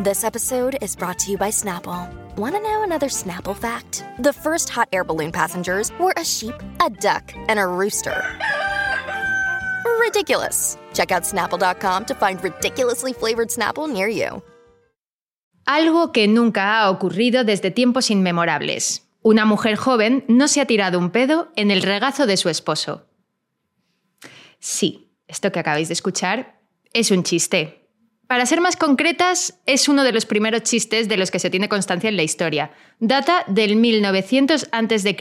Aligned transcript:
This 0.00 0.22
episode 0.22 0.78
is 0.80 0.94
brought 0.94 1.18
to 1.18 1.32
you 1.32 1.36
by 1.36 1.50
Snapple. 1.50 2.08
Want 2.36 2.54
to 2.54 2.60
know 2.60 2.84
another 2.84 3.08
Snapple 3.08 3.56
fact? 3.56 4.04
The 4.20 4.32
first 4.32 4.68
hot 4.68 4.88
air 4.92 5.02
balloon 5.02 5.32
passengers 5.32 5.90
were 5.98 6.14
a 6.16 6.24
sheep, 6.24 6.54
a 6.80 6.88
duck, 6.88 7.34
and 7.48 7.58
a 7.58 7.66
rooster. 7.66 8.22
Ridiculous. 9.98 10.78
Check 10.94 11.10
out 11.10 11.24
snapple.com 11.24 12.04
to 12.04 12.14
find 12.14 12.40
ridiculously 12.44 13.12
flavored 13.12 13.48
Snapple 13.48 13.92
near 13.92 14.06
you. 14.06 14.40
Algo 15.66 16.12
que 16.12 16.28
nunca 16.28 16.78
ha 16.78 16.90
ocurrido 16.90 17.42
desde 17.42 17.72
tiempos 17.72 18.08
inmemorables. 18.12 19.02
Una 19.24 19.44
mujer 19.46 19.74
joven 19.74 20.24
no 20.28 20.46
se 20.46 20.60
ha 20.60 20.66
tirado 20.66 21.00
un 21.00 21.10
pedo 21.10 21.48
en 21.56 21.72
el 21.72 21.82
regazo 21.82 22.26
de 22.26 22.36
su 22.36 22.48
esposo. 22.48 23.08
Sí, 24.60 25.10
esto 25.26 25.50
que 25.50 25.58
acabáis 25.58 25.88
de 25.88 25.94
escuchar 25.94 26.60
es 26.92 27.10
un 27.10 27.24
chiste. 27.24 27.87
Para 28.28 28.44
ser 28.44 28.60
más 28.60 28.76
concretas, 28.76 29.58
es 29.64 29.88
uno 29.88 30.04
de 30.04 30.12
los 30.12 30.26
primeros 30.26 30.62
chistes 30.62 31.08
de 31.08 31.16
los 31.16 31.30
que 31.30 31.38
se 31.38 31.48
tiene 31.48 31.70
constancia 31.70 32.10
en 32.10 32.16
la 32.18 32.22
historia. 32.22 32.72
Data 33.00 33.42
del 33.46 33.76
1900 33.76 34.68
a.C., 34.70 35.16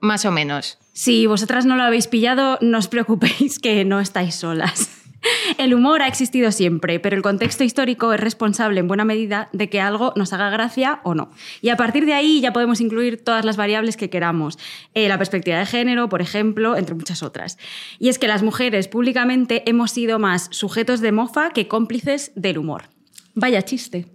más 0.00 0.26
o 0.26 0.30
menos. 0.30 0.78
Si 0.92 1.24
vosotras 1.24 1.64
no 1.64 1.74
lo 1.74 1.84
habéis 1.84 2.06
pillado, 2.06 2.58
no 2.60 2.76
os 2.76 2.88
preocupéis 2.88 3.58
que 3.58 3.86
no 3.86 3.98
estáis 3.98 4.34
solas. 4.34 5.03
El 5.58 5.74
humor 5.74 6.02
ha 6.02 6.08
existido 6.08 6.52
siempre, 6.52 7.00
pero 7.00 7.16
el 7.16 7.22
contexto 7.22 7.64
histórico 7.64 8.12
es 8.12 8.20
responsable 8.20 8.80
en 8.80 8.88
buena 8.88 9.04
medida 9.04 9.48
de 9.52 9.68
que 9.68 9.80
algo 9.80 10.12
nos 10.16 10.32
haga 10.32 10.50
gracia 10.50 11.00
o 11.04 11.14
no. 11.14 11.30
Y 11.62 11.68
a 11.68 11.76
partir 11.76 12.06
de 12.06 12.14
ahí 12.14 12.40
ya 12.40 12.52
podemos 12.52 12.80
incluir 12.80 13.22
todas 13.22 13.44
las 13.44 13.56
variables 13.56 13.96
que 13.96 14.10
queramos. 14.10 14.58
Eh, 14.94 15.08
la 15.08 15.18
perspectiva 15.18 15.58
de 15.58 15.66
género, 15.66 16.08
por 16.08 16.22
ejemplo, 16.22 16.76
entre 16.76 16.94
muchas 16.94 17.22
otras. 17.22 17.58
Y 17.98 18.08
es 18.08 18.18
que 18.18 18.28
las 18.28 18.42
mujeres 18.42 18.88
públicamente 18.88 19.68
hemos 19.68 19.90
sido 19.90 20.18
más 20.18 20.48
sujetos 20.50 21.00
de 21.00 21.12
mofa 21.12 21.50
que 21.50 21.68
cómplices 21.68 22.32
del 22.34 22.58
humor. 22.58 22.84
Vaya 23.34 23.62
chiste. 23.62 24.06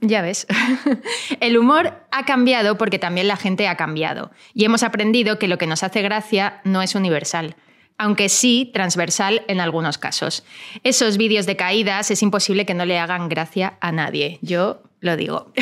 Ya 0.00 0.20
ves. 0.20 0.46
El 1.40 1.56
humor 1.56 1.94
ha 2.10 2.26
cambiado 2.26 2.76
porque 2.76 2.98
también 2.98 3.28
la 3.28 3.36
gente 3.36 3.66
ha 3.66 3.76
cambiado. 3.76 4.30
Y 4.52 4.66
hemos 4.66 4.82
aprendido 4.82 5.38
que 5.38 5.48
lo 5.48 5.56
que 5.56 5.66
nos 5.66 5.82
hace 5.82 6.02
gracia 6.02 6.60
no 6.64 6.82
es 6.82 6.94
universal 6.94 7.56
aunque 7.98 8.28
sí 8.28 8.70
transversal 8.72 9.42
en 9.48 9.60
algunos 9.60 9.98
casos. 9.98 10.44
Esos 10.84 11.16
vídeos 11.16 11.46
de 11.46 11.56
caídas 11.56 12.10
es 12.10 12.22
imposible 12.22 12.66
que 12.66 12.74
no 12.74 12.84
le 12.84 12.98
hagan 12.98 13.28
gracia 13.28 13.78
a 13.80 13.92
nadie, 13.92 14.38
yo 14.42 14.82
lo 15.00 15.16
digo. 15.16 15.52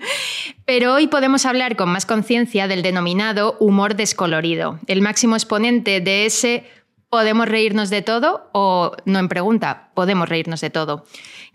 Pero 0.64 0.94
hoy 0.94 1.06
podemos 1.06 1.46
hablar 1.46 1.76
con 1.76 1.88
más 1.88 2.06
conciencia 2.06 2.68
del 2.68 2.82
denominado 2.82 3.56
humor 3.60 3.96
descolorido, 3.96 4.78
el 4.86 5.02
máximo 5.02 5.36
exponente 5.36 6.00
de 6.00 6.26
ese 6.26 6.64
podemos 7.12 7.46
reírnos 7.46 7.90
de 7.90 8.00
todo 8.00 8.48
o 8.52 8.92
no 9.04 9.18
en 9.18 9.28
pregunta, 9.28 9.90
podemos 9.92 10.30
reírnos 10.30 10.62
de 10.62 10.70
todo, 10.70 11.04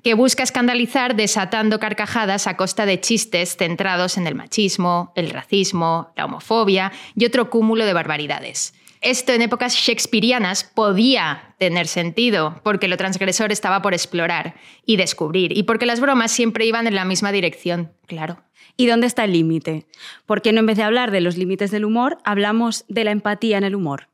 que 0.03 0.13
busca 0.13 0.43
escandalizar 0.43 1.15
desatando 1.15 1.79
carcajadas 1.79 2.45
a 2.45 2.55
costa 2.55 2.85
de 2.85 3.01
chistes 3.01 3.57
centrados 3.57 4.17
en 4.17 4.27
el 4.27 4.35
machismo, 4.35 5.11
el 5.15 5.31
racismo, 5.31 6.11
la 6.15 6.25
homofobia 6.25 6.91
y 7.15 7.25
otro 7.25 7.49
cúmulo 7.49 7.87
de 7.87 7.93
barbaridades. 7.93 8.75
Esto 9.01 9.31
en 9.31 9.43
épocas 9.43 9.75
shakespearianas 9.75 10.63
podía 10.63 11.55
tener 11.59 11.87
sentido, 11.87 12.59
porque 12.63 12.87
lo 12.87 12.97
transgresor 12.97 13.51
estaba 13.51 13.81
por 13.81 13.93
explorar 13.93 14.55
y 14.85 14.97
descubrir, 14.97 15.55
y 15.55 15.63
porque 15.63 15.85
las 15.85 15.99
bromas 15.99 16.31
siempre 16.31 16.65
iban 16.65 16.87
en 16.87 16.95
la 16.95 17.05
misma 17.05 17.31
dirección, 17.31 17.91
claro. 18.07 18.43
¿Y 18.75 18.87
dónde 18.87 19.07
está 19.07 19.23
el 19.23 19.33
límite? 19.33 19.85
¿Por 20.25 20.41
qué 20.41 20.51
no 20.51 20.59
en 20.59 20.65
vez 20.65 20.77
de 20.77 20.83
hablar 20.83 21.11
de 21.11 21.21
los 21.21 21.37
límites 21.37 21.71
del 21.71 21.85
humor, 21.85 22.17
hablamos 22.23 22.85
de 22.87 23.03
la 23.03 23.11
empatía 23.11 23.57
en 23.57 23.63
el 23.63 23.75
humor? 23.75 24.07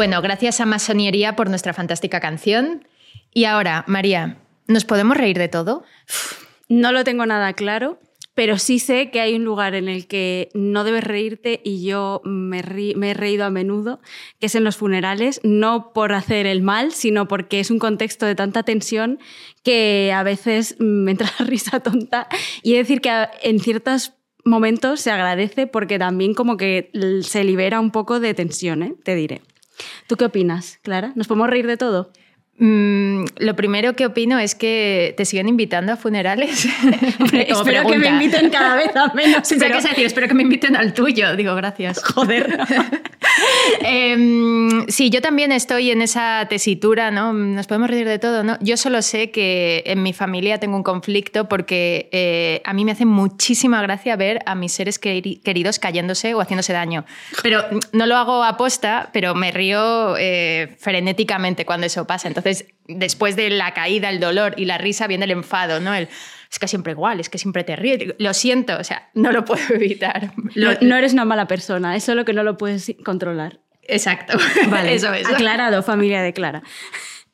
Bueno, 0.00 0.22
gracias 0.22 0.62
a 0.62 0.64
Masoniería 0.64 1.36
por 1.36 1.50
nuestra 1.50 1.74
fantástica 1.74 2.20
canción. 2.20 2.88
Y 3.34 3.44
ahora, 3.44 3.84
María, 3.86 4.38
¿nos 4.66 4.86
podemos 4.86 5.14
reír 5.14 5.36
de 5.36 5.48
todo? 5.48 5.84
No 6.70 6.90
lo 6.90 7.04
tengo 7.04 7.26
nada 7.26 7.52
claro, 7.52 7.98
pero 8.32 8.56
sí 8.56 8.78
sé 8.78 9.10
que 9.10 9.20
hay 9.20 9.34
un 9.34 9.44
lugar 9.44 9.74
en 9.74 9.88
el 9.88 10.06
que 10.06 10.48
no 10.54 10.84
debes 10.84 11.04
reírte 11.04 11.60
y 11.64 11.84
yo 11.84 12.22
me, 12.24 12.60
he 12.60 13.12
reído 13.12 13.44
a 13.44 13.50
menudo, 13.50 14.00
que 14.38 14.46
es 14.46 14.54
en 14.54 14.64
los 14.64 14.78
funerales, 14.78 15.38
no 15.44 15.92
por 15.92 16.14
hacer 16.14 16.46
el 16.46 16.62
mal, 16.62 16.92
sino 16.92 17.28
porque 17.28 17.60
es 17.60 17.70
un 17.70 17.78
contexto 17.78 18.24
de 18.24 18.34
tanta 18.34 18.62
tensión 18.62 19.18
que 19.64 20.14
a 20.14 20.22
veces 20.22 20.76
me 20.80 21.10
entra 21.10 21.30
la 21.38 21.44
risa 21.44 21.80
tonta. 21.80 22.26
Y 22.62 22.76
he 22.76 22.78
decir 22.78 23.02
que 23.02 23.26
en 23.42 23.60
ciertos 23.60 24.14
momentos 24.46 25.02
se 25.02 25.10
agradece 25.10 25.66
porque 25.66 25.98
también 25.98 26.32
como 26.32 26.56
que 26.56 26.90
se 27.20 27.44
libera 27.44 27.80
un 27.80 27.90
poco 27.90 28.18
de 28.18 28.32
tensión, 28.32 28.82
¿eh? 28.82 28.94
te 29.04 29.14
diré. 29.14 29.42
¿Tú 30.06 30.16
qué 30.16 30.24
opinas, 30.24 30.78
Clara? 30.82 31.12
¿Nos 31.14 31.28
podemos 31.28 31.50
reír 31.50 31.66
de 31.66 31.76
todo? 31.76 32.12
Mm, 32.62 33.24
lo 33.38 33.56
primero 33.56 33.94
que 33.94 34.04
opino 34.04 34.38
es 34.38 34.54
que 34.54 35.14
te 35.16 35.24
siguen 35.24 35.48
invitando 35.48 35.94
a 35.94 35.96
funerales. 35.96 36.66
espero 37.32 37.86
que 37.88 37.98
me 37.98 38.08
inviten 38.08 38.50
cada 38.50 38.76
vez 38.76 38.94
a 38.94 39.14
menos. 39.14 39.48
pero... 39.58 39.76
decir, 39.80 40.04
espero 40.04 40.28
que 40.28 40.34
me 40.34 40.42
inviten 40.42 40.76
al 40.76 40.92
tuyo. 40.92 41.34
Digo, 41.36 41.54
gracias. 41.54 42.04
Joder. 42.14 42.58
Em, 43.82 44.86
sí, 44.88 45.08
yo 45.08 45.22
también 45.22 45.52
estoy 45.52 45.90
en 45.90 46.02
esa 46.02 46.46
tesitura, 46.48 47.10
¿no? 47.10 47.32
Nos 47.32 47.66
podemos 47.66 47.88
reír 47.88 48.06
de 48.06 48.18
todo, 48.18 48.42
¿no? 48.44 48.58
Yo 48.60 48.76
solo 48.76 49.02
sé 49.02 49.30
que 49.30 49.82
en 49.86 50.02
mi 50.02 50.12
familia 50.12 50.58
tengo 50.58 50.76
un 50.76 50.82
conflicto 50.82 51.48
porque 51.48 52.08
eh, 52.12 52.60
a 52.64 52.72
mí 52.74 52.84
me 52.84 52.92
hace 52.92 53.04
muchísima 53.04 53.80
gracia 53.82 54.16
ver 54.16 54.40
a 54.46 54.54
mis 54.54 54.72
seres 54.72 54.98
queridos 54.98 55.78
cayéndose 55.78 56.34
o 56.34 56.40
haciéndose 56.40 56.72
daño. 56.72 57.04
Pero 57.42 57.64
no 57.92 58.06
lo 58.06 58.16
hago 58.16 58.42
a 58.42 58.56
posta, 58.56 59.10
pero 59.12 59.34
me 59.34 59.50
río 59.52 60.16
eh, 60.18 60.76
frenéticamente 60.78 61.64
cuando 61.64 61.86
eso 61.86 62.06
pasa. 62.06 62.28
Entonces, 62.28 62.49
después 62.86 63.36
de 63.36 63.50
la 63.50 63.72
caída, 63.72 64.10
el 64.10 64.20
dolor 64.20 64.54
y 64.56 64.64
la 64.64 64.78
risa 64.78 65.06
viene 65.06 65.24
el 65.24 65.30
enfado, 65.30 65.80
¿no? 65.80 65.94
El, 65.94 66.08
es 66.50 66.58
que 66.58 66.68
siempre 66.68 66.92
igual, 66.92 67.20
es 67.20 67.28
que 67.28 67.38
siempre 67.38 67.64
te 67.64 67.76
ríes. 67.76 68.14
Lo 68.18 68.34
siento, 68.34 68.76
o 68.78 68.84
sea, 68.84 69.08
no 69.14 69.32
lo 69.32 69.44
puedo 69.44 69.62
evitar. 69.74 70.32
No, 70.54 70.96
eres 70.96 71.12
una 71.12 71.24
mala 71.24 71.46
persona, 71.46 71.96
es 71.96 72.04
solo 72.04 72.24
que 72.24 72.32
no 72.32 72.42
lo 72.42 72.56
puedes 72.56 72.92
controlar. 73.04 73.60
Exacto. 73.82 74.38
Vale, 74.68 74.94
eso 74.94 75.12
es. 75.12 75.26
Aclarado, 75.26 75.82
familia 75.82 76.22
de 76.22 76.32
Clara. 76.32 76.62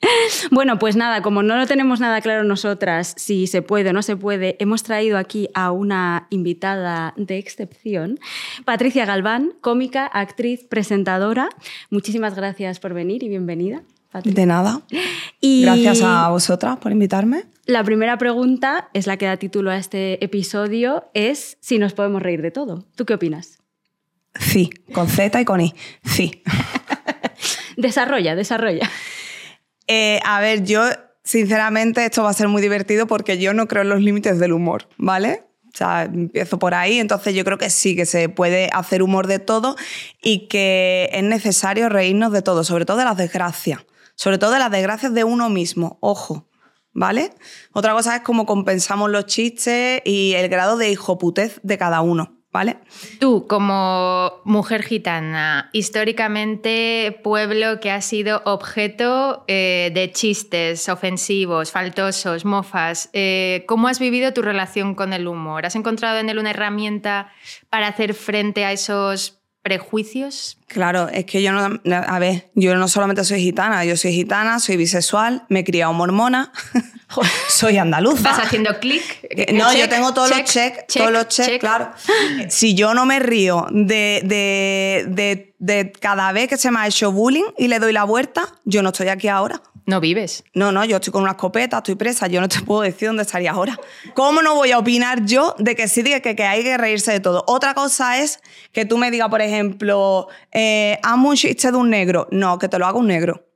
Bueno, 0.50 0.78
pues 0.78 0.94
nada, 0.94 1.22
como 1.22 1.42
no 1.42 1.56
lo 1.56 1.66
tenemos 1.66 2.00
nada 2.00 2.20
claro 2.20 2.44
nosotras, 2.44 3.14
si 3.16 3.46
se 3.46 3.62
puede 3.62 3.90
o 3.90 3.92
no 3.92 4.02
se 4.02 4.14
puede, 4.14 4.56
hemos 4.60 4.82
traído 4.82 5.16
aquí 5.18 5.48
a 5.54 5.70
una 5.70 6.26
invitada 6.30 7.14
de 7.16 7.38
excepción, 7.38 8.20
Patricia 8.64 9.06
Galván, 9.06 9.54
cómica, 9.62 10.06
actriz, 10.06 10.64
presentadora. 10.64 11.48
Muchísimas 11.90 12.34
gracias 12.34 12.78
por 12.78 12.94
venir 12.94 13.22
y 13.22 13.28
bienvenida. 13.28 13.82
De 14.24 14.46
nada. 14.46 14.80
Y 15.40 15.62
Gracias 15.62 16.02
a 16.02 16.28
vosotras 16.28 16.78
por 16.78 16.92
invitarme. 16.92 17.44
La 17.66 17.82
primera 17.82 18.16
pregunta 18.16 18.88
es 18.94 19.06
la 19.06 19.16
que 19.16 19.26
da 19.26 19.36
título 19.36 19.70
a 19.70 19.76
este 19.76 20.24
episodio, 20.24 21.10
es 21.14 21.58
si 21.60 21.78
nos 21.78 21.94
podemos 21.94 22.22
reír 22.22 22.40
de 22.40 22.50
todo. 22.52 22.84
¿Tú 22.94 23.04
qué 23.04 23.14
opinas? 23.14 23.58
Sí, 24.38 24.70
con 24.92 25.08
Z 25.08 25.40
y 25.40 25.44
con 25.44 25.60
I. 25.60 25.74
Sí. 26.04 26.42
desarrolla, 27.76 28.36
desarrolla. 28.36 28.88
Eh, 29.88 30.20
a 30.24 30.40
ver, 30.40 30.64
yo 30.64 30.82
sinceramente 31.24 32.04
esto 32.04 32.22
va 32.22 32.30
a 32.30 32.34
ser 32.34 32.46
muy 32.46 32.62
divertido 32.62 33.08
porque 33.08 33.38
yo 33.38 33.52
no 33.52 33.66
creo 33.66 33.82
en 33.82 33.88
los 33.88 34.00
límites 34.00 34.38
del 34.38 34.52
humor, 34.52 34.88
¿vale? 34.96 35.42
O 35.74 35.76
sea, 35.76 36.04
empiezo 36.04 36.58
por 36.58 36.74
ahí, 36.74 37.00
entonces 37.00 37.34
yo 37.34 37.44
creo 37.44 37.58
que 37.58 37.68
sí, 37.68 37.96
que 37.96 38.06
se 38.06 38.28
puede 38.28 38.70
hacer 38.72 39.02
humor 39.02 39.26
de 39.26 39.40
todo 39.40 39.76
y 40.22 40.46
que 40.46 41.10
es 41.12 41.22
necesario 41.24 41.88
reírnos 41.88 42.32
de 42.32 42.42
todo, 42.42 42.62
sobre 42.64 42.84
todo 42.84 42.98
de 42.98 43.04
las 43.04 43.16
desgracias 43.16 43.84
sobre 44.16 44.38
todo 44.38 44.50
de 44.50 44.58
las 44.58 44.70
desgracias 44.70 45.14
de 45.14 45.22
uno 45.22 45.48
mismo, 45.48 45.98
ojo, 46.00 46.48
¿vale? 46.92 47.30
Otra 47.72 47.92
cosa 47.92 48.16
es 48.16 48.22
cómo 48.22 48.46
compensamos 48.46 49.10
los 49.10 49.26
chistes 49.26 50.00
y 50.04 50.32
el 50.32 50.48
grado 50.48 50.76
de 50.76 50.90
hijoputez 50.90 51.60
de 51.62 51.78
cada 51.78 52.00
uno. 52.00 52.32
¿Vale? 52.52 52.78
Tú, 53.20 53.46
como 53.46 54.40
mujer 54.46 54.82
gitana, 54.82 55.68
históricamente 55.74 57.20
pueblo 57.22 57.80
que 57.80 57.90
ha 57.90 58.00
sido 58.00 58.40
objeto 58.46 59.44
eh, 59.46 59.90
de 59.92 60.10
chistes 60.10 60.88
ofensivos, 60.88 61.70
faltosos, 61.70 62.46
mofas, 62.46 63.10
eh, 63.12 63.64
¿cómo 63.68 63.88
has 63.88 63.98
vivido 63.98 64.32
tu 64.32 64.40
relación 64.40 64.94
con 64.94 65.12
el 65.12 65.26
humor? 65.28 65.66
¿Has 65.66 65.76
encontrado 65.76 66.18
en 66.18 66.30
él 66.30 66.38
una 66.38 66.48
herramienta 66.48 67.30
para 67.68 67.88
hacer 67.88 68.14
frente 68.14 68.64
a 68.64 68.72
esos 68.72 69.42
prejuicios. 69.66 70.58
Claro, 70.68 71.08
es 71.08 71.24
que 71.24 71.42
yo 71.42 71.50
no. 71.52 71.80
A 71.92 72.18
ver, 72.20 72.48
yo 72.54 72.76
no 72.76 72.86
solamente 72.86 73.24
soy 73.24 73.40
gitana, 73.40 73.84
yo 73.84 73.96
soy 73.96 74.12
gitana, 74.12 74.60
soy 74.60 74.76
bisexual, 74.76 75.42
me 75.48 75.60
he 75.60 75.64
criado 75.64 75.92
mormona, 75.92 76.52
soy 77.48 77.76
andaluza. 77.78 78.22
Vas 78.22 78.38
haciendo 78.46 78.78
clic. 78.78 79.02
Eh, 79.30 79.52
No, 79.52 79.72
yo 79.74 79.88
tengo 79.88 80.14
todos 80.14 80.30
los 80.30 80.44
check, 80.44 80.86
todos 80.86 81.10
los 81.10 81.26
check, 81.28 81.58
claro. 81.60 81.90
Si 82.48 82.74
yo 82.74 82.94
no 82.94 83.06
me 83.06 83.18
río 83.18 83.66
de, 83.72 84.22
de, 84.24 85.04
de, 85.08 85.54
de 85.58 85.92
cada 85.92 86.30
vez 86.30 86.48
que 86.48 86.56
se 86.56 86.70
me 86.70 86.78
ha 86.78 86.86
hecho 86.86 87.10
bullying 87.10 87.50
y 87.58 87.66
le 87.66 87.80
doy 87.80 87.92
la 87.92 88.04
vuelta, 88.04 88.46
yo 88.64 88.82
no 88.82 88.90
estoy 88.90 89.08
aquí 89.08 89.26
ahora. 89.26 89.60
No 89.86 90.00
vives. 90.00 90.42
No, 90.52 90.72
no, 90.72 90.84
yo 90.84 90.96
estoy 90.96 91.12
con 91.12 91.22
una 91.22 91.32
escopeta, 91.32 91.76
estoy 91.76 91.94
presa, 91.94 92.26
yo 92.26 92.40
no 92.40 92.48
te 92.48 92.60
puedo 92.60 92.82
decir 92.82 93.06
dónde 93.06 93.22
estaría 93.22 93.52
ahora. 93.52 93.78
¿Cómo 94.14 94.42
no 94.42 94.56
voy 94.56 94.72
a 94.72 94.78
opinar 94.78 95.24
yo 95.24 95.54
de 95.58 95.76
que 95.76 95.86
sí, 95.86 96.02
de 96.02 96.20
que, 96.20 96.34
que 96.34 96.42
hay 96.42 96.64
que 96.64 96.76
reírse 96.76 97.12
de 97.12 97.20
todo? 97.20 97.44
Otra 97.46 97.72
cosa 97.72 98.18
es 98.18 98.40
que 98.72 98.84
tú 98.84 98.98
me 98.98 99.12
digas, 99.12 99.28
por 99.28 99.40
ejemplo, 99.40 100.26
eh, 100.50 100.98
hazme 101.04 101.28
un 101.28 101.36
chiste 101.36 101.70
de 101.70 101.76
un 101.76 101.88
negro. 101.88 102.26
No, 102.32 102.58
que 102.58 102.68
te 102.68 102.80
lo 102.80 102.86
haga 102.86 102.98
un 102.98 103.06
negro. 103.06 103.46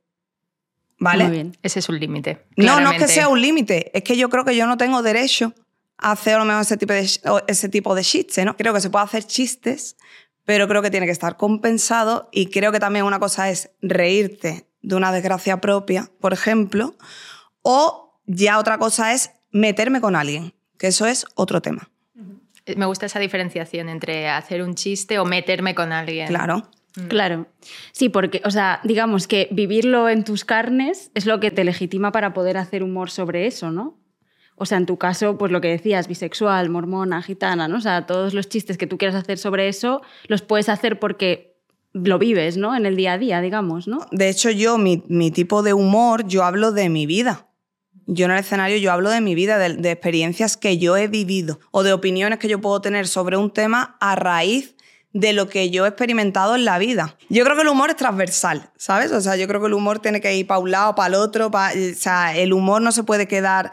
¿Vale? 0.99 1.25
Muy 1.25 1.33
bien. 1.33 1.57
Ese 1.63 1.79
es 1.79 1.89
un 1.89 1.99
límite. 1.99 2.45
No, 2.55 2.79
no 2.79 2.91
es 2.91 2.97
que 2.97 3.07
sea 3.09 3.27
un 3.27 3.41
límite, 3.41 3.91
es 3.93 4.03
que 4.03 4.15
yo 4.15 4.29
creo 4.29 4.45
que 4.45 4.55
yo 4.55 4.65
no 4.67 4.77
tengo 4.77 5.01
derecho 5.01 5.53
a 5.97 6.11
hacer 6.11 6.35
a 6.35 6.39
lo 6.39 6.45
mejor 6.45 6.61
ese 6.61 6.77
tipo 6.77 6.93
de, 6.93 7.09
ese 7.47 7.69
tipo 7.69 7.93
de 7.93 8.03
chiste, 8.03 8.45
¿no? 8.45 8.55
Creo 8.55 8.73
que 8.73 8.79
se 8.79 8.89
puede 8.89 9.03
hacer 9.03 9.25
chistes, 9.25 9.97
pero 10.45 10.67
creo 10.67 10.81
que 10.81 10.91
tiene 10.91 11.07
que 11.07 11.11
estar 11.11 11.35
compensado 11.35 12.29
y 12.31 12.45
creo 12.45 12.71
que 12.71 12.79
también 12.79 13.03
una 13.03 13.19
cosa 13.19 13.49
es 13.49 13.71
reírte 13.81 14.70
de 14.81 14.95
una 14.95 15.11
desgracia 15.11 15.61
propia, 15.61 16.09
por 16.19 16.33
ejemplo, 16.33 16.95
o 17.61 18.19
ya 18.25 18.59
otra 18.59 18.77
cosa 18.77 19.13
es 19.13 19.31
meterme 19.51 20.01
con 20.01 20.15
alguien, 20.15 20.53
que 20.77 20.87
eso 20.87 21.05
es 21.05 21.25
otro 21.35 21.61
tema. 21.61 21.89
Eh, 22.65 22.75
Me 22.75 22.85
gusta 22.85 23.05
esa 23.05 23.19
diferenciación 23.19 23.89
entre 23.89 24.29
hacer 24.29 24.61
un 24.61 24.75
chiste 24.75 25.19
o 25.19 25.25
meterme 25.25 25.75
con 25.75 25.91
alguien. 25.91 26.27
Claro. 26.27 26.69
Claro. 27.07 27.47
Sí, 27.93 28.09
porque, 28.09 28.41
o 28.43 28.51
sea, 28.51 28.81
digamos 28.83 29.27
que 29.27 29.47
vivirlo 29.51 30.09
en 30.09 30.25
tus 30.25 30.43
carnes 30.43 31.09
es 31.13 31.25
lo 31.25 31.39
que 31.39 31.49
te 31.49 31.63
legitima 31.63 32.11
para 32.11 32.33
poder 32.33 32.57
hacer 32.57 32.83
humor 32.83 33.09
sobre 33.09 33.47
eso, 33.47 33.71
¿no? 33.71 33.97
O 34.55 34.65
sea, 34.65 34.77
en 34.77 34.85
tu 34.85 34.97
caso, 34.97 35.37
pues 35.37 35.51
lo 35.51 35.61
que 35.61 35.69
decías, 35.69 36.07
bisexual, 36.07 36.69
mormona, 36.69 37.21
gitana, 37.21 37.67
¿no? 37.67 37.77
O 37.77 37.81
sea, 37.81 38.05
todos 38.05 38.33
los 38.33 38.49
chistes 38.49 38.77
que 38.77 38.87
tú 38.87 38.97
quieras 38.97 39.15
hacer 39.15 39.37
sobre 39.37 39.69
eso 39.69 40.01
los 40.27 40.41
puedes 40.41 40.67
hacer 40.67 40.99
porque 40.99 41.50
lo 41.93 42.17
vives, 42.19 42.57
¿no? 42.57 42.75
En 42.75 42.85
el 42.85 42.95
día 42.95 43.13
a 43.13 43.17
día, 43.17 43.41
digamos, 43.41 43.87
¿no? 43.87 44.05
De 44.11 44.29
hecho, 44.29 44.49
yo, 44.49 44.77
mi, 44.77 45.03
mi 45.07 45.31
tipo 45.31 45.61
de 45.63 45.73
humor, 45.73 46.25
yo 46.27 46.43
hablo 46.43 46.71
de 46.71 46.89
mi 46.89 47.05
vida. 47.05 47.47
Yo 48.07 48.25
en 48.25 48.31
el 48.31 48.39
escenario 48.39 48.77
yo 48.77 48.91
hablo 48.91 49.09
de 49.09 49.21
mi 49.21 49.35
vida, 49.35 49.57
de, 49.57 49.91
experiencias 49.91 50.57
que 50.57 50.77
yo 50.77 50.97
he 50.97 51.07
vivido 51.07 51.59
o 51.71 51.83
de 51.83 51.93
opiniones 51.93 52.39
que 52.39 52.47
yo 52.49 52.59
puedo 52.59 52.81
tener 52.81 53.07
sobre 53.07 53.37
un 53.37 53.51
tema 53.51 53.95
a 54.01 54.15
raíz 54.15 54.75
de 55.13 55.33
lo 55.33 55.47
que 55.49 55.69
yo 55.69 55.85
he 55.85 55.89
experimentado 55.89 56.55
en 56.55 56.65
la 56.65 56.77
vida. 56.79 57.17
Yo 57.29 57.43
creo 57.43 57.55
que 57.55 57.61
el 57.61 57.67
humor 57.67 57.89
es 57.89 57.95
transversal, 57.97 58.69
¿sabes? 58.77 59.11
O 59.11 59.21
sea, 59.21 59.35
yo 59.35 59.47
creo 59.47 59.61
que 59.61 59.67
el 59.67 59.73
humor 59.73 59.99
tiene 59.99 60.19
que 60.19 60.35
ir 60.35 60.47
para 60.47 60.59
un 60.59 60.71
lado, 60.71 60.95
para 60.95 61.09
el 61.09 61.15
otro. 61.15 61.51
pa- 61.51 61.71
o 61.71 61.95
sea, 61.95 62.35
el 62.35 62.53
humor 62.53 62.81
no 62.81 62.91
se 62.91 63.03
puede 63.03 63.27
quedar 63.27 63.71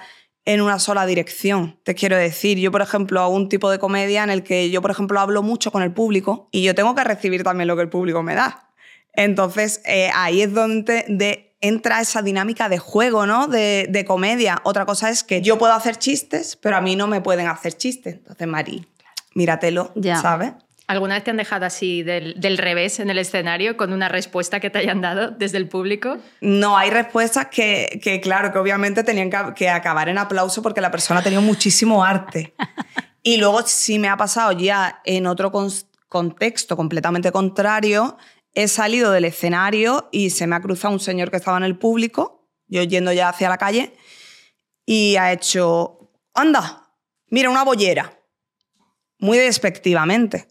en 0.51 0.63
una 0.63 0.79
sola 0.79 1.05
dirección, 1.05 1.79
te 1.83 1.95
quiero 1.95 2.17
decir. 2.17 2.57
Yo, 2.59 2.71
por 2.73 2.81
ejemplo, 2.81 3.21
hago 3.21 3.35
un 3.35 3.51
tipo 3.51 3.71
de 3.71 3.79
comedia 3.79 4.25
en 4.25 4.31
el 4.31 4.43
que 4.43 4.71
yo, 4.71 4.81
por 4.81 4.91
ejemplo, 4.91 5.21
hablo 5.21 5.43
mucho 5.43 5.71
con 5.71 5.83
el 5.83 5.93
público 5.93 6.49
y 6.53 6.63
yo 6.63 6.75
tengo 6.75 6.95
que 6.95 7.05
recibir 7.05 7.43
también 7.43 7.69
lo 7.69 7.77
que 7.77 7.83
el 7.83 7.91
público 7.91 8.23
me 8.23 8.35
da. 8.35 8.71
Entonces, 9.13 9.83
eh, 9.85 10.11
ahí 10.15 10.41
es 10.41 10.55
donde 10.55 11.05
de- 11.09 11.55
entra 11.61 12.01
esa 12.01 12.23
dinámica 12.23 12.69
de 12.69 12.79
juego, 12.79 13.27
¿no? 13.27 13.47
De, 13.49 13.89
de 13.91 14.05
comedia. 14.07 14.61
Otra 14.65 14.87
cosa 14.87 15.11
es 15.11 15.23
que 15.25 15.43
yo 15.43 15.59
puedo 15.59 15.73
hacer 15.75 15.97
chistes, 15.99 16.57
pero 16.57 16.77
a 16.77 16.81
mí 16.81 16.97
no 16.97 17.09
me 17.09 17.21
pueden 17.21 17.47
hacer 17.49 17.75
chistes. 17.75 18.15
Entonces, 18.15 18.47
Mari, 18.47 18.87
míratelo, 19.35 19.93
Ya. 19.97 20.17
¿sabes? 20.23 20.53
¿Alguna 20.89 21.15
vez 21.17 21.25
te 21.25 21.31
han 21.31 21.37
dejado 21.37 21.67
así 21.67 22.03
del, 22.03 22.41
del 22.41 22.57
revés 22.57 22.99
en 22.99 23.11
el 23.11 23.19
escenario 23.19 23.77
con 23.77 23.93
una 23.93 24.09
respuesta 24.09 24.59
que 24.59 24.71
te 24.71 24.79
hayan 24.79 25.03
dado 25.03 25.31
desde 25.31 25.59
el 25.59 25.69
público? 25.69 26.17
No, 26.41 26.79
hay 26.79 26.89
respuestas 26.89 27.49
que, 27.49 28.01
que, 28.03 28.21
claro, 28.23 28.51
que 28.53 28.59
obviamente 28.59 29.05
tenían 29.05 29.29
que, 29.29 29.37
que 29.55 29.69
acabar 29.69 30.09
en 30.09 30.17
aplauso 30.17 30.63
porque 30.63 30.81
la 30.81 30.91
persona 30.91 31.23
tenía 31.23 31.41
muchísimo 31.41 32.03
arte. 32.03 32.55
Y 33.23 33.37
luego 33.37 33.61
sí 33.67 33.99
me 33.99 34.09
ha 34.09 34.17
pasado 34.17 34.53
ya 34.53 35.03
en 35.05 35.27
otro 35.27 35.53
cons- 35.53 35.87
contexto 36.09 36.75
completamente 36.75 37.31
contrario, 37.33 38.17
he 38.55 38.67
salido 38.67 39.13
del 39.13 39.27
escenario 39.27 40.09
y 40.11 40.31
se 40.31 40.47
me 40.47 40.57
ha 40.57 40.63
cruzado 40.63 40.95
un 40.95 41.01
señor 41.01 41.31
que 41.31 41.37
estaba 41.37 41.59
en 41.59 41.65
el 41.65 41.77
público, 41.77 42.49
yo 42.67 42.83
yendo 42.83 43.13
ya 43.13 43.29
hacia 43.29 43.51
la 43.51 43.59
calle, 43.59 43.93
y 44.87 45.17
ha 45.17 45.33
hecho, 45.33 46.11
anda, 46.33 46.95
mira 47.29 47.51
una 47.51 47.63
bollera, 47.63 48.19
muy 49.19 49.37
despectivamente, 49.37 50.48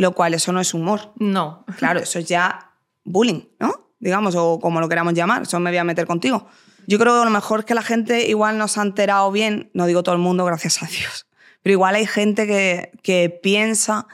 lo 0.00 0.12
cual 0.12 0.32
eso 0.32 0.50
no 0.50 0.60
es 0.60 0.72
humor. 0.72 1.12
No. 1.16 1.66
Claro, 1.76 2.00
eso 2.00 2.18
es 2.18 2.24
ya 2.26 2.72
bullying, 3.04 3.42
¿no? 3.58 3.90
Digamos, 3.98 4.34
o 4.34 4.58
como 4.58 4.80
lo 4.80 4.88
queramos 4.88 5.12
llamar, 5.12 5.42
eso 5.42 5.60
me 5.60 5.70
voy 5.70 5.76
a 5.76 5.84
meter 5.84 6.06
contigo. 6.06 6.46
Yo 6.86 6.98
creo 6.98 7.18
que 7.18 7.24
lo 7.26 7.30
mejor 7.30 7.60
es 7.60 7.66
que 7.66 7.74
la 7.74 7.82
gente 7.82 8.26
igual 8.26 8.56
no 8.56 8.66
se 8.66 8.80
ha 8.80 8.82
enterado 8.82 9.30
bien, 9.30 9.70
no 9.74 9.84
digo 9.84 10.02
todo 10.02 10.14
el 10.14 10.20
mundo, 10.22 10.46
gracias 10.46 10.82
a 10.82 10.86
Dios, 10.86 11.26
pero 11.62 11.74
igual 11.74 11.96
hay 11.96 12.06
gente 12.06 12.46
que, 12.46 12.92
que 13.02 13.28
piensa 13.42 14.06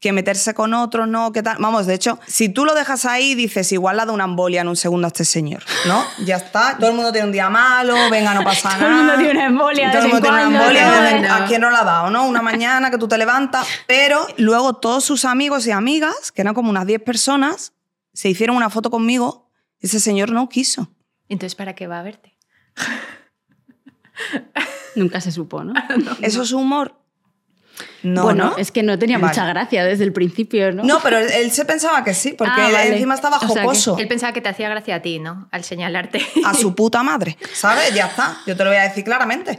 que 0.00 0.12
meterse 0.12 0.52
con 0.52 0.74
otros, 0.74 1.08
¿no? 1.08 1.32
¿Qué 1.32 1.42
tal? 1.42 1.56
Vamos, 1.58 1.86
de 1.86 1.94
hecho, 1.94 2.18
si 2.26 2.48
tú 2.48 2.64
lo 2.64 2.74
dejas 2.74 3.06
ahí, 3.06 3.34
dices, 3.34 3.72
igual 3.72 3.96
la 3.96 4.04
da 4.04 4.12
una 4.12 4.24
embolia 4.24 4.60
en 4.60 4.68
un 4.68 4.76
segundo 4.76 5.06
a 5.06 5.08
este 5.08 5.24
señor, 5.24 5.62
¿no? 5.86 6.04
Ya 6.24 6.36
está, 6.36 6.76
todo 6.78 6.90
el 6.90 6.96
mundo 6.96 7.12
tiene 7.12 7.26
un 7.26 7.32
día 7.32 7.48
malo, 7.48 7.94
venga, 8.10 8.34
no 8.34 8.44
pasa 8.44 8.76
nada. 8.76 8.78
Todo 8.86 8.90
el 8.90 8.96
mundo 8.96 9.14
tiene 9.16 9.30
una 9.32 9.46
embolia 9.46 9.90
Todo 9.90 10.02
el 10.02 10.08
mundo 10.08 10.20
tiene 10.22 10.46
una 10.46 10.60
embolia. 10.60 11.36
¿a 11.36 11.46
quién 11.46 11.60
no 11.62 11.70
la 11.70 11.80
ha 11.80 11.84
dado, 11.84 12.10
no? 12.10 12.26
Una 12.26 12.42
mañana 12.42 12.90
que 12.90 12.98
tú 12.98 13.08
te 13.08 13.16
levantas, 13.16 13.66
pero 13.86 14.26
luego 14.36 14.74
todos 14.74 15.04
sus 15.04 15.24
amigos 15.24 15.66
y 15.66 15.70
amigas, 15.70 16.30
que 16.30 16.42
eran 16.42 16.54
como 16.54 16.70
unas 16.70 16.86
10 16.86 17.02
personas, 17.02 17.72
se 18.12 18.28
hicieron 18.28 18.56
una 18.56 18.70
foto 18.70 18.90
conmigo, 18.90 19.50
ese 19.80 19.98
señor 20.00 20.30
no 20.30 20.48
quiso. 20.48 20.88
Entonces, 21.28 21.54
¿para 21.54 21.74
qué 21.74 21.86
va 21.86 22.00
a 22.00 22.02
verte? 22.02 22.36
Nunca 24.94 25.20
se 25.20 25.32
supo, 25.32 25.64
¿no? 25.64 25.74
¿Eso 26.22 26.42
es 26.42 26.52
humor? 26.52 27.05
No, 28.02 28.22
bueno, 28.22 28.50
¿no? 28.50 28.56
es 28.56 28.70
que 28.72 28.82
no 28.82 28.98
tenía 28.98 29.18
Vale. 29.18 29.28
mucha 29.28 29.46
gracia 29.46 29.84
desde 29.84 30.04
el 30.04 30.12
principio, 30.12 30.72
¿no? 30.72 30.82
No, 30.84 31.00
pero 31.02 31.18
él, 31.18 31.28
él 31.30 31.50
se 31.50 31.64
pensaba 31.64 32.02
que 32.04 32.14
sí, 32.14 32.34
porque 32.36 32.52
Ah, 32.56 32.66
él 32.68 32.72
vale. 32.74 32.92
encima 32.94 33.14
estaba 33.14 33.36
O 33.36 33.40
sea 33.40 33.48
que 33.48 33.60
jocoso. 33.62 33.96
Él 33.98 34.08
pensaba 34.08 34.32
que 34.32 34.40
te 34.40 34.48
hacía 34.48 34.68
gracia 34.68 34.96
a 34.96 35.02
ti, 35.02 35.18
¿no? 35.18 35.48
Al 35.50 35.64
señalarte. 35.64 36.24
A 36.44 36.54
su 36.54 36.74
puta 36.76 37.02
madre, 37.02 37.36
¿sabes? 37.52 37.92
Ya 37.94 38.06
está, 38.06 38.38
yo 38.46 38.56
te 38.56 38.64
lo 38.64 38.70
voy 38.70 38.78
a 38.78 38.82
decir 38.82 39.04
claramente. 39.04 39.58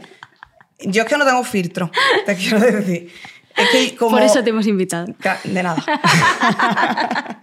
Yo 0.80 1.02
es 1.02 1.08
que 1.08 1.16
no 1.16 1.24
tengo 1.24 1.42
filtro, 1.44 1.90
te 2.26 2.36
quiero 2.36 2.60
decir. 2.60 3.12
Es 3.56 3.68
que 3.70 3.96
como... 3.96 4.12
Por 4.12 4.22
eso 4.22 4.42
te 4.44 4.50
hemos 4.50 4.66
invitado. 4.68 5.06
De 5.44 5.62
nada. 5.62 5.84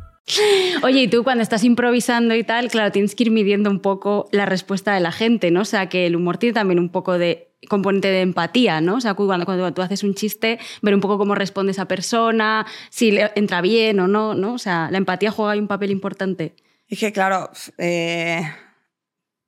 Oye, 0.83 1.03
y 1.03 1.07
tú 1.07 1.23
cuando 1.23 1.41
estás 1.43 1.63
improvisando 1.63 2.35
y 2.35 2.43
tal, 2.43 2.69
claro, 2.69 2.91
tienes 2.91 3.15
que 3.15 3.23
ir 3.23 3.31
midiendo 3.31 3.69
un 3.69 3.79
poco 3.79 4.27
la 4.31 4.45
respuesta 4.45 4.93
de 4.93 4.99
la 4.99 5.11
gente, 5.11 5.51
¿no? 5.51 5.61
O 5.61 5.65
sea, 5.65 5.89
que 5.89 6.07
el 6.07 6.15
humor 6.15 6.37
tiene 6.37 6.53
también 6.53 6.79
un 6.79 6.89
poco 6.89 7.17
de 7.17 7.49
componente 7.67 8.07
de 8.07 8.21
empatía, 8.21 8.81
¿no? 8.81 8.95
O 8.95 9.01
sea, 9.01 9.13
cuando, 9.13 9.45
cuando 9.45 9.73
tú 9.73 9.81
haces 9.81 10.03
un 10.03 10.15
chiste, 10.15 10.59
ver 10.81 10.95
un 10.95 11.01
poco 11.01 11.17
cómo 11.17 11.35
responde 11.35 11.71
esa 11.71 11.85
persona, 11.87 12.65
si 12.89 13.11
le 13.11 13.31
entra 13.35 13.61
bien 13.61 13.99
o 13.99 14.07
no, 14.07 14.33
¿no? 14.33 14.53
O 14.53 14.57
sea, 14.57 14.89
la 14.91 14.97
empatía 14.97 15.31
juega 15.31 15.51
ahí 15.51 15.59
un 15.59 15.67
papel 15.67 15.91
importante. 15.91 16.55
Es 16.87 16.99
que, 16.99 17.11
claro, 17.11 17.51
eh, 17.77 18.41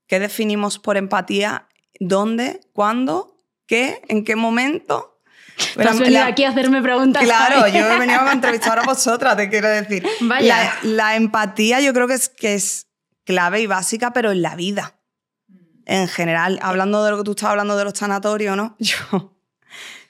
¿qué 0.08 0.20
definimos 0.20 0.80
por 0.80 0.98
empatía? 0.98 1.68
¿Dónde? 2.00 2.62
¿Cuándo? 2.74 3.36
¿Qué? 3.66 4.02
¿En 4.08 4.24
qué 4.24 4.36
momento? 4.36 5.13
Tú 5.74 5.80
has 5.82 5.86
La- 5.86 5.92
venido 6.02 6.22
la- 6.22 6.28
aquí 6.28 6.44
a 6.44 6.50
hacerme 6.50 6.82
preguntas. 6.82 7.24
Claro, 7.24 7.68
yo 7.68 7.80
he 7.88 8.00
venido 8.00 8.20
a 8.22 8.32
entrevistar 8.32 8.80
a 8.80 8.84
vosotras, 8.86 9.36
te 9.38 9.50
quiero 9.50 9.68
decir. 9.70 10.06
Vaya. 10.22 10.74
La, 10.84 10.90
la 10.90 11.16
empatía 11.16 11.80
yo 11.82 11.94
creo 11.94 12.08
que 12.08 12.14
es, 12.16 12.30
que 12.30 12.54
es 12.56 12.88
clave 13.26 13.62
y 13.62 13.68
básica, 13.68 14.12
pero 14.14 14.32
en 14.32 14.42
la 14.42 14.56
vida. 14.56 14.96
En 15.86 16.08
general, 16.08 16.60
hablando 16.62 17.04
de 17.04 17.12
lo 17.12 17.18
que 17.18 17.24
tú 17.24 17.32
estabas 17.32 17.52
hablando 17.52 17.76
de 17.78 17.84
los 17.84 17.94
sanatorios, 17.98 18.56
¿no? 18.56 18.76
Yo, 18.80 19.33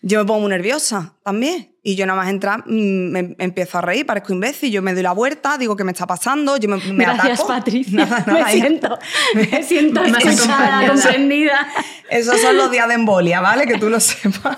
yo 0.01 0.19
me 0.19 0.25
pongo 0.25 0.41
muy 0.41 0.49
nerviosa 0.49 1.13
también. 1.23 1.69
Y 1.85 1.95
yo 1.95 2.05
nada 2.05 2.21
más 2.21 2.29
entrar, 2.29 2.63
mm, 2.65 3.11
me 3.11 3.35
empiezo 3.39 3.77
a 3.77 3.81
reír, 3.81 4.05
parezco 4.05 4.31
imbécil, 4.31 4.71
yo 4.71 4.81
me 4.81 4.93
doy 4.93 5.03
la 5.03 5.11
vuelta, 5.11 5.57
digo 5.57 5.75
qué 5.75 5.83
me 5.83 5.91
está 5.91 6.07
pasando, 6.07 6.55
yo 6.55 6.69
me, 6.69 6.77
me 6.77 7.03
Gracias, 7.03 7.41
ataco. 7.41 7.47
Patricia. 7.47 8.05
Nada, 8.05 8.23
nada, 8.27 8.45
me 8.45 8.51
siento, 8.53 8.99
me 9.35 9.63
siento 9.63 10.01
Más 10.01 10.25
escuchada, 10.25 10.79
acompañada. 10.79 10.87
comprendida. 10.93 11.67
Esos 12.09 12.39
son 12.39 12.55
los 12.55 12.71
días 12.71 12.87
de 12.87 12.93
embolia, 12.93 13.41
¿vale? 13.41 13.65
Que 13.67 13.77
tú 13.77 13.89
lo 13.89 13.99
sepas. 14.01 14.57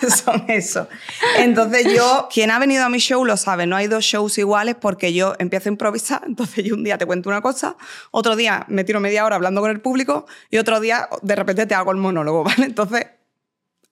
que 0.00 0.10
son 0.10 0.44
eso. 0.48 0.88
Entonces 1.38 1.92
yo, 1.94 2.28
quien 2.32 2.50
ha 2.50 2.58
venido 2.58 2.84
a 2.84 2.88
mi 2.88 2.98
show 2.98 3.24
lo 3.24 3.36
sabe, 3.36 3.66
no 3.66 3.76
hay 3.76 3.86
dos 3.86 4.04
shows 4.04 4.36
iguales 4.38 4.74
porque 4.74 5.12
yo 5.12 5.34
empiezo 5.38 5.68
a 5.68 5.72
improvisar, 5.72 6.22
entonces 6.26 6.64
yo 6.64 6.74
un 6.74 6.82
día 6.82 6.98
te 6.98 7.06
cuento 7.06 7.28
una 7.28 7.40
cosa, 7.40 7.76
otro 8.10 8.34
día 8.34 8.64
me 8.68 8.82
tiro 8.82 8.98
media 8.98 9.24
hora 9.24 9.36
hablando 9.36 9.60
con 9.60 9.70
el 9.70 9.80
público 9.80 10.26
y 10.50 10.58
otro 10.58 10.80
día 10.80 11.08
de 11.22 11.36
repente 11.36 11.66
te 11.66 11.74
hago 11.76 11.92
el 11.92 11.98
monólogo, 11.98 12.42
¿vale? 12.42 12.64
Entonces, 12.64 13.06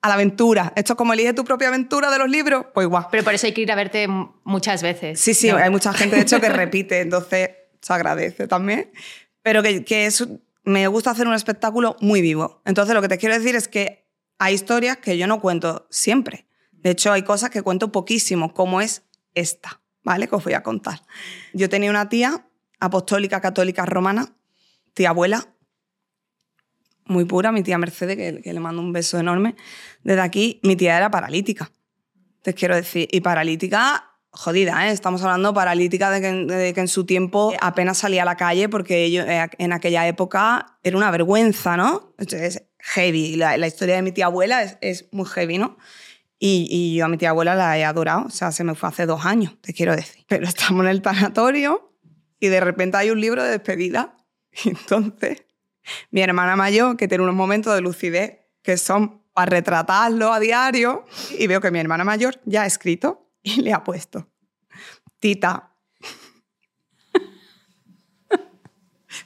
a 0.07 0.09
la 0.09 0.15
aventura. 0.15 0.73
Esto 0.77 0.95
es 0.95 0.97
como 0.97 1.13
elige 1.13 1.33
tu 1.35 1.45
propia 1.45 1.69
aventura 1.69 2.11
de 2.11 2.19
los 2.19 2.29
libros, 2.29 2.67
pues 2.73 2.87
igual. 2.87 3.09
Pero 3.11 3.25
por 3.25 3.35
eso 3.35 3.47
hay 3.47 3.53
que 3.53 3.61
ir 3.61 3.73
a 3.73 3.75
verte 3.75 4.09
muchas 4.45 4.83
veces. 4.83 5.21
Sí, 5.21 5.35
sí, 5.35 5.51
¿no? 5.51 5.57
hay 5.57 5.71
mucha 5.71 5.93
gente 5.93 6.17
de 6.17 6.23
hecho 6.23 6.41
que 6.41 6.49
repite, 6.51 7.01
entonces 7.01 7.51
se 7.81 7.93
agradece 7.93 8.49
también. 8.49 8.91
Pero 9.43 9.63
que, 9.63 9.85
que 9.85 10.07
es, 10.07 10.27
me 10.65 10.87
gusta 10.89 11.11
hacer 11.11 11.27
un 11.29 11.35
espectáculo 11.35 11.97
muy 12.01 12.21
vivo. 12.21 12.63
Entonces 12.65 12.95
lo 12.95 13.03
que 13.03 13.09
te 13.09 13.19
quiero 13.19 13.35
decir 13.35 13.55
es 13.55 13.69
que 13.69 14.07
hay 14.39 14.55
historias 14.55 14.99
que 14.99 15.17
yo 15.19 15.27
no 15.27 15.41
cuento 15.41 15.87
siempre. 15.91 16.47
De 16.73 16.91
hecho, 16.91 17.13
hay 17.13 17.23
cosas 17.23 17.51
que 17.51 17.63
cuento 17.63 17.91
poquísimo, 17.91 18.55
como 18.55 18.81
es 18.81 19.03
esta, 19.35 19.81
¿vale? 20.05 20.29
Que 20.29 20.37
os 20.37 20.45
voy 20.45 20.53
a 20.53 20.63
contar. 20.63 21.03
Yo 21.53 21.69
tenía 21.69 21.91
una 21.91 22.09
tía 22.09 22.47
apostólica, 22.81 23.41
católica, 23.41 23.87
romana, 23.87 24.37
tía 24.95 25.11
abuela, 25.11 25.49
muy 27.07 27.25
pura, 27.25 27.53
mi 27.53 27.63
tía 27.63 27.79
Mercedes, 27.79 28.17
que, 28.17 28.53
le 28.53 28.61
mando 28.61 28.83
un 28.83 28.93
beso 28.93 29.19
enorme. 29.19 29.57
Desde 30.03 30.21
aquí, 30.21 30.61
mi 30.63 30.77
tía 30.77 30.97
era 30.97 31.11
paralítica. 31.11 31.71
Te 32.43 32.55
quiero 32.55 32.77
decir, 32.77 33.09
y 33.11 33.21
paralítica 33.21 34.13
jodida, 34.31 34.87
¿eh? 34.87 34.93
Estamos 34.93 35.23
hablando 35.23 35.55
paralítica 35.55 36.11
de 36.11 36.21
que, 36.21 36.33
de 36.33 36.75
que 36.75 36.81
en 36.81 36.89
su 36.89 37.07
tiempo 37.07 37.55
apenas 37.61 37.99
salía 37.99 38.23
a 38.23 38.25
la 38.27 38.37
calle 38.37 38.69
porque 38.69 39.07
eh, 39.07 39.49
en 39.59 39.73
aquella 39.73 40.07
época 40.07 40.79
era 40.83 40.97
una 40.97 41.11
vergüenza, 41.11 41.77
¿no? 41.77 42.15
Es 42.19 42.63
heavy. 42.79 43.37
La, 43.37 43.67
historia 43.67 43.97
de 43.97 44.03
mi 44.03 44.13
tía 44.13 44.27
abuela 44.27 44.63
es, 44.63 44.79
es 44.83 45.09
muy 45.11 45.27
heavy, 45.27 45.59
¿no? 45.59 45.79
Y, 46.39 46.69
y 46.71 46.97
yo 46.97 47.07
a 47.07 47.09
mi 47.09 47.17
tía 47.17 47.31
abuela 47.31 47.55
la 47.55 47.79
he 47.79 47.85
adorado, 47.85 48.27
o 48.27 48.31
sea, 48.31 48.53
se 48.53 48.63
me 48.63 48.75
fue 48.75 48.91
hace 48.91 49.07
dos 49.07 49.25
años, 49.25 49.57
te 49.63 49.73
quiero 49.73 49.97
decir. 49.97 50.25
Pero 50.29 50.47
estamos 50.47 50.85
en 50.85 50.91
el 50.91 51.01
tanatorio 51.01 51.95
y 52.39 52.49
de 52.49 52.61
repente 52.61 52.99
hay 52.99 53.11
un 53.11 53.21
libro 53.21 53.43
de 53.43 53.51
despedida. 53.51 54.13
Y 54.65 54.71
entonces, 54.71 55.46
mi 56.11 56.21
hermana 56.21 56.57
mayor, 56.57 56.97
que 56.97 57.09
tiene 57.09 57.25
unos 57.25 57.35
momentos 57.35 57.75
de 57.75 57.81
lucidez 57.81 58.41
que 58.63 58.77
son 58.77 59.23
para 59.33 59.51
retratarlo 59.51 60.33
a 60.33 60.41
diario, 60.41 61.05
y 61.39 61.47
veo 61.47 61.61
que 61.61 61.71
mi 61.71 61.79
hermana 61.79 62.05
mayor 62.05 62.41
ya 62.45 62.63
ha 62.63 62.67
escrito 62.67 63.31
y 63.43 63.61
le 63.63 63.73
ha 63.73 63.85
puesto, 63.85 64.29
Tita, 65.19 65.73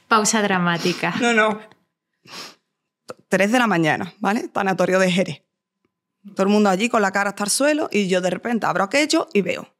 Pausa 0.07 0.41
dramática. 0.41 1.13
no, 1.21 1.33
no, 1.33 1.59
tres 3.29 3.51
de 3.51 3.59
la 3.59 3.67
mañana, 3.67 4.13
¿vale? 4.19 4.49
Tanatorio 4.49 4.99
de 4.99 5.11
Jerez. 5.11 5.43
Todo 6.35 6.43
el 6.43 6.49
mundo 6.49 6.69
allí 6.69 6.89
con 6.89 7.01
la 7.01 7.11
cara 7.11 7.29
hasta 7.29 7.45
el 7.45 7.49
suelo 7.49 7.89
y 7.91 8.07
yo 8.07 8.21
de 8.21 8.29
repente 8.29 8.65
abro 8.65 8.83
aquello 8.83 9.27
y 9.33 9.41
veo, 9.41 9.73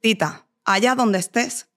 Tita, 0.00 0.46
allá 0.64 0.94
donde 0.94 1.18
estés, 1.18 1.67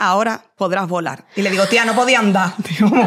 ahora 0.00 0.42
podrás 0.56 0.88
volar. 0.88 1.24
Y 1.36 1.42
le 1.42 1.50
digo, 1.50 1.66
tía, 1.66 1.84
no 1.84 1.94
podía 1.94 2.18
andar. 2.18 2.54
Digo. 2.58 2.90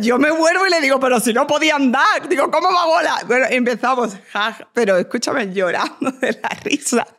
Yo 0.00 0.18
me 0.18 0.30
vuelvo 0.32 0.66
y 0.66 0.70
le 0.70 0.80
digo, 0.80 0.98
pero 0.98 1.20
si 1.20 1.32
no 1.32 1.46
podía 1.46 1.76
andar. 1.76 2.28
Digo, 2.28 2.50
¿cómo 2.50 2.72
va 2.72 2.82
a 2.82 2.86
volar? 2.86 3.24
Bueno, 3.26 3.46
empezamos, 3.48 4.14
ja, 4.32 4.56
pero 4.72 4.96
escúchame 4.96 5.52
llorando 5.52 6.10
de 6.12 6.32
la 6.42 6.48
risa. 6.64 7.06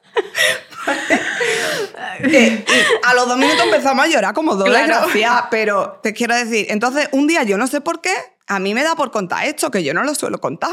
Eh, 2.19 2.65
a 3.03 3.13
los 3.13 3.27
dos 3.27 3.37
minutos 3.37 3.63
empezamos 3.65 4.05
a 4.05 4.07
llorar 4.07 4.33
como 4.33 4.55
dos 4.55 4.67
Claro. 4.67 4.87
desgraciadas, 4.87 5.43
pero 5.51 5.99
te 6.01 6.13
quiero 6.13 6.33
decir, 6.33 6.65
entonces 6.69 7.09
un 7.11 7.27
día 7.27 7.43
yo 7.43 7.57
no 7.57 7.67
sé 7.67 7.81
por 7.81 8.01
qué, 8.01 8.13
a 8.47 8.57
mí 8.59 8.73
me 8.73 8.83
da 8.83 8.95
por 8.95 9.11
contar 9.11 9.45
esto, 9.45 9.69
que 9.69 9.83
yo 9.83 9.93
no 9.93 10.03
lo 10.03 10.15
suelo 10.15 10.39
contar. 10.39 10.71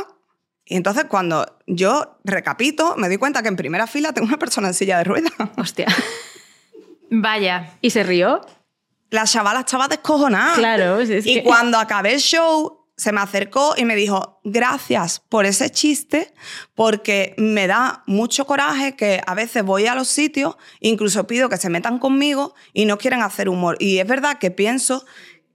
Y 0.67 0.77
entonces 0.77 1.05
cuando 1.09 1.59
yo 1.67 2.19
recapito, 2.25 2.97
me 2.97 3.09
doy 3.09 3.19
cuenta 3.19 3.43
que 3.43 3.49
en 3.49 3.57
primera 3.57 3.87
fila 3.87 4.13
tengo 4.13 4.27
una 4.29 4.39
persona 4.39 4.69
en 4.69 4.75
silla 4.75 4.99
de 4.99 5.05
ruedas. 5.05 5.33
Hostia. 5.59 5.87
Vaya. 7.11 7.77
¿Y 7.81 7.91
se 7.91 8.03
rió? 8.03 8.41
La 9.11 9.25
chavala 9.25 9.61
estaba 9.61 9.89
descojonada. 9.89 10.55
Claro, 10.55 11.01
es- 11.01 11.27
y 11.27 11.35
que- 11.35 11.43
cuando 11.45 11.79
acabé 11.79 12.15
el 12.15 12.21
show, 12.21 12.81
se 12.97 13.13
me 13.13 13.21
acercó 13.21 13.75
y 13.77 13.85
me 13.85 13.97
dijo, 13.97 14.41
gracias 14.45 15.21
por 15.29 15.47
ese 15.47 15.69
chiste, 15.71 16.33
porque 16.75 17.35
me 17.37 17.67
da 17.67 18.03
mucho 18.07 18.47
coraje 18.47 18.95
que 18.97 19.21
a 19.27 19.35
veces 19.35 19.65
voy 19.65 19.87
a 19.87 19.95
los 19.97 20.09
sitios, 20.09 20.57
incluso 20.81 21.27
pido 21.27 21.49
que 21.49 21.57
se 21.57 21.69
metan 21.71 21.99
conmigo 21.99 22.55
y 22.73 22.87
no 22.87 22.97
quieren 22.97 23.21
hacer 23.23 23.49
humor. 23.49 23.77
Y 23.81 23.99
es 23.99 24.07
verdad 24.07 24.39
que 24.39 24.51
pienso 24.53 25.05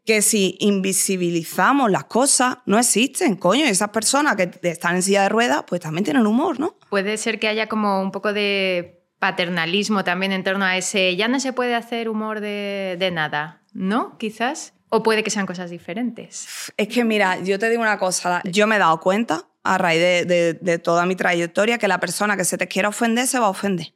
que 0.10 0.24
si 0.24 0.58
invisibilizamos 0.60 1.92
las 1.92 2.06
cosas, 2.06 2.58
no 2.66 2.80
existen, 2.80 3.36
coño. 3.36 3.66
Y 3.66 3.70
esas 3.70 3.90
personas 3.90 4.36
que 4.36 4.50
están 4.64 4.96
en 4.96 5.04
silla 5.04 5.22
de 5.22 5.30
ruedas, 5.30 5.64
pues 5.68 5.82
también 5.82 6.04
tienen 6.04 6.26
humor, 6.26 6.60
¿no? 6.60 6.76
Puede 6.90 7.16
ser 7.18 7.40
que 7.40 7.48
haya 7.48 7.68
como 7.68 8.02
un 8.02 8.12
poco 8.12 8.34
de 8.34 9.04
paternalismo 9.20 10.04
también 10.04 10.32
en 10.32 10.44
torno 10.44 10.66
a 10.66 10.78
ese, 10.78 11.16
ya 11.16 11.28
no 11.28 11.40
se 11.40 11.54
puede 11.54 11.76
hacer 11.76 12.10
humor 12.10 12.40
de, 12.40 12.96
de 12.98 13.12
nada, 13.12 13.62
¿no? 13.74 14.18
Quizás. 14.18 14.74
O 14.90 15.04
puede 15.04 15.24
que 15.24 15.30
sean 15.30 15.46
cosas 15.46 15.70
diferentes. 15.70 16.48
Es 16.76 16.88
que 16.88 17.04
mira, 17.04 17.40
yo 17.42 17.60
te 17.60 17.70
digo 17.70 17.84
una 17.84 18.00
cosa, 18.00 18.42
yo 18.46 18.66
me 18.66 18.78
he 18.78 18.80
dado 18.80 19.00
cuenta 19.00 19.44
a 19.64 19.78
raíz 19.78 20.02
de, 20.02 20.26
de- 20.26 20.54
de 20.56 20.80
toda 20.80 21.06
mi 21.06 21.16
trayectoria 21.16 21.78
que 21.78 21.88
la 21.88 22.00
persona 22.00 22.36
que 22.36 22.46
se 22.46 22.58
te 22.58 22.68
quiera 22.68 22.90
ofender 22.90 23.28
se 23.28 23.38
va 23.38 23.46
a 23.46 23.50
ofender. 23.50 23.94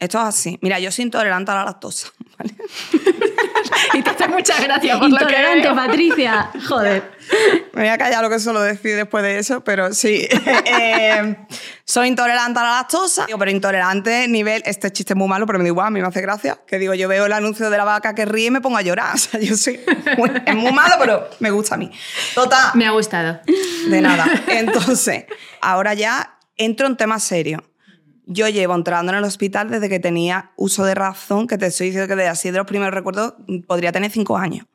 Esto 0.00 0.18
es 0.18 0.24
así. 0.24 0.58
Mira, 0.60 0.80
yo 0.80 0.90
soy 0.90 1.04
intolerante 1.04 1.52
a 1.52 1.54
la 1.54 1.64
lactosa. 1.64 2.08
¿vale? 2.38 2.54
Y 3.94 4.02
te 4.02 4.10
hace 4.10 4.28
mucha 4.28 4.60
gracia 4.60 4.98
por 4.98 5.08
lo 5.10 5.16
que 5.16 5.22
Intolerante, 5.24 5.62
veo. 5.62 5.74
Patricia. 5.76 6.50
Joder. 6.68 7.16
Me 7.72 7.82
voy 7.82 7.88
a 7.90 7.98
callar 7.98 8.22
lo 8.22 8.30
que 8.30 8.38
suelo 8.38 8.60
decir 8.62 8.96
después 8.96 9.22
de 9.24 9.38
eso, 9.38 9.62
pero 9.64 9.92
sí. 9.92 10.28
Eh, 10.78 11.36
soy 11.84 12.08
intolerante 12.08 12.58
a 12.58 12.62
la 12.62 12.70
lactosa, 12.76 13.26
pero 13.38 13.50
intolerante 13.50 14.26
nivel, 14.28 14.62
este 14.66 14.90
chiste 14.92 15.12
es 15.12 15.16
muy 15.16 15.28
malo, 15.28 15.46
pero 15.46 15.58
me 15.58 15.64
da 15.64 15.68
igual, 15.68 15.86
a 15.86 15.90
mí 15.90 16.00
me 16.00 16.06
hace 16.08 16.20
gracia. 16.20 16.58
Que 16.66 16.78
digo, 16.78 16.94
yo 16.94 17.08
veo 17.08 17.26
el 17.26 17.32
anuncio 17.32 17.70
de 17.70 17.76
la 17.76 17.84
vaca 17.84 18.14
que 18.14 18.24
ríe 18.24 18.46
y 18.46 18.50
me 18.50 18.60
pongo 18.60 18.76
a 18.76 18.82
llorar. 18.82 19.06
O 19.14 19.18
sea, 19.18 19.40
yo 19.40 19.56
soy... 19.56 19.80
muy- 20.18 20.30
es 20.44 20.54
muy 20.56 20.72
malo, 20.72 20.96
pero 20.98 21.28
me 21.40 21.50
gusta 21.50 21.74
a 21.76 21.78
mí. 21.78 21.90
Total, 22.34 22.70
Me 22.74 22.86
ha 22.86 22.90
gustado. 22.90 23.40
De 23.88 24.00
nada. 24.00 24.26
Entonces, 24.48 25.24
ahora 25.60 25.94
ya 25.94 26.38
entro 26.56 26.86
en 26.86 26.96
temas 26.96 27.22
serios. 27.24 27.62
Yo 28.26 28.48
llevo 28.48 28.74
entrando 28.74 29.12
en 29.12 29.18
el 29.18 29.24
hospital 29.24 29.70
desde 29.70 29.88
que 29.88 30.00
tenía 30.00 30.52
uso 30.56 30.84
de 30.84 30.96
razón, 30.96 31.46
que 31.46 31.58
te 31.58 31.66
estoy 31.66 31.86
diciendo 31.86 32.08
que 32.08 32.20
de 32.20 32.26
así 32.26 32.50
de 32.50 32.58
los 32.58 32.66
primeros 32.66 32.92
recuerdos 32.92 33.34
podría 33.66 33.92
tener 33.92 34.10
cinco 34.10 34.36
años. 34.36 34.66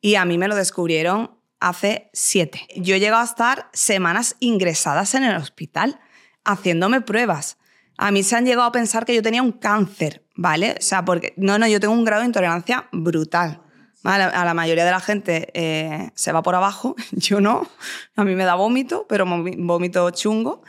Y 0.00 0.14
a 0.14 0.24
mí 0.24 0.38
me 0.38 0.48
lo 0.48 0.56
descubrieron 0.56 1.38
hace 1.60 2.08
siete. 2.14 2.66
Yo 2.74 2.94
he 2.94 3.00
llegado 3.00 3.20
a 3.20 3.26
estar 3.26 3.68
semanas 3.74 4.36
ingresadas 4.40 5.14
en 5.14 5.24
el 5.24 5.36
hospital 5.36 6.00
haciéndome 6.44 7.02
pruebas. 7.02 7.58
A 7.98 8.10
mí 8.10 8.22
se 8.22 8.34
han 8.34 8.46
llegado 8.46 8.66
a 8.66 8.72
pensar 8.72 9.04
que 9.04 9.14
yo 9.14 9.22
tenía 9.22 9.42
un 9.42 9.52
cáncer, 9.52 10.24
¿vale? 10.34 10.76
O 10.78 10.82
sea, 10.82 11.04
porque 11.04 11.34
no, 11.36 11.58
no, 11.58 11.66
yo 11.66 11.80
tengo 11.80 11.92
un 11.92 12.06
grado 12.06 12.22
de 12.22 12.28
intolerancia 12.28 12.88
brutal. 12.92 13.62
A 14.02 14.46
la 14.46 14.54
mayoría 14.54 14.86
de 14.86 14.90
la 14.90 15.00
gente 15.00 15.50
eh, 15.52 16.10
se 16.14 16.32
va 16.32 16.42
por 16.42 16.54
abajo, 16.54 16.96
yo 17.12 17.42
no. 17.42 17.68
A 18.16 18.24
mí 18.24 18.34
me 18.34 18.44
da 18.44 18.54
vómito, 18.54 19.04
pero 19.06 19.26
vómito 19.26 20.10
chungo. 20.12 20.62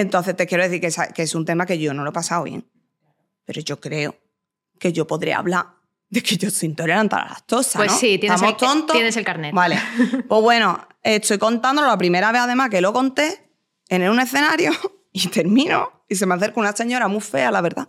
Entonces 0.00 0.36
te 0.36 0.46
quiero 0.46 0.64
decir 0.64 0.80
que 0.80 0.88
es, 0.88 0.96
que 1.14 1.22
es 1.22 1.34
un 1.34 1.44
tema 1.44 1.66
que 1.66 1.78
yo 1.78 1.94
no 1.94 2.02
lo 2.02 2.10
he 2.10 2.12
pasado 2.12 2.42
bien. 2.44 2.68
Pero 3.44 3.60
yo 3.60 3.80
creo 3.80 4.16
que 4.78 4.92
yo 4.92 5.06
podría 5.06 5.38
hablar 5.38 5.66
de 6.08 6.22
que 6.22 6.36
yo 6.36 6.50
soy 6.50 6.68
intolerante 6.70 7.14
a 7.16 7.20
la 7.20 7.24
lactosa, 7.30 7.78
Pues 7.78 7.92
¿no? 7.92 7.98
sí, 7.98 8.18
tienes 8.18 8.40
¿Estamos 8.40 8.62
el- 8.62 8.68
tontos? 8.68 8.94
tienes 8.96 9.16
el 9.16 9.24
carnet. 9.24 9.54
Vale. 9.54 9.78
Pues 10.28 10.42
bueno, 10.42 10.86
estoy 11.02 11.38
contándolo 11.38 11.86
la 11.88 11.96
primera 11.98 12.32
vez 12.32 12.42
además 12.42 12.70
que 12.70 12.80
lo 12.80 12.92
conté 12.92 13.50
en 13.88 14.08
un 14.08 14.18
escenario 14.20 14.72
y 15.12 15.28
termino 15.28 16.04
y 16.08 16.16
se 16.16 16.26
me 16.26 16.34
acerca 16.34 16.60
una 16.60 16.74
señora 16.74 17.08
muy 17.08 17.20
fea, 17.20 17.50
la 17.50 17.60
verdad. 17.60 17.88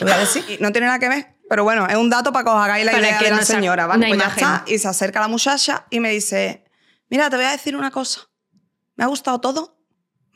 Voy 0.00 0.10
a 0.10 0.18
decir. 0.18 0.44
No 0.60 0.70
tiene 0.72 0.86
nada 0.86 0.98
que 0.98 1.08
ver. 1.08 1.36
Pero 1.48 1.64
bueno, 1.64 1.86
es 1.86 1.96
un 1.96 2.10
dato 2.10 2.32
para 2.32 2.44
que 2.44 2.50
os 2.50 2.56
hagáis 2.56 2.84
la 2.84 2.92
Para 2.92 3.08
idea 3.08 3.20
de 3.20 3.30
la 3.30 3.42
señora, 3.44 3.86
¿vale? 3.86 4.08
Pues 4.08 4.20
ya 4.20 4.26
está. 4.28 4.64
Y 4.66 4.78
se 4.78 4.88
acerca 4.88 5.20
la 5.20 5.28
muchacha 5.28 5.86
y 5.90 6.00
me 6.00 6.10
dice, 6.10 6.64
mira, 7.08 7.30
te 7.30 7.36
voy 7.36 7.44
a 7.44 7.50
decir 7.52 7.76
una 7.76 7.90
cosa. 7.90 8.20
Me 8.96 9.04
ha 9.04 9.06
gustado 9.06 9.40
todo, 9.40 9.75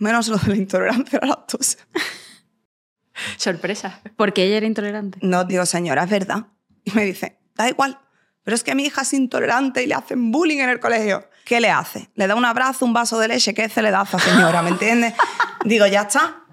menos 0.00 0.28
lo 0.28 0.36
de 0.38 0.48
la 0.48 0.56
intolerancia 0.56 1.18
a 1.22 1.26
la 1.26 1.30
lactosa. 1.30 1.78
Sorpresa. 3.36 4.00
Porque 4.16 4.44
ella 4.44 4.56
era 4.56 4.66
intolerante. 4.66 5.18
No, 5.22 5.44
digo, 5.44 5.64
señora, 5.66 6.04
es 6.04 6.10
verdad. 6.10 6.46
Y 6.84 6.90
me 6.92 7.04
dice, 7.04 7.38
da 7.54 7.68
igual, 7.68 7.98
pero 8.42 8.54
es 8.54 8.64
que 8.64 8.74
mi 8.74 8.84
hija 8.84 9.02
es 9.02 9.12
intolerante 9.12 9.82
y 9.82 9.86
le 9.86 9.94
hacen 9.94 10.32
bullying 10.32 10.58
en 10.58 10.70
el 10.70 10.80
colegio. 10.80 11.28
¿Qué 11.44 11.60
le 11.60 11.70
hace? 11.70 12.10
Le 12.14 12.26
da 12.26 12.34
un 12.34 12.44
abrazo, 12.44 12.84
un 12.84 12.92
vaso 12.92 13.18
de 13.18 13.28
leche, 13.28 13.54
¿qué 13.54 13.68
se 13.68 13.82
le 13.82 13.90
da 13.90 14.00
a 14.00 14.04
esa 14.04 14.18
señora? 14.18 14.62
¿Me 14.62 14.70
entiendes? 14.70 15.14
digo, 15.64 15.86
ya 15.86 16.02
está. 16.02 16.44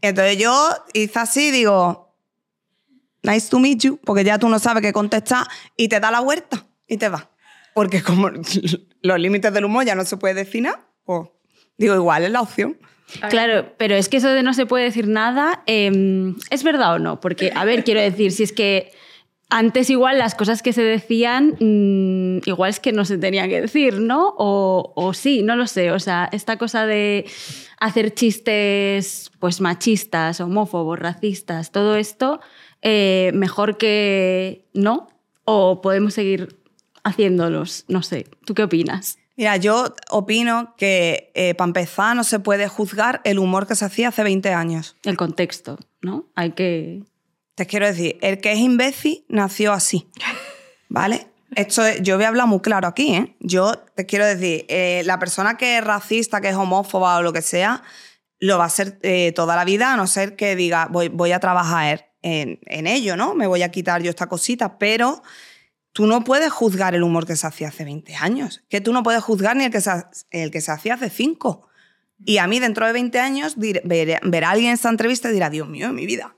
Entonces 0.00 0.36
yo 0.36 0.70
hice 0.92 1.18
así, 1.18 1.50
digo, 1.50 2.14
nice 3.22 3.48
to 3.48 3.58
meet 3.58 3.80
you, 3.80 3.98
porque 4.04 4.24
ya 4.24 4.38
tú 4.38 4.48
no 4.48 4.58
sabes 4.58 4.82
qué 4.82 4.92
contestar 4.92 5.46
y 5.76 5.88
te 5.88 6.00
da 6.00 6.10
la 6.10 6.20
vuelta 6.20 6.66
y 6.86 6.96
te 6.96 7.08
va. 7.08 7.30
porque 7.72 8.02
como 8.02 8.28
los 9.02 9.18
límites 9.18 9.52
del 9.52 9.64
humor 9.64 9.84
ya 9.84 9.94
no 9.94 10.04
se 10.04 10.16
puede 10.16 10.46
nada, 10.60 10.86
pues 11.04 11.28
digo, 11.78 11.94
igual 11.94 12.24
es 12.24 12.30
la 12.30 12.40
opción. 12.42 12.76
Claro, 13.28 13.72
pero 13.76 13.94
es 13.94 14.08
que 14.08 14.16
eso 14.16 14.28
de 14.28 14.42
no 14.42 14.54
se 14.54 14.66
puede 14.66 14.84
decir 14.84 15.06
nada, 15.06 15.62
eh, 15.66 16.34
¿es 16.50 16.64
verdad 16.64 16.94
o 16.94 16.98
no? 16.98 17.20
Porque, 17.20 17.52
a 17.54 17.64
ver, 17.64 17.84
quiero 17.84 18.00
decir, 18.00 18.32
si 18.32 18.42
es 18.42 18.52
que 18.52 18.92
antes 19.50 19.90
igual 19.90 20.18
las 20.18 20.34
cosas 20.34 20.62
que 20.62 20.72
se 20.72 20.82
decían, 20.82 21.56
mm, 21.60 22.48
igual 22.48 22.70
es 22.70 22.80
que 22.80 22.92
no 22.92 23.04
se 23.04 23.18
tenían 23.18 23.48
que 23.48 23.60
decir, 23.60 24.00
¿no? 24.00 24.34
O, 24.36 24.92
o 24.96 25.14
sí, 25.14 25.42
no 25.42 25.54
lo 25.54 25.66
sé. 25.66 25.92
O 25.92 26.00
sea, 26.00 26.28
esta 26.32 26.56
cosa 26.56 26.86
de 26.86 27.26
hacer 27.78 28.14
chistes 28.14 29.30
pues 29.38 29.60
machistas, 29.60 30.40
homófobos, 30.40 30.98
racistas, 30.98 31.70
todo 31.70 31.96
esto, 31.96 32.40
eh, 32.82 33.30
mejor 33.34 33.76
que 33.76 34.64
no. 34.72 35.08
O 35.44 35.82
podemos 35.82 36.14
seguir 36.14 36.56
haciéndolos, 37.04 37.84
no 37.86 38.02
sé. 38.02 38.26
¿Tú 38.46 38.54
qué 38.54 38.62
opinas? 38.62 39.18
Mira, 39.36 39.56
yo 39.56 39.94
opino 40.10 40.74
que 40.76 41.32
eh, 41.34 41.54
para 41.54 41.68
empezar 41.68 42.14
no 42.14 42.22
se 42.24 42.38
puede 42.38 42.68
juzgar 42.68 43.20
el 43.24 43.38
humor 43.38 43.66
que 43.66 43.74
se 43.74 43.84
hacía 43.84 44.08
hace 44.08 44.22
20 44.22 44.52
años. 44.52 44.96
El 45.02 45.16
contexto, 45.16 45.78
¿no? 46.02 46.26
Hay 46.36 46.52
que... 46.52 47.02
Te 47.56 47.66
quiero 47.66 47.86
decir, 47.86 48.18
el 48.20 48.40
que 48.40 48.52
es 48.52 48.58
imbécil 48.58 49.24
nació 49.28 49.72
así, 49.72 50.08
¿vale? 50.88 51.28
Esto 51.54 51.84
es- 51.86 52.02
yo 52.02 52.16
voy 52.16 52.24
a 52.24 52.28
hablar 52.28 52.46
muy 52.48 52.60
claro 52.60 52.88
aquí, 52.88 53.14
¿eh? 53.14 53.36
Yo 53.40 53.74
te 53.94 54.06
quiero 54.06 54.26
decir, 54.26 54.64
eh, 54.68 55.02
la 55.04 55.18
persona 55.20 55.56
que 55.56 55.78
es 55.78 55.84
racista, 55.84 56.40
que 56.40 56.48
es 56.48 56.56
homófoba 56.56 57.16
o 57.18 57.22
lo 57.22 57.32
que 57.32 57.42
sea, 57.42 57.82
lo 58.40 58.58
va 58.58 58.64
a 58.64 58.70
ser 58.70 58.98
eh, 59.02 59.32
toda 59.36 59.54
la 59.56 59.64
vida, 59.64 59.92
a 59.94 59.96
no 59.96 60.06
ser 60.08 60.34
que 60.36 60.56
diga, 60.56 60.88
voy, 60.90 61.08
voy 61.08 61.30
a 61.32 61.38
trabajar 61.40 62.10
en, 62.22 62.58
en 62.66 62.86
ello, 62.88 63.16
¿no? 63.16 63.34
Me 63.34 63.46
voy 63.46 63.62
a 63.62 63.70
quitar 63.70 64.02
yo 64.02 64.10
esta 64.10 64.28
cosita, 64.28 64.78
pero 64.78 65.22
tú 65.94 66.06
no 66.06 66.22
puedes 66.24 66.52
juzgar 66.52 66.94
el 66.94 67.02
humor 67.02 67.26
que 67.26 67.34
se 67.36 67.46
hacía 67.46 67.68
hace 67.68 67.84
20 67.84 68.14
años, 68.16 68.62
que 68.68 68.82
tú 68.82 68.92
no 68.92 69.02
puedes 69.02 69.22
juzgar 69.22 69.56
ni 69.56 69.64
el 69.64 69.70
que 69.70 69.80
se, 69.80 69.90
el 70.30 70.50
que 70.50 70.60
se 70.60 70.70
hacía 70.70 70.94
hace 70.94 71.08
5. 71.08 71.66
Y 72.26 72.36
a 72.38 72.46
mí 72.46 72.60
dentro 72.60 72.86
de 72.86 72.92
20 72.92 73.18
años 73.20 73.56
diré- 73.56 73.80
veré- 73.84 74.20
verá 74.22 74.50
alguien 74.50 74.72
esta 74.72 74.90
entrevista 74.90 75.30
y 75.30 75.32
dirá, 75.32 75.48
Dios 75.48 75.66
mío, 75.68 75.90
mi 75.92 76.04
vida. 76.04 76.36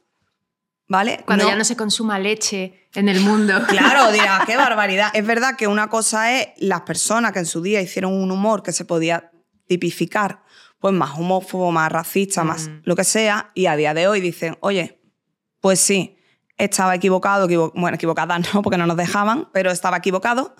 ¿Vale? 0.88 1.24
Cuando 1.26 1.48
ya 1.48 1.56
no 1.56 1.64
se 1.64 1.74
consuma 1.76 2.20
leche 2.20 2.88
en 2.94 3.08
el 3.08 3.20
mundo. 3.20 3.54
Claro, 3.68 4.12
dirá, 4.12 4.42
qué 4.46 4.56
barbaridad. 4.56 5.10
Es 5.14 5.26
verdad 5.26 5.56
que 5.56 5.66
una 5.66 5.88
cosa 5.88 6.32
es 6.40 6.48
las 6.58 6.82
personas 6.82 7.32
que 7.32 7.40
en 7.40 7.46
su 7.46 7.60
día 7.60 7.80
hicieron 7.80 8.12
un 8.12 8.30
humor 8.30 8.62
que 8.62 8.70
se 8.72 8.84
podía 8.84 9.32
tipificar, 9.66 10.42
pues 10.78 10.94
más 10.94 11.18
homófobo, 11.18 11.72
más 11.72 11.90
racista, 11.90 12.44
más 12.44 12.70
lo 12.84 12.94
que 12.94 13.02
sea, 13.02 13.50
y 13.54 13.66
a 13.66 13.74
día 13.74 13.94
de 13.94 14.06
hoy 14.06 14.20
dicen, 14.20 14.56
oye, 14.60 15.00
pues 15.60 15.80
sí, 15.80 16.15
estaba 16.58 16.94
equivocado, 16.94 17.46
equivo- 17.48 17.72
bueno, 17.74 17.96
equivocada 17.96 18.38
no, 18.38 18.62
porque 18.62 18.78
no 18.78 18.86
nos 18.86 18.96
dejaban, 18.96 19.48
pero 19.52 19.70
estaba 19.70 19.98
equivocado. 19.98 20.54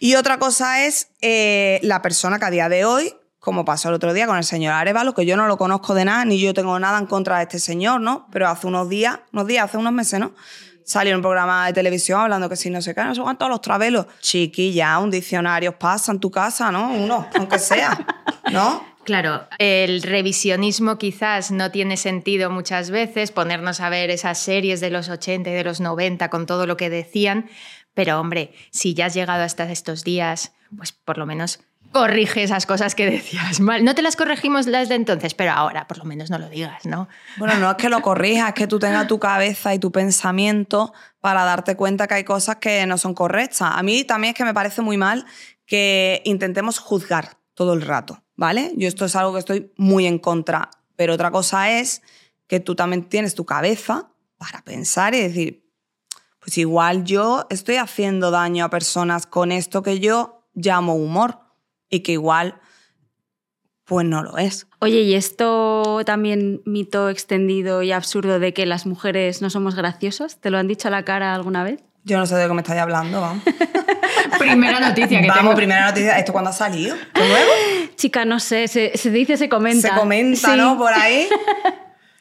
Y 0.00 0.14
otra 0.16 0.38
cosa 0.38 0.84
es 0.84 1.08
eh, 1.20 1.78
la 1.82 2.02
persona 2.02 2.38
que 2.38 2.44
a 2.46 2.50
día 2.50 2.68
de 2.68 2.84
hoy, 2.84 3.14
como 3.38 3.64
pasó 3.64 3.88
el 3.88 3.94
otro 3.94 4.12
día 4.14 4.26
con 4.26 4.36
el 4.36 4.44
señor 4.44 4.72
Arevalo, 4.74 5.14
que 5.14 5.26
yo 5.26 5.36
no 5.36 5.46
lo 5.46 5.56
conozco 5.58 5.94
de 5.94 6.04
nada, 6.04 6.24
ni 6.24 6.38
yo 6.40 6.54
tengo 6.54 6.78
nada 6.78 6.98
en 6.98 7.06
contra 7.06 7.38
de 7.38 7.42
este 7.44 7.58
señor, 7.58 8.00
¿no? 8.00 8.26
Pero 8.32 8.48
hace 8.48 8.66
unos 8.66 8.88
días, 8.88 9.18
unos 9.32 9.46
días, 9.46 9.64
hace 9.64 9.78
unos 9.78 9.92
meses, 9.92 10.20
¿no? 10.20 10.32
Salió 10.84 11.10
en 11.12 11.16
un 11.16 11.22
programa 11.22 11.66
de 11.66 11.72
televisión 11.72 12.20
hablando 12.20 12.48
que 12.48 12.56
si 12.56 12.68
no 12.68 12.82
sé 12.82 12.92
qué, 12.94 13.04
no 13.04 13.14
sé 13.14 13.20
cuántos 13.20 13.48
los 13.48 13.60
travelos. 13.60 14.06
Chiquilla, 14.20 14.98
un 14.98 15.10
diccionario 15.10 15.78
pasa 15.78 16.10
en 16.12 16.18
tu 16.18 16.30
casa, 16.30 16.72
¿no? 16.72 16.90
Uno, 16.92 17.28
aunque 17.36 17.58
sea, 17.60 18.04
¿no? 18.50 18.84
Claro, 19.04 19.48
el 19.58 20.02
revisionismo 20.02 20.96
quizás 20.96 21.50
no 21.50 21.72
tiene 21.72 21.96
sentido 21.96 22.50
muchas 22.50 22.90
veces, 22.90 23.32
ponernos 23.32 23.80
a 23.80 23.88
ver 23.88 24.10
esas 24.10 24.38
series 24.38 24.80
de 24.80 24.90
los 24.90 25.08
80 25.08 25.50
y 25.50 25.52
de 25.52 25.64
los 25.64 25.80
90 25.80 26.28
con 26.30 26.46
todo 26.46 26.66
lo 26.66 26.76
que 26.76 26.88
decían, 26.88 27.50
pero 27.94 28.20
hombre, 28.20 28.52
si 28.70 28.94
ya 28.94 29.06
has 29.06 29.14
llegado 29.14 29.42
hasta 29.42 29.70
estos 29.70 30.04
días, 30.04 30.52
pues 30.76 30.92
por 30.92 31.18
lo 31.18 31.26
menos 31.26 31.60
corrige 31.90 32.42
esas 32.42 32.64
cosas 32.64 32.94
que 32.94 33.10
decías 33.10 33.60
mal. 33.60 33.84
No 33.84 33.94
te 33.94 34.02
las 34.02 34.16
corregimos 34.16 34.66
las 34.66 34.88
de 34.88 34.94
entonces, 34.94 35.34
pero 35.34 35.52
ahora 35.52 35.86
por 35.86 35.98
lo 35.98 36.04
menos 36.04 36.30
no 36.30 36.38
lo 36.38 36.48
digas, 36.48 36.86
¿no? 36.86 37.08
Bueno, 37.36 37.56
no 37.58 37.70
es 37.70 37.76
que 37.76 37.88
lo 37.88 38.00
corrijas, 38.00 38.48
es 38.48 38.54
que 38.54 38.66
tú 38.66 38.78
tengas 38.78 39.06
tu 39.06 39.18
cabeza 39.18 39.74
y 39.74 39.78
tu 39.78 39.92
pensamiento 39.92 40.92
para 41.20 41.44
darte 41.44 41.76
cuenta 41.76 42.06
que 42.06 42.14
hay 42.14 42.24
cosas 42.24 42.56
que 42.56 42.86
no 42.86 42.98
son 42.98 43.14
correctas. 43.14 43.62
A 43.62 43.82
mí 43.82 44.04
también 44.04 44.32
es 44.32 44.38
que 44.38 44.44
me 44.44 44.54
parece 44.54 44.80
muy 44.80 44.96
mal 44.96 45.26
que 45.66 46.22
intentemos 46.24 46.78
juzgar 46.78 47.36
todo 47.54 47.74
el 47.74 47.82
rato, 47.82 48.21
¿vale? 48.36 48.72
Yo 48.76 48.88
esto 48.88 49.04
es 49.04 49.16
algo 49.16 49.32
que 49.32 49.38
estoy 49.38 49.72
muy 49.76 50.06
en 50.06 50.18
contra, 50.18 50.70
pero 50.96 51.14
otra 51.14 51.30
cosa 51.30 51.78
es 51.78 52.02
que 52.46 52.60
tú 52.60 52.74
también 52.74 53.08
tienes 53.08 53.34
tu 53.34 53.44
cabeza 53.44 54.12
para 54.36 54.62
pensar 54.62 55.14
y 55.14 55.20
decir, 55.20 55.70
pues 56.38 56.58
igual 56.58 57.04
yo 57.04 57.46
estoy 57.50 57.76
haciendo 57.76 58.30
daño 58.30 58.64
a 58.64 58.70
personas 58.70 59.26
con 59.26 59.52
esto 59.52 59.82
que 59.82 60.00
yo 60.00 60.44
llamo 60.54 60.94
humor 60.94 61.38
y 61.88 62.00
que 62.00 62.12
igual 62.12 62.60
pues 63.84 64.06
no 64.06 64.22
lo 64.22 64.38
es. 64.38 64.66
Oye, 64.80 65.02
¿y 65.02 65.14
esto 65.14 66.00
también 66.04 66.62
mito 66.64 67.08
extendido 67.08 67.82
y 67.82 67.92
absurdo 67.92 68.38
de 68.38 68.54
que 68.54 68.66
las 68.66 68.86
mujeres 68.86 69.42
no 69.42 69.50
somos 69.50 69.74
graciosas? 69.74 70.40
¿Te 70.40 70.50
lo 70.50 70.58
han 70.58 70.68
dicho 70.68 70.88
a 70.88 70.90
la 70.90 71.04
cara 71.04 71.34
alguna 71.34 71.62
vez? 71.62 71.82
Yo 72.04 72.18
no 72.18 72.26
sé 72.26 72.34
de 72.36 72.46
qué 72.48 72.52
me 72.54 72.62
estáis 72.62 72.80
hablando, 72.80 73.20
vamos. 73.20 73.44
Primera 74.38 74.80
noticia 74.80 75.20
que 75.20 75.28
Vamos, 75.28 75.42
tengo. 75.42 75.54
primera 75.54 75.86
noticia. 75.88 76.18
¿Esto 76.18 76.32
cuándo 76.32 76.50
ha 76.50 76.52
salido? 76.52 76.96
¿Qué 77.14 77.20
nuevo? 77.28 77.50
Chica, 77.96 78.24
no 78.24 78.40
sé, 78.40 78.66
se, 78.66 78.96
se 78.96 79.10
dice, 79.10 79.36
se 79.36 79.48
comenta. 79.48 79.88
Se 79.88 79.94
comenta, 79.94 80.52
Sí. 80.52 80.56
¿no? 80.56 80.76
Por 80.78 80.92
ahí. 80.92 81.28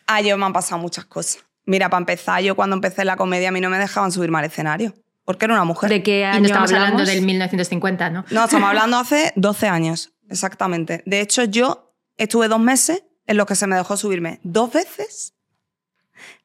Ah, 0.08 0.20
yo 0.20 0.38
me 0.38 0.46
han 0.46 0.52
pasado 0.52 0.82
muchas 0.82 1.06
cosas. 1.06 1.40
Mira, 1.66 1.88
para 1.90 2.00
empezar, 2.00 2.42
yo 2.44 2.54
cuando 2.56 2.76
empecé 2.76 3.06
la 3.06 3.16
comedia 3.16 3.48
a 3.48 3.52
mí 3.54 3.62
no 3.62 3.70
me 3.70 3.78
dejaban 3.80 4.12
subirme 4.12 4.40
al 4.40 4.46
escenario. 4.46 4.94
Porque 5.24 5.46
era 5.46 5.54
una 5.54 5.64
mujer. 5.64 5.90
¿De 5.90 6.04
qué 6.04 6.20
Y 6.20 6.24
año 6.24 6.40
no 6.42 6.46
estamos 6.48 6.70
hablamos? 6.74 6.92
hablando 7.02 7.12
del 7.12 7.22
1950, 7.22 8.10
¿no? 8.10 8.26
No, 8.30 8.44
estamos 8.44 8.68
hablando 8.70 8.98
hace 8.98 9.32
12 9.38 9.68
años, 9.70 10.12
exactamente. 10.30 11.02
De 11.06 11.22
hecho, 11.22 11.46
yo 11.46 11.94
estuve 12.18 12.50
dos 12.50 12.60
meses 12.60 13.06
en 13.26 13.38
los 13.38 13.46
que 13.46 13.56
se 13.56 13.68
me 13.68 13.78
dejó 13.78 13.96
subirme 13.96 14.42
dos 14.44 14.74
veces, 14.74 15.34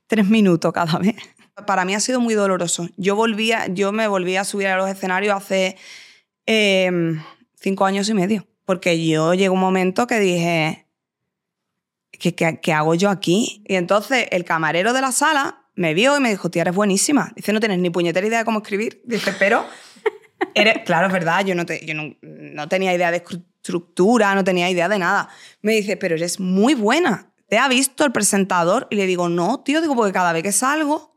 tres 0.06 0.26
minutos 0.28 0.72
cada 0.72 0.98
vez. 1.00 1.16
Para 1.64 1.84
mí 1.86 1.94
ha 1.94 2.00
sido 2.00 2.20
muy 2.20 2.34
doloroso. 2.34 2.88
Yo, 2.96 3.16
volvía, 3.16 3.66
yo 3.68 3.90
me 3.92 4.08
volví 4.08 4.36
a 4.36 4.44
subir 4.44 4.66
a 4.66 4.76
los 4.76 4.90
escenarios 4.90 5.34
hace 5.34 5.76
eh, 6.46 6.90
cinco 7.54 7.86
años 7.86 8.08
y 8.08 8.14
medio. 8.14 8.46
Porque 8.66 9.06
yo 9.06 9.32
llegó 9.32 9.54
un 9.54 9.60
momento 9.60 10.06
que 10.06 10.18
dije, 10.18 10.86
¿qué, 12.10 12.34
qué, 12.34 12.60
qué 12.60 12.72
hago 12.72 12.94
yo 12.94 13.08
aquí? 13.10 13.62
Y 13.66 13.76
entonces 13.76 14.26
el 14.32 14.44
camarero 14.44 14.92
de 14.92 15.00
la 15.00 15.12
sala 15.12 15.62
me 15.74 15.94
vio 15.94 16.16
y 16.16 16.20
me 16.20 16.30
dijo, 16.30 16.50
tía, 16.50 16.62
eres 16.62 16.74
buenísima. 16.74 17.32
Dice, 17.36 17.52
no 17.52 17.60
tienes 17.60 17.78
ni 17.78 17.90
puñetera 17.90 18.26
idea 18.26 18.40
de 18.40 18.44
cómo 18.44 18.58
escribir. 18.58 19.00
Dice, 19.04 19.32
pero 19.38 19.64
Eres- 20.54 20.82
claro, 20.84 21.06
es 21.06 21.12
verdad, 21.12 21.44
yo, 21.44 21.54
no, 21.54 21.64
te- 21.64 21.84
yo 21.86 21.94
no, 21.94 22.14
no 22.22 22.68
tenía 22.68 22.92
idea 22.92 23.10
de 23.10 23.24
estru- 23.24 23.42
estructura, 23.62 24.34
no 24.34 24.44
tenía 24.44 24.68
idea 24.68 24.88
de 24.88 24.98
nada. 24.98 25.28
Me 25.62 25.72
dice, 25.72 25.96
pero 25.96 26.16
eres 26.16 26.38
muy 26.38 26.74
buena. 26.74 27.32
¿Te 27.48 27.58
ha 27.58 27.68
visto 27.68 28.04
el 28.04 28.12
presentador? 28.12 28.88
Y 28.90 28.96
le 28.96 29.06
digo, 29.06 29.28
no, 29.28 29.60
tío, 29.60 29.80
digo, 29.80 29.94
porque 29.94 30.12
cada 30.12 30.32
vez 30.32 30.42
que 30.42 30.52
salgo, 30.52 31.15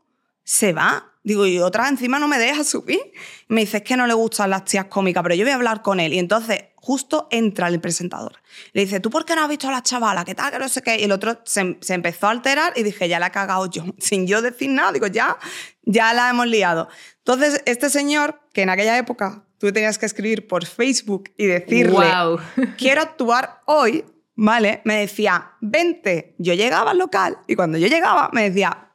se 0.50 0.72
va. 0.72 1.12
Digo, 1.22 1.46
y 1.46 1.60
otra 1.60 1.88
encima 1.88 2.18
no 2.18 2.26
me 2.26 2.36
deja 2.36 2.64
subir. 2.64 2.98
Me 3.46 3.60
dice, 3.60 3.76
es 3.76 3.82
que 3.84 3.96
no 3.96 4.08
le 4.08 4.14
gustan 4.14 4.50
las 4.50 4.64
tías 4.64 4.86
cómicas, 4.86 5.22
pero 5.22 5.36
yo 5.36 5.44
voy 5.44 5.52
a 5.52 5.54
hablar 5.54 5.80
con 5.80 6.00
él. 6.00 6.12
Y 6.12 6.18
entonces, 6.18 6.64
justo 6.74 7.28
entra 7.30 7.68
el 7.68 7.80
presentador. 7.80 8.32
Le 8.72 8.80
dice, 8.80 8.98
¿tú 8.98 9.10
por 9.10 9.24
qué 9.24 9.36
no 9.36 9.44
has 9.44 9.48
visto 9.48 9.68
a 9.68 9.70
la 9.70 9.84
chavala? 9.84 10.24
¿Qué 10.24 10.34
tal? 10.34 10.50
Que 10.50 10.58
no 10.58 10.68
sé 10.68 10.82
qué. 10.82 10.98
Y 10.98 11.04
el 11.04 11.12
otro 11.12 11.40
se, 11.44 11.78
se 11.80 11.94
empezó 11.94 12.26
a 12.26 12.30
alterar 12.30 12.72
y 12.74 12.82
dije, 12.82 13.08
ya 13.08 13.20
la 13.20 13.28
he 13.28 13.30
cagado 13.30 13.70
yo. 13.70 13.84
Sin 13.98 14.26
yo 14.26 14.42
decir 14.42 14.70
nada, 14.70 14.90
digo, 14.90 15.06
ya, 15.06 15.38
ya 15.82 16.12
la 16.14 16.30
hemos 16.30 16.48
liado. 16.48 16.88
Entonces, 17.18 17.62
este 17.64 17.88
señor, 17.88 18.40
que 18.52 18.62
en 18.62 18.70
aquella 18.70 18.98
época 18.98 19.44
tú 19.58 19.72
tenías 19.72 19.98
que 19.98 20.06
escribir 20.06 20.48
por 20.48 20.66
Facebook 20.66 21.30
y 21.36 21.46
decirle, 21.46 21.92
Guau. 21.92 22.40
quiero 22.76 23.02
actuar 23.02 23.60
hoy, 23.66 24.04
¿vale? 24.34 24.80
Me 24.84 24.96
decía, 24.96 25.52
vente. 25.60 26.34
Yo 26.38 26.54
llegaba 26.54 26.90
al 26.90 26.98
local 26.98 27.38
y 27.46 27.54
cuando 27.54 27.78
yo 27.78 27.86
llegaba 27.86 28.30
me 28.32 28.50
decía, 28.50 28.89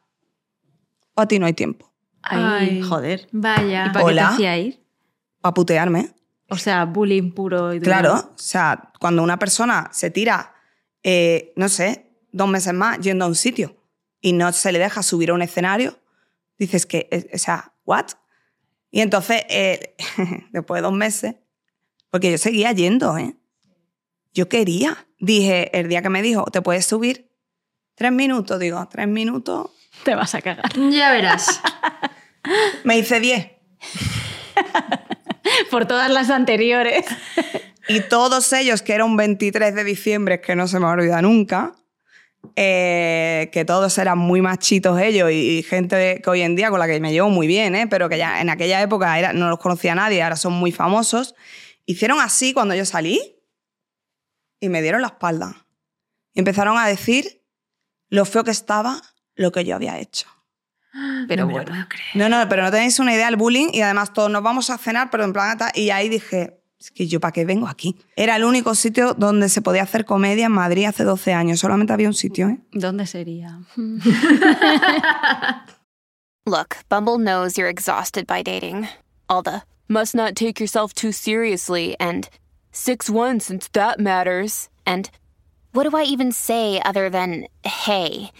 a 1.22 1.26
ti 1.26 1.38
no 1.38 1.46
hay 1.46 1.54
tiempo. 1.54 1.92
Ay, 2.22 2.68
Ay. 2.70 2.82
joder. 2.82 3.28
Vaya. 3.32 3.86
¿Y 3.86 3.90
para 3.90 4.06
qué 4.06 4.14
te 4.14 4.20
hacía 4.20 4.58
ir? 4.58 4.84
Para 5.40 5.54
putearme. 5.54 6.14
O 6.48 6.56
sea, 6.56 6.84
bullying 6.84 7.32
puro 7.32 7.72
y 7.72 7.78
duro. 7.78 7.84
Claro, 7.84 8.14
o 8.14 8.38
sea, 8.38 8.92
cuando 9.00 9.22
una 9.22 9.38
persona 9.38 9.88
se 9.92 10.10
tira, 10.10 10.54
eh, 11.02 11.52
no 11.56 11.68
sé, 11.68 12.06
dos 12.32 12.48
meses 12.48 12.72
más 12.72 13.00
yendo 13.00 13.24
a 13.24 13.28
un 13.28 13.34
sitio 13.34 13.76
y 14.20 14.32
no 14.32 14.52
se 14.52 14.72
le 14.72 14.78
deja 14.78 15.02
subir 15.02 15.30
a 15.30 15.34
un 15.34 15.42
escenario, 15.42 15.98
dices 16.58 16.86
que, 16.86 17.08
eh, 17.10 17.30
o 17.34 17.38
sea, 17.38 17.74
¿what? 17.84 18.06
Y 18.90 19.00
entonces, 19.00 19.42
eh, 19.48 19.96
después 20.52 20.80
de 20.80 20.82
dos 20.82 20.92
meses, 20.92 21.34
porque 22.10 22.30
yo 22.30 22.38
seguía 22.38 22.72
yendo, 22.72 23.18
¿eh? 23.18 23.36
Yo 24.32 24.48
quería. 24.48 25.06
Dije, 25.18 25.76
el 25.78 25.88
día 25.88 26.02
que 26.02 26.10
me 26.10 26.22
dijo, 26.22 26.44
¿te 26.44 26.62
puedes 26.62 26.86
subir? 26.86 27.30
Tres 27.94 28.12
minutos, 28.12 28.60
digo, 28.60 28.86
tres 28.90 29.08
minutos. 29.08 29.70
Te 30.04 30.14
vas 30.14 30.34
a 30.34 30.42
cagar. 30.42 30.72
Ya 30.90 31.10
verás. 31.10 31.60
Me 32.84 32.98
hice 32.98 33.20
diez. 33.20 33.52
Por 35.70 35.86
todas 35.86 36.10
las 36.10 36.30
anteriores. 36.30 37.04
Y 37.88 38.00
todos 38.00 38.52
ellos, 38.52 38.82
que 38.82 38.94
era 38.94 39.04
un 39.04 39.16
23 39.16 39.74
de 39.74 39.84
diciembre, 39.84 40.40
que 40.40 40.56
no 40.56 40.66
se 40.66 40.80
me 40.80 40.86
olvida 40.86 41.22
nunca, 41.22 41.74
eh, 42.56 43.48
que 43.52 43.64
todos 43.64 43.96
eran 43.98 44.18
muy 44.18 44.40
machitos 44.40 45.00
ellos 45.00 45.30
y, 45.30 45.58
y 45.58 45.62
gente 45.62 46.20
que 46.22 46.30
hoy 46.30 46.42
en 46.42 46.56
día 46.56 46.70
con 46.70 46.78
la 46.78 46.86
que 46.86 46.98
me 47.00 47.12
llevo 47.12 47.28
muy 47.28 47.46
bien, 47.46 47.74
¿eh? 47.74 47.86
pero 47.88 48.08
que 48.08 48.18
ya 48.18 48.40
en 48.40 48.50
aquella 48.50 48.80
época 48.82 49.18
era, 49.18 49.32
no 49.32 49.50
los 49.50 49.58
conocía 49.58 49.94
nadie, 49.94 50.22
ahora 50.22 50.36
son 50.36 50.52
muy 50.52 50.72
famosos, 50.72 51.34
hicieron 51.84 52.20
así 52.20 52.52
cuando 52.52 52.74
yo 52.74 52.84
salí 52.84 53.36
y 54.60 54.68
me 54.68 54.82
dieron 54.82 55.02
la 55.02 55.08
espalda. 55.08 55.66
Y 56.34 56.40
empezaron 56.40 56.78
a 56.78 56.86
decir 56.86 57.42
lo 58.08 58.24
feo 58.24 58.44
que 58.44 58.50
estaba 58.50 59.00
lo 59.36 59.52
que 59.52 59.64
yo 59.64 59.76
había 59.76 59.98
hecho. 59.98 60.26
Pero 61.28 61.46
No 61.46 61.52
bueno. 61.52 61.70
puedo 61.70 61.88
creer. 61.88 62.04
No, 62.14 62.28
no, 62.28 62.48
pero 62.48 62.62
no 62.64 62.70
tenéis 62.70 62.98
una 62.98 63.14
idea 63.14 63.26
del 63.26 63.36
bullying 63.36 63.68
y 63.72 63.82
además 63.82 64.12
todos 64.12 64.30
nos 64.30 64.42
vamos 64.42 64.70
a 64.70 64.78
cenar, 64.78 65.10
pero 65.10 65.24
en 65.24 65.32
plan... 65.32 65.58
Y 65.74 65.90
ahí 65.90 66.08
dije, 66.08 66.58
es 66.80 66.90
que 66.90 67.06
yo 67.06 67.20
para 67.20 67.32
qué 67.32 67.44
vengo 67.44 67.68
aquí. 67.68 67.96
Era 68.16 68.36
el 68.36 68.44
único 68.44 68.74
sitio 68.74 69.12
donde 69.14 69.48
se 69.48 69.60
podía 69.62 69.82
hacer 69.82 70.04
comedia 70.04 70.46
en 70.46 70.52
Madrid 70.52 70.86
hace 70.86 71.04
12 71.04 71.32
años. 71.34 71.60
Solamente 71.60 71.92
había 71.92 72.08
un 72.08 72.14
sitio, 72.14 72.48
¿eh? 72.48 72.58
¿Dónde 72.72 73.06
sería? 73.06 73.58
Look, 76.46 76.76
Bumble 76.88 77.18
knows 77.18 77.56
you're 77.58 77.68
exhausted 77.68 78.26
by 78.26 78.42
dating. 78.42 78.88
All 79.28 79.42
the 79.42 79.62
must 79.88 80.14
not 80.14 80.34
take 80.36 80.60
yourself 80.60 80.92
too 80.94 81.10
seriously 81.12 81.96
and 81.98 82.28
6 82.72 83.10
1 83.10 83.40
since 83.40 83.68
that 83.72 83.98
matters. 83.98 84.68
And 84.86 85.10
What 85.72 85.84
do 85.90 85.94
I 85.96 86.04
even 86.04 86.32
say 86.32 86.80
other 86.84 87.10
than 87.10 87.48
hey? 87.64 88.30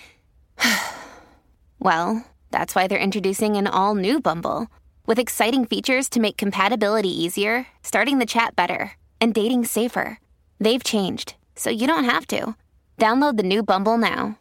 well, 1.78 2.24
that's 2.50 2.74
why 2.74 2.86
they're 2.86 2.98
introducing 2.98 3.56
an 3.56 3.66
all 3.66 3.94
new 3.94 4.20
Bumble 4.20 4.68
with 5.06 5.18
exciting 5.18 5.64
features 5.64 6.08
to 6.10 6.20
make 6.20 6.36
compatibility 6.36 7.10
easier, 7.10 7.66
starting 7.82 8.18
the 8.18 8.26
chat 8.26 8.56
better, 8.56 8.92
and 9.20 9.34
dating 9.34 9.64
safer. 9.64 10.18
They've 10.60 10.82
changed, 10.82 11.34
so 11.54 11.70
you 11.70 11.86
don't 11.86 12.04
have 12.04 12.26
to. 12.28 12.56
Download 12.98 13.36
the 13.36 13.42
new 13.42 13.62
Bumble 13.62 13.98
now. 13.98 14.38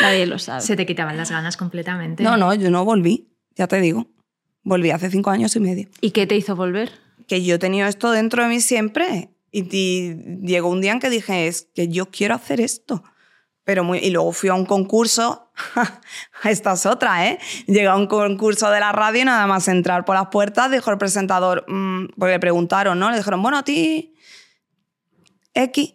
Nadie 0.00 0.26
lo 0.26 0.38
sabe. 0.38 0.60
Se 0.60 0.76
te 0.76 0.84
quitaban 0.84 1.16
las 1.16 1.30
ganas 1.30 1.56
completamente. 1.56 2.22
No, 2.22 2.36
no, 2.36 2.52
yo 2.54 2.70
no 2.70 2.84
volví, 2.84 3.28
ya 3.56 3.66
te 3.66 3.80
digo. 3.80 4.06
Volví 4.64 4.90
hace 4.90 5.10
cinco 5.10 5.30
años 5.30 5.56
y 5.56 5.60
medio. 5.60 5.88
¿Y 6.00 6.10
qué 6.10 6.26
te 6.26 6.36
hizo 6.36 6.54
volver? 6.54 6.92
Que 7.26 7.42
yo 7.42 7.54
he 7.54 7.58
tenido 7.58 7.88
esto 7.88 8.10
dentro 8.10 8.42
de 8.42 8.48
mí 8.48 8.60
siempre. 8.60 9.30
Y, 9.50 9.68
y 9.70 10.14
llegó 10.42 10.68
un 10.68 10.80
día 10.80 10.92
en 10.92 11.00
que 11.00 11.10
dije, 11.10 11.46
es 11.46 11.68
que 11.74 11.88
yo 11.88 12.06
quiero 12.10 12.34
hacer 12.34 12.60
esto. 12.60 13.02
Pero 13.64 13.84
muy, 13.84 13.98
y 13.98 14.10
luego 14.10 14.32
fui 14.32 14.48
a 14.48 14.54
un 14.54 14.66
concurso, 14.66 15.52
esta 16.44 16.72
es 16.72 16.86
otra, 16.86 17.28
¿eh? 17.28 17.38
Llegué 17.66 17.86
a 17.86 17.94
un 17.94 18.06
concurso 18.08 18.70
de 18.70 18.80
la 18.80 18.90
radio 18.90 19.22
y 19.22 19.24
nada 19.24 19.46
más 19.46 19.68
entrar 19.68 20.04
por 20.04 20.16
las 20.16 20.28
puertas, 20.28 20.70
dijo 20.70 20.90
el 20.90 20.98
presentador, 20.98 21.64
mm, 21.68 22.08
porque 22.18 22.32
le 22.32 22.40
preguntaron, 22.40 22.98
¿no? 22.98 23.10
Le 23.10 23.18
dijeron, 23.18 23.40
bueno, 23.40 23.58
a 23.58 23.62
ti, 23.62 24.14
X, 25.54 25.94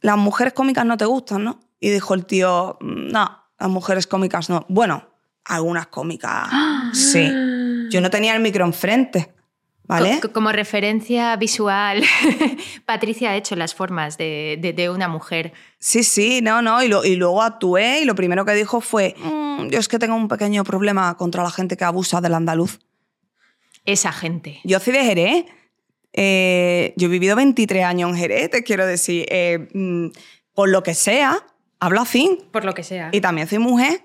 las 0.00 0.16
mujeres 0.16 0.54
cómicas 0.54 0.86
no 0.86 0.96
te 0.96 1.04
gustan, 1.04 1.44
¿no? 1.44 1.60
Y 1.78 1.90
dijo 1.90 2.14
el 2.14 2.24
tío, 2.26 2.78
"Mm, 2.80 3.08
no, 3.12 3.38
las 3.58 3.68
mujeres 3.70 4.06
cómicas 4.06 4.48
no. 4.48 4.64
Bueno, 4.68 5.08
algunas 5.44 5.88
cómicas, 5.88 6.48
sí. 6.92 7.30
Yo 7.90 8.00
no 8.00 8.08
tenía 8.10 8.34
el 8.34 8.40
micro 8.40 8.64
enfrente, 8.64 9.34
¿vale? 9.84 10.20
Co- 10.20 10.32
como 10.32 10.52
referencia 10.52 11.34
visual, 11.36 12.02
Patricia 12.86 13.30
ha 13.30 13.36
hecho 13.36 13.56
las 13.56 13.74
formas 13.74 14.16
de, 14.18 14.58
de- 14.60 14.72
de 14.72 14.90
una 14.90 15.08
mujer. 15.08 15.52
Sí, 15.78 16.02
sí, 16.04 16.40
no, 16.42 16.62
no. 16.62 16.82
Y, 16.82 16.88
lo- 16.88 17.04
y 17.04 17.16
luego 17.16 17.42
actué 17.42 18.00
y 18.00 18.04
lo 18.04 18.14
primero 18.14 18.44
que 18.44 18.52
dijo 18.52 18.80
fue, 18.80 19.14
"Mm, 19.18 19.68
yo 19.68 19.78
es 19.78 19.88
que 19.88 19.98
tengo 19.98 20.14
un 20.14 20.28
pequeño 20.28 20.64
problema 20.64 21.16
contra 21.16 21.42
la 21.42 21.50
gente 21.50 21.76
que 21.76 21.84
abusa 21.84 22.20
del 22.20 22.34
andaluz. 22.34 22.78
Esa 23.84 24.12
gente. 24.12 24.60
Yo 24.64 24.78
soy 24.80 24.92
de 24.92 25.04
Jerez. 25.04 25.44
eh, 26.14 26.92
yo 26.96 27.06
he 27.08 27.10
vivido 27.10 27.34
23 27.36 27.84
años 27.84 28.10
en 28.10 28.16
Jerez, 28.16 28.50
te 28.50 28.62
quiero 28.62 28.86
decir. 28.86 29.24
eh, 29.30 29.68
mm, 29.72 30.08
por 30.54 30.68
lo 30.68 30.82
que 30.82 30.94
sea, 30.94 31.38
hablo 31.80 32.02
así. 32.02 32.38
Por 32.52 32.64
lo 32.66 32.74
que 32.74 32.82
sea. 32.82 33.08
Y 33.12 33.20
también 33.22 33.48
soy 33.48 33.58
mujer. 33.58 34.02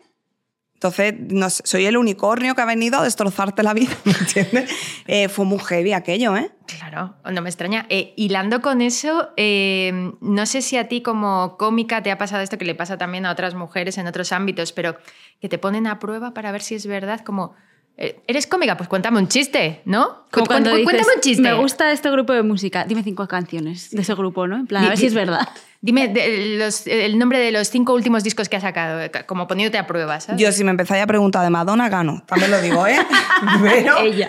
Entonces, 0.77 1.15
no 1.17 1.49
sé, 1.49 1.63
soy 1.65 1.87
el 1.87 1.97
unicornio 1.97 2.53
que 2.53 2.61
ha 2.61 2.65
venido 2.65 2.99
a 2.99 3.03
destrozarte 3.03 3.63
la 3.63 3.73
vida, 3.73 3.89
¿me 4.03 4.11
entiendes? 4.11 4.69
Eh, 5.07 5.27
fue 5.27 5.43
muy 5.43 5.57
heavy 5.57 5.93
aquello, 5.93 6.37
¿eh? 6.37 6.51
Claro, 6.67 7.15
no 7.31 7.41
me 7.41 7.49
extraña. 7.49 7.87
Eh, 7.89 8.13
hilando 8.15 8.61
con 8.61 8.81
eso, 8.81 9.29
eh, 9.37 10.11
no 10.21 10.45
sé 10.45 10.61
si 10.61 10.77
a 10.77 10.87
ti 10.87 11.01
como 11.01 11.57
cómica 11.57 12.03
te 12.03 12.11
ha 12.11 12.19
pasado 12.19 12.43
esto 12.43 12.59
que 12.59 12.65
le 12.65 12.75
pasa 12.75 12.95
también 12.95 13.25
a 13.25 13.31
otras 13.31 13.55
mujeres 13.55 13.97
en 13.97 14.05
otros 14.05 14.31
ámbitos, 14.31 14.71
pero 14.71 14.97
que 15.41 15.49
te 15.49 15.57
ponen 15.57 15.87
a 15.87 15.97
prueba 15.97 16.35
para 16.35 16.51
ver 16.51 16.61
si 16.61 16.75
es 16.75 16.85
verdad, 16.85 17.21
como, 17.21 17.55
eh, 17.97 18.21
¿eres 18.27 18.45
cómica? 18.45 18.77
Pues 18.77 18.87
cuéntame 18.87 19.17
un 19.17 19.29
chiste, 19.29 19.81
¿no? 19.85 20.27
Como 20.29 20.45
cuando 20.45 20.69
dices, 20.69 20.83
cuéntame 20.83 21.15
un 21.15 21.21
chiste. 21.21 21.41
me 21.41 21.55
gusta 21.55 21.91
este 21.91 22.11
grupo 22.11 22.33
de 22.33 22.43
música, 22.43 22.85
dime 22.85 23.01
cinco 23.01 23.27
canciones 23.27 23.89
de 23.89 24.03
ese 24.03 24.13
grupo, 24.13 24.45
¿no? 24.45 24.57
En 24.57 24.67
plan, 24.67 24.85
a 24.85 24.89
ver 24.89 24.97
si 24.99 25.07
es 25.07 25.15
verdad. 25.15 25.47
Dime 25.81 26.07
de- 26.07 26.57
los- 26.57 26.87
el 26.87 27.17
nombre 27.19 27.39
de 27.39 27.51
los 27.51 27.69
cinco 27.69 27.93
últimos 27.93 28.23
discos 28.23 28.49
que 28.49 28.55
has 28.55 28.63
sacado, 28.63 28.99
como 29.27 29.47
poniéndote 29.47 29.77
a 29.77 29.85
prueba, 29.87 30.19
¿sabes? 30.19 30.41
Yo, 30.41 30.51
si 30.51 30.63
me 30.63 30.71
empezáis 30.71 31.03
a 31.03 31.07
preguntar 31.07 31.43
de 31.43 31.49
Madonna, 31.51 31.87
gano. 31.89 32.23
También 32.25 32.51
lo 32.51 32.59
digo, 32.61 32.87
¿eh? 32.87 32.97
Pero 33.61 33.99
Ella. 33.99 34.27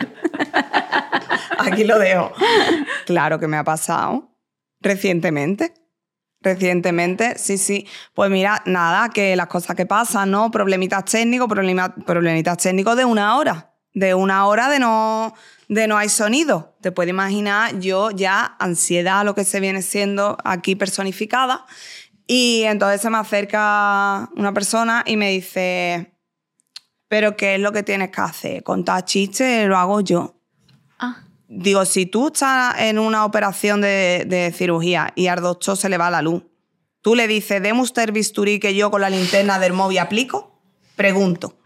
aquí 1.58 1.84
lo 1.84 1.98
dejo. 1.98 2.32
Claro 3.06 3.38
que 3.38 3.46
me 3.48 3.56
ha 3.56 3.64
pasado. 3.64 4.30
Recientemente. 4.80 5.72
Recientemente, 6.40 7.36
sí, 7.36 7.58
sí. 7.58 7.86
Pues 8.14 8.30
mira, 8.30 8.62
nada, 8.64 9.08
que 9.08 9.34
las 9.34 9.48
cosas 9.48 9.74
que 9.74 9.86
pasan, 9.86 10.30
¿no? 10.30 10.50
Problemitas 10.50 11.04
técnicos, 11.04 11.48
problema- 11.48 11.92
problemitas 12.06 12.58
técnicos 12.58 12.96
de 12.96 13.04
una 13.04 13.36
hora. 13.36 13.74
De 13.92 14.14
una 14.14 14.46
hora 14.46 14.68
de 14.68 14.78
no, 14.78 15.34
de 15.68 15.86
no 15.86 15.96
hay 15.96 16.08
sonido. 16.08 16.76
Te 16.80 16.92
puedes 16.92 17.10
imaginar 17.10 17.78
yo 17.78 18.10
ya 18.10 18.56
ansiedad, 18.58 19.24
lo 19.24 19.34
que 19.34 19.44
se 19.44 19.60
viene 19.60 19.82
siendo 19.82 20.38
aquí 20.44 20.74
personificada. 20.74 21.66
Y 22.26 22.62
entonces 22.64 23.00
se 23.00 23.10
me 23.10 23.18
acerca 23.18 24.28
una 24.36 24.52
persona 24.52 25.02
y 25.06 25.16
me 25.16 25.30
dice, 25.30 26.14
pero 27.08 27.36
¿qué 27.36 27.54
es 27.54 27.60
lo 27.60 27.72
que 27.72 27.82
tienes 27.82 28.10
que 28.10 28.20
hacer? 28.20 28.62
Contar 28.62 29.04
chistes 29.04 29.66
lo 29.66 29.76
hago 29.76 30.00
yo. 30.00 30.34
Ah, 30.98 31.22
Digo, 31.48 31.84
si 31.84 32.06
tú 32.06 32.28
estás 32.28 32.78
en 32.80 32.98
una 32.98 33.24
operación 33.24 33.80
de, 33.80 34.24
de 34.26 34.52
cirugía 34.52 35.12
y 35.14 35.28
al 35.28 35.40
doctor 35.40 35.76
se 35.76 35.88
le 35.88 35.96
va 35.96 36.10
la 36.10 36.20
luz, 36.20 36.42
tú 37.00 37.14
le 37.14 37.26
dices, 37.26 37.62
deme 37.62 37.80
usted 37.80 38.12
bisturí 38.12 38.60
que 38.60 38.74
yo 38.74 38.90
con 38.90 39.00
la 39.00 39.08
linterna 39.08 39.58
del 39.58 39.72
móvil 39.72 39.98
aplico. 39.98 40.60
Pregunto. 40.96 41.58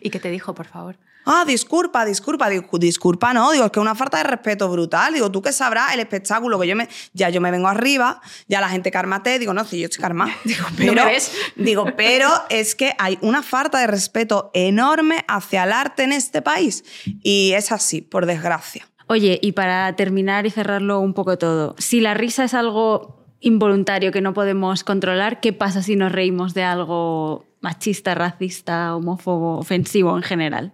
¿Y 0.00 0.10
qué 0.10 0.20
te 0.20 0.30
dijo, 0.30 0.54
por 0.54 0.66
favor? 0.66 0.96
Ah, 1.24 1.44
disculpa, 1.46 2.04
disculpa. 2.04 2.48
Disculpa, 2.48 3.32
no. 3.32 3.52
Digo, 3.52 3.64
es 3.64 3.70
que 3.70 3.78
es 3.78 3.82
una 3.82 3.94
falta 3.94 4.18
de 4.18 4.24
respeto 4.24 4.68
brutal. 4.68 5.14
Digo, 5.14 5.30
tú 5.30 5.42
que 5.42 5.52
sabrás 5.52 5.94
el 5.94 6.00
espectáculo 6.00 6.58
que 6.58 6.66
yo 6.66 6.76
me. 6.76 6.88
Ya 7.12 7.30
yo 7.30 7.40
me 7.40 7.50
vengo 7.50 7.68
arriba, 7.68 8.20
ya 8.48 8.60
la 8.60 8.68
gente 8.68 8.90
cármate. 8.90 9.38
Digo, 9.38 9.54
no, 9.54 9.64
si 9.64 9.80
yo 9.80 9.86
estoy 9.86 10.02
karma. 10.02 10.28
Digo, 10.44 10.66
pero. 10.76 11.04
ves? 11.04 11.32
Digo, 11.56 11.86
pero 11.96 12.30
es 12.50 12.74
que 12.74 12.94
hay 12.98 13.18
una 13.22 13.42
falta 13.42 13.78
de 13.78 13.86
respeto 13.86 14.50
enorme 14.54 15.24
hacia 15.28 15.64
el 15.64 15.72
arte 15.72 16.04
en 16.04 16.12
este 16.12 16.42
país. 16.42 16.84
Y 17.22 17.52
es 17.52 17.72
así, 17.72 18.02
por 18.02 18.26
desgracia. 18.26 18.88
Oye, 19.06 19.38
y 19.42 19.52
para 19.52 19.94
terminar 19.96 20.46
y 20.46 20.50
cerrarlo 20.50 21.00
un 21.00 21.12
poco 21.12 21.36
todo, 21.36 21.74
si 21.78 22.00
la 22.00 22.14
risa 22.14 22.44
es 22.44 22.54
algo 22.54 23.24
involuntario 23.40 24.12
que 24.12 24.22
no 24.22 24.32
podemos 24.32 24.82
controlar, 24.82 25.40
¿qué 25.40 25.52
pasa 25.52 25.82
si 25.82 25.96
nos 25.96 26.10
reímos 26.10 26.54
de 26.54 26.62
algo 26.62 27.44
machista, 27.60 28.14
racista, 28.14 28.96
homófobo, 28.96 29.58
ofensivo 29.58 30.16
en 30.16 30.22
general? 30.22 30.72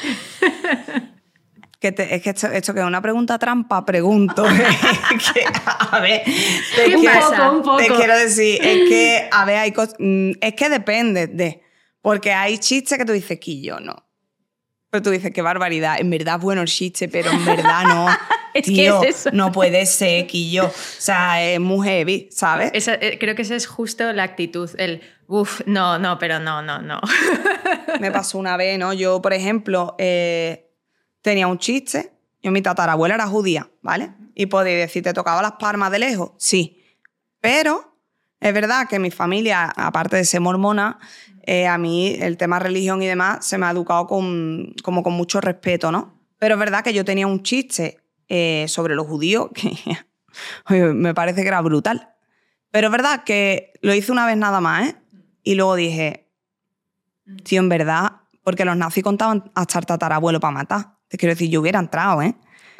Que 1.80 1.92
te- 1.92 2.14
es 2.14 2.22
que 2.22 2.30
esto, 2.30 2.46
esto 2.46 2.72
que 2.72 2.80
es 2.80 2.86
una 2.86 3.02
pregunta 3.02 3.38
trampa, 3.38 3.84
pregunto. 3.84 4.42
Que, 5.34 5.44
a 5.90 6.00
ver, 6.00 6.22
te 6.74 6.96
Un 6.96 7.02
quiero, 7.02 7.20
poco, 7.30 7.50
un 7.56 7.62
poco. 7.62 7.76
te 7.76 7.88
quiero 7.88 8.16
decir, 8.16 8.58
es 8.64 8.88
que, 8.88 9.28
a 9.30 9.44
ver, 9.44 9.58
hay 9.58 9.74
mm, 9.98 10.30
es 10.40 10.54
que 10.54 10.70
depende 10.70 11.26
de. 11.26 11.62
Porque 12.00 12.32
hay 12.32 12.56
chistes 12.56 12.96
que 12.96 13.04
tú 13.04 13.12
dices, 13.12 13.38
quillo, 13.38 13.80
no. 13.80 13.96
Pero 14.88 15.02
tú 15.02 15.10
dices, 15.10 15.30
qué 15.34 15.42
barbaridad. 15.42 15.96
En 16.00 16.08
verdad, 16.08 16.38
bueno 16.40 16.62
el 16.62 16.68
chiste, 16.68 17.08
pero 17.08 17.30
en 17.30 17.44
verdad 17.44 17.82
no. 17.84 18.06
Es 18.54 18.62
que 18.66 18.70
Tío, 18.72 19.02
es 19.02 19.16
eso. 19.26 19.30
no 19.32 19.50
puede 19.50 19.84
ser, 19.84 20.28
quillo. 20.28 20.66
O 20.66 20.72
sea, 20.98 21.42
es 21.42 21.58
muy 21.58 21.86
heavy, 21.88 22.28
¿sabes? 22.30 22.70
Esa- 22.72 22.94
eh, 22.94 23.18
creo 23.18 23.34
que 23.34 23.42
esa 23.42 23.56
es 23.56 23.66
justo 23.66 24.12
la 24.12 24.22
actitud, 24.22 24.70
el, 24.78 25.02
uff, 25.26 25.60
no, 25.66 25.98
no, 25.98 26.20
pero 26.20 26.38
no, 26.38 26.62
no, 26.62 26.80
no. 26.80 27.00
Me 28.00 28.10
pasó 28.10 28.38
una 28.38 28.56
vez, 28.56 28.78
¿no? 28.78 28.92
Yo, 28.92 29.20
por 29.22 29.32
ejemplo, 29.32 29.94
eh, 29.98 30.70
tenía 31.22 31.46
un 31.46 31.58
chiste. 31.58 32.12
Yo, 32.42 32.50
mi 32.50 32.62
tatarabuela 32.62 33.14
era 33.14 33.26
judía, 33.26 33.70
¿vale? 33.82 34.12
Y 34.34 34.46
podéis 34.46 34.78
decir, 34.78 35.02
¿te 35.02 35.12
tocaba 35.12 35.42
las 35.42 35.52
palmas 35.52 35.90
de 35.90 35.98
lejos? 35.98 36.32
Sí. 36.38 36.82
Pero 37.40 37.96
es 38.40 38.52
verdad 38.52 38.88
que 38.88 38.98
mi 38.98 39.10
familia, 39.10 39.72
aparte 39.76 40.16
de 40.16 40.24
ser 40.24 40.40
mormona, 40.40 40.98
eh, 41.46 41.66
a 41.66 41.78
mí 41.78 42.16
el 42.20 42.36
tema 42.36 42.58
religión 42.58 43.02
y 43.02 43.06
demás 43.06 43.46
se 43.46 43.58
me 43.58 43.66
ha 43.66 43.70
educado 43.70 44.06
con, 44.06 44.74
como 44.82 45.02
con 45.02 45.12
mucho 45.12 45.40
respeto, 45.40 45.92
¿no? 45.92 46.14
Pero 46.38 46.54
es 46.54 46.60
verdad 46.60 46.82
que 46.82 46.92
yo 46.92 47.04
tenía 47.04 47.26
un 47.26 47.42
chiste 47.42 47.98
eh, 48.28 48.66
sobre 48.68 48.94
los 48.94 49.06
judíos 49.06 49.50
que 49.54 49.76
me 50.94 51.14
parece 51.14 51.42
que 51.42 51.48
era 51.48 51.60
brutal. 51.60 52.10
Pero 52.70 52.88
es 52.88 52.92
verdad 52.92 53.24
que 53.24 53.72
lo 53.82 53.94
hice 53.94 54.10
una 54.10 54.26
vez 54.26 54.36
nada 54.36 54.60
más, 54.60 54.88
¿eh? 54.88 54.96
Y 55.42 55.54
luego 55.54 55.76
dije, 55.76 56.23
Tío, 57.44 57.60
en 57.60 57.68
verdad, 57.68 58.12
porque 58.42 58.64
los 58.64 58.76
nazis 58.76 59.02
contaban 59.02 59.50
hasta 59.54 59.78
el 59.78 59.86
tatarabuelo 59.86 60.40
para 60.40 60.52
matar. 60.52 60.96
Te 61.08 61.16
quiero 61.16 61.34
decir, 61.34 61.48
yo 61.50 61.60
hubiera 61.60 61.78
entrado, 61.78 62.20
¿eh? 62.22 62.34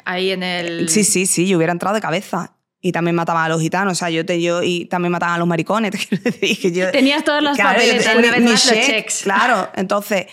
Ahí 0.05 0.31
en 0.31 0.43
el... 0.43 0.87
Sí, 0.89 1.03
sí, 1.03 1.25
sí, 1.25 1.47
yo 1.47 1.57
hubiera 1.57 1.71
entrado 1.73 1.95
de 1.95 2.01
cabeza. 2.01 2.51
y 2.81 2.91
también 2.91 3.15
mataban 3.15 3.45
a 3.45 3.49
los 3.49 3.59
gitanos. 3.61 3.93
O 3.93 3.95
sea, 3.95 4.11
yo, 4.11 4.23
te, 4.25 4.39
yo 4.41 4.61
y 4.61 4.85
también 4.85 5.11
mataban 5.11 5.35
a 5.35 5.37
los 5.39 5.47
maricones. 5.47 5.91
te 5.91 5.97
quiero 6.07 6.23
decir, 6.23 6.59
que 6.59 6.71
yo- 6.71 6.91
Tenías 6.91 7.23
todas 7.23 7.41
las 7.41 7.55
Claro, 7.57 7.79
papeletas. 7.79 8.15
una 8.15 8.31
vez 8.31 8.41
los 8.43 8.63
check, 8.63 8.85
checks. 8.85 9.21
Claro, 9.23 9.69
entonces, 9.75 10.27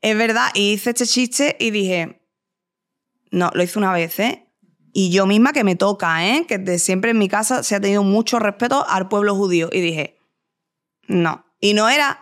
es 0.00 0.16
verdad, 0.18 0.48
y 0.54 0.72
hice 0.72 0.90
este 0.90 1.06
chiste 1.06 1.56
y 1.60 1.70
dije, 1.70 2.20
no, 3.30 3.50
lo 3.54 3.62
hice 3.62 3.78
una 3.78 3.92
vez, 3.92 4.18
¿eh? 4.18 4.48
Y 4.92 5.10
yo 5.10 5.24
misma 5.26 5.52
que 5.52 5.62
me 5.64 5.76
toca, 5.76 6.26
¿eh? 6.26 6.44
Que 6.48 6.58
de 6.58 6.78
siempre 6.80 7.12
en 7.12 7.18
mi 7.18 7.28
casa 7.28 7.62
se 7.62 7.76
ha 7.76 7.80
tenido 7.80 8.02
mucho 8.02 8.38
respeto 8.40 8.84
al 8.88 9.08
pueblo 9.08 9.34
judío. 9.36 9.68
Y 9.72 9.80
dije, 9.80 10.18
no. 11.06 11.46
Y 11.60 11.74
no 11.74 11.88
era 11.88 12.20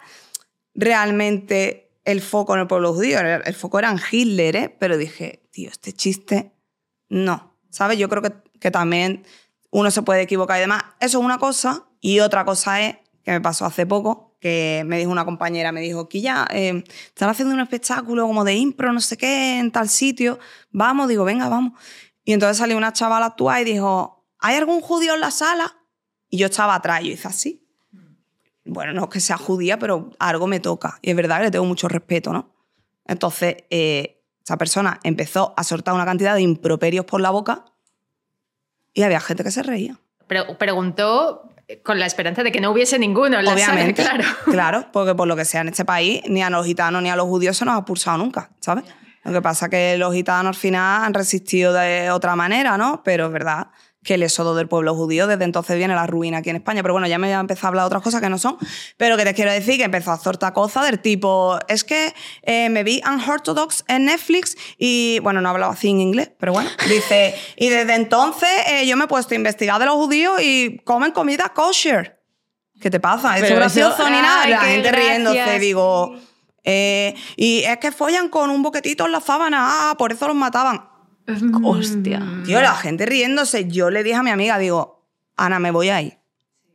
realmente 0.75 1.99
el 2.05 2.21
foco 2.21 2.55
en 2.55 2.61
el 2.61 2.67
pueblo 2.67 2.95
judío, 2.95 3.21
el 3.21 3.55
foco 3.55 3.79
era 3.79 3.91
en 3.91 4.01
Hitler, 4.11 4.57
¿eh? 4.57 4.77
Pero 4.79 4.97
dije, 4.97 5.49
tío, 5.51 5.71
este 5.71 5.93
chiste, 5.93 6.53
no. 7.09 7.59
¿Sabes? 7.71 7.99
Yo 7.99 8.09
creo 8.09 8.23
que, 8.23 8.33
que 8.59 8.71
también 8.71 9.25
uno 9.71 9.91
se 9.91 10.03
puede 10.03 10.23
equivocar 10.23 10.59
y 10.59 10.63
demás. 10.63 10.83
Eso 11.01 11.19
es 11.19 11.25
una 11.25 11.39
cosa. 11.39 11.87
Y 12.01 12.21
otra 12.21 12.45
cosa 12.45 12.81
es, 12.81 12.97
que 13.23 13.31
me 13.33 13.41
pasó 13.41 13.67
hace 13.67 13.87
poco, 13.87 14.37
que 14.41 14.83
me 14.87 14.99
dijo 14.99 15.11
una 15.11 15.25
compañera, 15.25 15.73
me 15.73 15.83
dijo, 15.83 16.09
que 16.09 16.21
ya, 16.21 16.47
eh, 16.51 16.83
están 17.07 17.29
haciendo 17.29 17.55
un 17.55 17.61
espectáculo 17.61 18.27
como 18.27 18.45
de 18.45 18.55
impro, 18.55 18.93
no 18.93 19.01
sé 19.01 19.17
qué, 19.17 19.59
en 19.59 19.71
tal 19.71 19.89
sitio. 19.89 20.39
Vamos, 20.71 21.09
digo, 21.09 21.25
venga, 21.25 21.49
vamos. 21.49 21.79
Y 22.25 22.33
entonces 22.33 22.57
salió 22.57 22.77
una 22.77 22.93
chavala 22.93 23.27
a 23.27 23.29
actuar 23.31 23.61
y 23.63 23.65
dijo, 23.65 24.27
¿hay 24.39 24.57
algún 24.57 24.81
judío 24.81 25.15
en 25.15 25.21
la 25.21 25.31
sala? 25.31 25.77
Y 26.29 26.39
yo 26.39 26.47
estaba 26.47 26.75
atrás, 26.75 27.03
yo 27.03 27.11
hice 27.11 27.29
así. 27.29 27.70
Bueno, 28.71 28.93
no 28.93 29.05
es 29.05 29.09
que 29.11 29.21
sea 29.21 29.37
judía, 29.37 29.79
pero 29.79 30.11
algo 30.21 30.47
me 30.47 30.61
toca. 30.61 30.99
Y 31.03 31.11
es 31.11 31.17
verdad 31.17 31.39
que 31.39 31.45
le 31.45 31.51
tengo 31.51 31.65
mucho 31.65 31.89
respeto, 31.89 32.33
¿no? 32.33 32.55
Entonces, 33.05 33.57
eh, 33.71 34.23
esa 34.45 34.57
persona 34.57 35.01
empezó 35.03 35.53
a 35.57 35.65
soltar 35.65 35.95
una 35.95 36.05
cantidad 36.05 36.35
de 36.35 36.43
improperios 36.43 37.05
por 37.05 37.21
la 37.21 37.31
boca 37.31 37.65
y 38.95 39.03
había 39.03 39.19
gente 39.21 39.43
que 39.43 39.51
se 39.51 39.65
reía. 39.65 39.99
Pero 40.29 40.57
preguntó 40.57 41.49
con 41.83 41.99
la 41.99 42.07
esperanza 42.07 42.45
de 42.45 42.53
que 42.53 42.61
no 42.61 42.71
hubiese 42.71 42.99
ninguno 42.99 43.41
en 43.41 43.45
la 43.45 43.59
sala, 43.59 43.73
Obviamente. 43.75 44.03
claro. 44.03 44.25
Claro, 44.45 44.87
porque 44.93 45.15
por 45.17 45.27
lo 45.27 45.35
que 45.35 45.45
sea 45.45 45.63
en 45.63 45.69
este 45.69 45.85
país, 45.85 46.23
ni 46.29 46.43
a 46.43 46.51
los 46.51 46.65
gitanos 46.65 47.03
ni 47.03 47.11
a 47.11 47.17
los 47.17 47.27
judíos 47.27 47.57
se 47.57 47.65
nos 47.65 47.75
ha 47.75 47.79
expulsado 47.79 48.19
nunca, 48.19 48.51
¿sabes? 48.61 48.85
Lo 49.25 49.33
que 49.33 49.43
pasa 49.43 49.67
es 49.67 49.71
que 49.71 49.99
los 49.99 50.15
gitanos 50.15 50.57
al 50.57 50.61
final 50.61 51.05
han 51.05 51.15
resistido 51.15 51.73
de 51.73 52.11
otra 52.13 52.37
manera, 52.37 52.79
¿no? 52.79 53.03
Pero 53.03 53.27
es 53.27 53.33
verdad 53.33 53.69
que 54.03 54.15
el 54.15 54.23
éxodo 54.23 54.55
del 54.55 54.67
pueblo 54.67 54.95
judío 54.95 55.27
desde 55.27 55.45
entonces 55.45 55.77
viene 55.77 55.95
la 55.95 56.07
ruina 56.07 56.39
aquí 56.39 56.51
en 56.51 56.57
España. 56.57 56.83
Pero 56.83 56.95
bueno, 56.95 57.07
ya 57.07 57.19
me 57.19 57.27
voy 57.27 57.35
a 57.35 57.41
empezar 57.41 57.67
a 57.67 57.69
hablar 57.69 57.83
de 57.85 57.87
otras 57.89 58.03
cosas 58.03 58.21
que 58.21 58.31
no 58.31 58.39
son. 58.39 58.57
Pero 58.97 59.17
que 59.17 59.25
te 59.25 59.35
quiero 59.35 59.53
decir 59.53 59.77
que 59.77 59.85
empezó 59.85 60.13
a 60.13 60.19
soltar 60.19 60.53
cosas 60.53 60.85
del 60.87 61.01
tipo, 61.01 61.59
es 61.69 61.85
que 61.85 62.15
eh, 62.43 62.71
me 62.71 62.83
vi 62.83 63.03
Unorthodox 63.07 63.85
en 63.89 64.07
Netflix 64.07 64.57
y, 64.79 65.19
bueno, 65.23 65.41
no 65.41 65.51
hablaba 65.51 65.75
así 65.75 65.91
en 65.91 66.01
inglés, 66.01 66.31
pero 66.39 66.53
bueno, 66.53 66.71
dice, 66.89 67.35
y 67.57 67.69
desde 67.69 67.95
entonces 67.95 68.49
eh, 68.69 68.87
yo 68.87 68.97
me 68.97 69.05
he 69.05 69.09
puesto 69.09 69.35
a 69.35 69.37
investigar 69.37 69.79
de 69.79 69.87
los 69.87 69.95
judíos 69.95 70.41
y 70.43 70.79
comen 70.85 71.13
comida 71.13 71.51
kosher. 71.55 72.19
¿Qué 72.81 72.91
te 72.91 73.01
pasa? 73.01 73.37
Eso 73.37 73.47
es 73.47 73.55
gracioso 73.55 74.09
ni 74.09 74.23
nada. 74.23 74.49
La 74.49 74.61
gente 74.61 74.91
riéndose, 74.91 75.59
digo. 75.59 76.17
eh, 76.65 77.15
y 77.37 77.63
es 77.65 77.77
que 77.77 77.93
follan 77.93 78.31
con 78.31 78.49
un 78.49 78.63
boquetito 78.63 79.05
en 79.05 79.13
la 79.13 79.21
sábana, 79.21 79.91
ah, 79.91 79.95
por 79.99 80.13
eso 80.13 80.27
los 80.27 80.37
mataban. 80.37 80.90
Hostia. 81.63 82.23
Tío, 82.45 82.61
la 82.61 82.75
gente 82.75 83.07
riéndose. 83.07 83.69
Yo 83.69 83.91
le 83.91 84.03
dije 84.03 84.17
a 84.17 84.23
mi 84.23 84.31
amiga, 84.31 84.59
digo, 84.59 85.07
Ana, 85.37 85.59
me 85.59 85.71
voy 85.71 85.89
a 85.89 86.03
ir. 86.03 86.19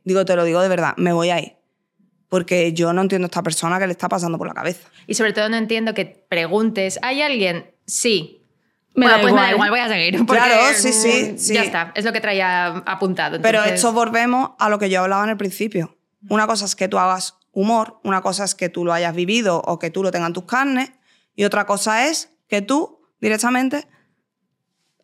Digo, 0.04 0.26
te 0.26 0.36
lo 0.36 0.44
digo 0.44 0.62
de 0.62 0.68
verdad, 0.70 0.94
me 0.98 1.14
voy 1.14 1.30
a 1.30 1.40
ir. 1.40 1.54
Porque 2.30 2.74
yo 2.74 2.92
no 2.94 3.02
entiendo 3.02 3.26
a 3.26 3.28
esta 3.28 3.44
persona 3.44 3.80
que 3.80 3.88
le 3.88 3.92
está 3.92 4.10
pasando 4.10 4.38
por 4.38 4.48
la 4.48 4.54
cabeza. 4.54 4.88
Y 5.08 5.14
sobre 5.14 5.34
todo 5.34 5.48
no 5.50 5.58
entiendo 5.58 5.94
que 5.94 6.06
preguntes, 6.06 7.00
¿hay 7.02 7.22
alguien? 7.22 7.72
Sí. 7.86 8.42
Me 8.94 9.06
bueno, 9.06 9.18
da 9.18 9.22
pues 9.22 9.34
me 9.34 9.42
da 9.42 9.52
igual. 9.52 9.68
igual, 9.68 9.70
voy 9.72 9.80
a 9.80 9.88
seguir. 9.90 10.26
Claro, 10.26 10.74
sí, 10.74 10.94
sí, 10.94 11.32
mm, 11.34 11.38
sí. 11.38 11.54
Ya 11.54 11.64
está, 11.64 11.92
es 11.96 12.06
lo 12.06 12.14
que 12.14 12.22
traía 12.22 12.68
apuntado. 12.86 13.42
Pero 13.42 13.58
entonces- 13.60 13.76
esto 13.76 13.92
volvemos 13.94 14.52
a 14.58 14.70
lo 14.70 14.80
que 14.80 14.90
yo 14.90 15.02
hablaba 15.02 15.24
en 15.26 15.32
el 15.32 15.38
principio. 15.38 15.98
Una 16.30 16.48
cosa 16.48 16.66
es 16.66 16.76
que 16.76 16.88
tú 16.88 16.98
hagas 16.98 17.36
humor, 17.52 18.00
una 18.04 18.22
cosa 18.22 18.44
es 18.46 18.56
que 18.56 18.70
tú 18.70 18.86
lo 18.86 18.94
hayas 18.94 19.14
vivido 19.14 19.62
o 19.66 19.80
que 19.80 19.90
tú 19.90 20.02
lo 20.02 20.12
tengas 20.12 20.28
en 20.30 20.34
tus 20.34 20.46
carnes, 20.46 20.92
y 21.36 21.44
otra 21.44 21.66
cosa 21.66 22.08
es 22.08 22.30
que 22.48 22.62
tú 22.62 23.00
directamente 23.20 23.88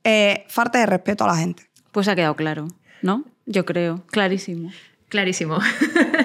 eh, 0.03 0.45
faltes 0.47 0.81
de 0.81 0.85
respeto 0.85 1.23
a 1.23 1.27
la 1.27 1.35
gente. 1.35 1.69
Pues 1.91 2.07
ha 2.07 2.15
quedado 2.15 2.35
claro, 2.35 2.67
¿no? 3.01 3.25
Yo 3.45 3.65
creo, 3.65 4.05
clarísimo. 4.07 4.71
Clarísimo. 5.09 5.59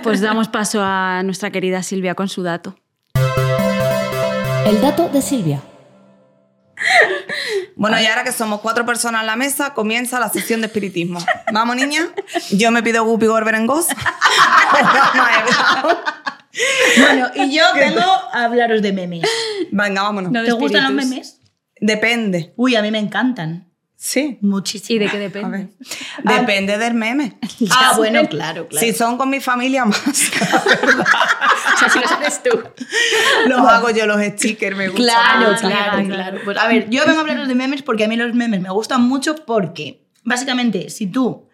Pues 0.02 0.20
damos 0.20 0.46
paso 0.46 0.80
a 0.84 1.22
nuestra 1.24 1.50
querida 1.50 1.82
Silvia 1.82 2.14
con 2.14 2.28
su 2.28 2.44
dato. 2.44 2.78
El 4.66 4.80
dato 4.80 5.08
de 5.08 5.20
Silvia. 5.20 5.60
Bueno, 7.74 8.00
y 8.00 8.06
ahora 8.06 8.22
que 8.22 8.30
somos 8.30 8.60
cuatro 8.60 8.86
personas 8.86 9.22
en 9.22 9.26
la 9.26 9.34
mesa, 9.34 9.74
comienza 9.74 10.20
la 10.20 10.28
sesión 10.28 10.60
de 10.60 10.68
espiritismo. 10.68 11.18
¿Vamos, 11.52 11.74
niña? 11.74 12.02
Yo 12.52 12.70
me 12.70 12.84
pido 12.84 13.04
Guppy 13.04 13.26
Gorberengos. 13.26 13.86
Bueno, 16.98 17.28
y 17.34 17.54
yo 17.54 17.64
vengo 17.74 18.00
a 18.00 18.44
hablaros 18.44 18.80
de 18.80 18.92
memes. 18.92 19.28
Venga, 19.70 20.02
vámonos. 20.02 20.32
No. 20.32 20.42
¿Te 20.42 20.52
gustan 20.52 20.84
los 20.84 20.92
memes? 20.92 21.40
Depende. 21.80 22.54
Uy, 22.56 22.76
a 22.76 22.82
mí 22.82 22.90
me 22.90 22.98
encantan. 22.98 23.65
Sí. 23.98 24.38
Muchísimo. 24.42 24.96
¿Y 24.96 24.98
de 25.04 25.10
qué 25.10 25.18
depende? 25.18 25.68
Depende 26.22 26.76
del 26.76 26.94
meme. 26.94 27.38
Ah, 27.70 27.94
bueno, 27.96 28.28
claro, 28.28 28.68
claro. 28.68 28.86
Si 28.86 28.92
son 28.92 29.16
con 29.16 29.30
mi 29.30 29.40
familia 29.40 29.84
más. 29.86 29.98
o 30.06 31.78
sea, 31.78 31.88
si 31.90 31.98
lo 32.00 32.06
sabes 32.06 32.42
tú. 32.42 32.50
los 33.46 33.60
hago 33.60 33.90
yo 33.90 34.06
los 34.06 34.20
stickers, 34.22 34.76
me 34.76 34.88
gustan. 34.88 35.04
Claro, 35.06 35.52
Ah, 35.54 35.56
claro, 35.58 35.90
claro. 35.90 36.08
claro. 36.08 36.38
Pues 36.44 36.58
a 36.58 36.68
ver, 36.68 36.90
yo 36.90 37.02
vengo 37.06 37.18
a 37.18 37.20
hablaros 37.22 37.48
de 37.48 37.54
memes 37.54 37.82
porque 37.82 38.04
a 38.04 38.08
mí 38.08 38.16
los 38.16 38.34
memes 38.34 38.60
me 38.60 38.70
gustan 38.70 39.02
mucho 39.02 39.34
porque, 39.46 40.04
básicamente, 40.24 40.90
si 40.90 41.06
tú 41.06 41.48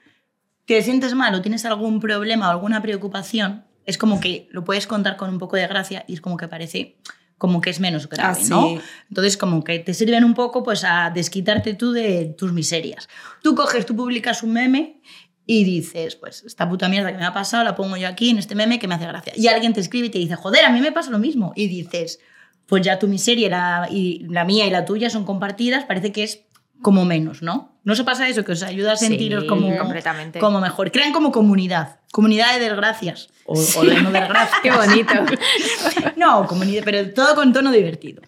te 0.66 0.82
sientes 0.82 1.14
mal 1.14 1.34
o 1.34 1.42
tienes 1.42 1.64
algún 1.64 2.00
problema 2.00 2.48
o 2.48 2.50
alguna 2.50 2.82
preocupación, 2.82 3.64
es 3.86 3.98
como 3.98 4.20
que 4.20 4.48
lo 4.50 4.64
puedes 4.64 4.86
contar 4.86 5.16
con 5.16 5.30
un 5.30 5.38
poco 5.38 5.56
de 5.56 5.66
gracia 5.66 6.04
y 6.08 6.14
es 6.14 6.20
como 6.20 6.36
que 6.36 6.48
parece 6.48 6.96
como 7.42 7.60
que 7.60 7.70
es 7.70 7.80
menos 7.80 8.08
grave, 8.08 8.38
Ah, 8.40 8.46
¿no? 8.48 8.68
sí. 8.68 8.80
Entonces, 9.08 9.36
como 9.36 9.64
que 9.64 9.80
te 9.80 9.94
sirven 9.94 10.22
un 10.22 10.34
poco 10.34 10.62
pues 10.62 10.84
a 10.84 11.10
desquitarte 11.10 11.74
tú 11.74 11.90
de 11.90 12.26
tus 12.38 12.52
miserias. 12.52 13.08
Tú 13.42 13.56
coges, 13.56 13.84
tú 13.84 13.96
publicas 13.96 14.44
un 14.44 14.52
meme 14.52 15.00
y 15.44 15.64
dices, 15.64 16.14
pues 16.14 16.44
esta 16.46 16.68
puta 16.68 16.88
mierda 16.88 17.10
que 17.10 17.18
me 17.18 17.24
ha 17.24 17.32
pasado 17.32 17.64
la 17.64 17.74
pongo 17.74 17.96
yo 17.96 18.06
aquí 18.06 18.30
en 18.30 18.38
este 18.38 18.54
meme 18.54 18.78
que 18.78 18.86
me 18.86 18.94
hace 18.94 19.06
gracia. 19.08 19.32
Y 19.34 19.48
alguien 19.48 19.72
te 19.72 19.80
escribe 19.80 20.06
y 20.06 20.10
te 20.10 20.18
dice, 20.20 20.36
joder, 20.36 20.64
a 20.64 20.70
mí 20.70 20.80
me 20.80 20.92
pasa 20.92 21.10
lo 21.10 21.18
mismo. 21.18 21.52
Y 21.56 21.66
dices, 21.66 22.20
pues 22.66 22.82
ya 22.84 23.00
tu 23.00 23.08
miseria 23.08 23.48
la, 23.50 23.88
y 23.90 24.20
la 24.28 24.44
mía 24.44 24.64
y 24.66 24.70
la 24.70 24.84
tuya 24.84 25.10
son 25.10 25.24
compartidas, 25.24 25.84
parece 25.84 26.12
que 26.12 26.22
es 26.22 26.44
como 26.82 27.04
menos, 27.04 27.42
¿no? 27.42 27.70
¿No 27.84 27.94
se 27.96 28.04
pasa 28.04 28.28
eso? 28.28 28.44
Que 28.44 28.52
os 28.52 28.62
ayuda 28.62 28.92
a 28.92 28.96
Sí, 28.96 29.06
sentiros 29.06 29.44
como, 29.44 29.76
completamente. 29.76 30.38
como 30.38 30.60
mejor. 30.60 30.92
Crean 30.92 31.12
como 31.12 31.32
comunidad, 31.32 31.98
comunidad 32.12 32.54
de 32.54 32.60
desgracias. 32.60 33.28
O, 33.44 33.54
o 33.54 33.84
de 33.84 34.00
no 34.02 34.10
desgracias. 34.12 34.60
Qué 34.62 34.70
bonito. 34.70 35.12
No, 36.16 36.46
comunidad, 36.46 36.82
pero 36.84 37.12
todo 37.12 37.34
con 37.34 37.52
tono 37.52 37.72
divertido. 37.72 38.22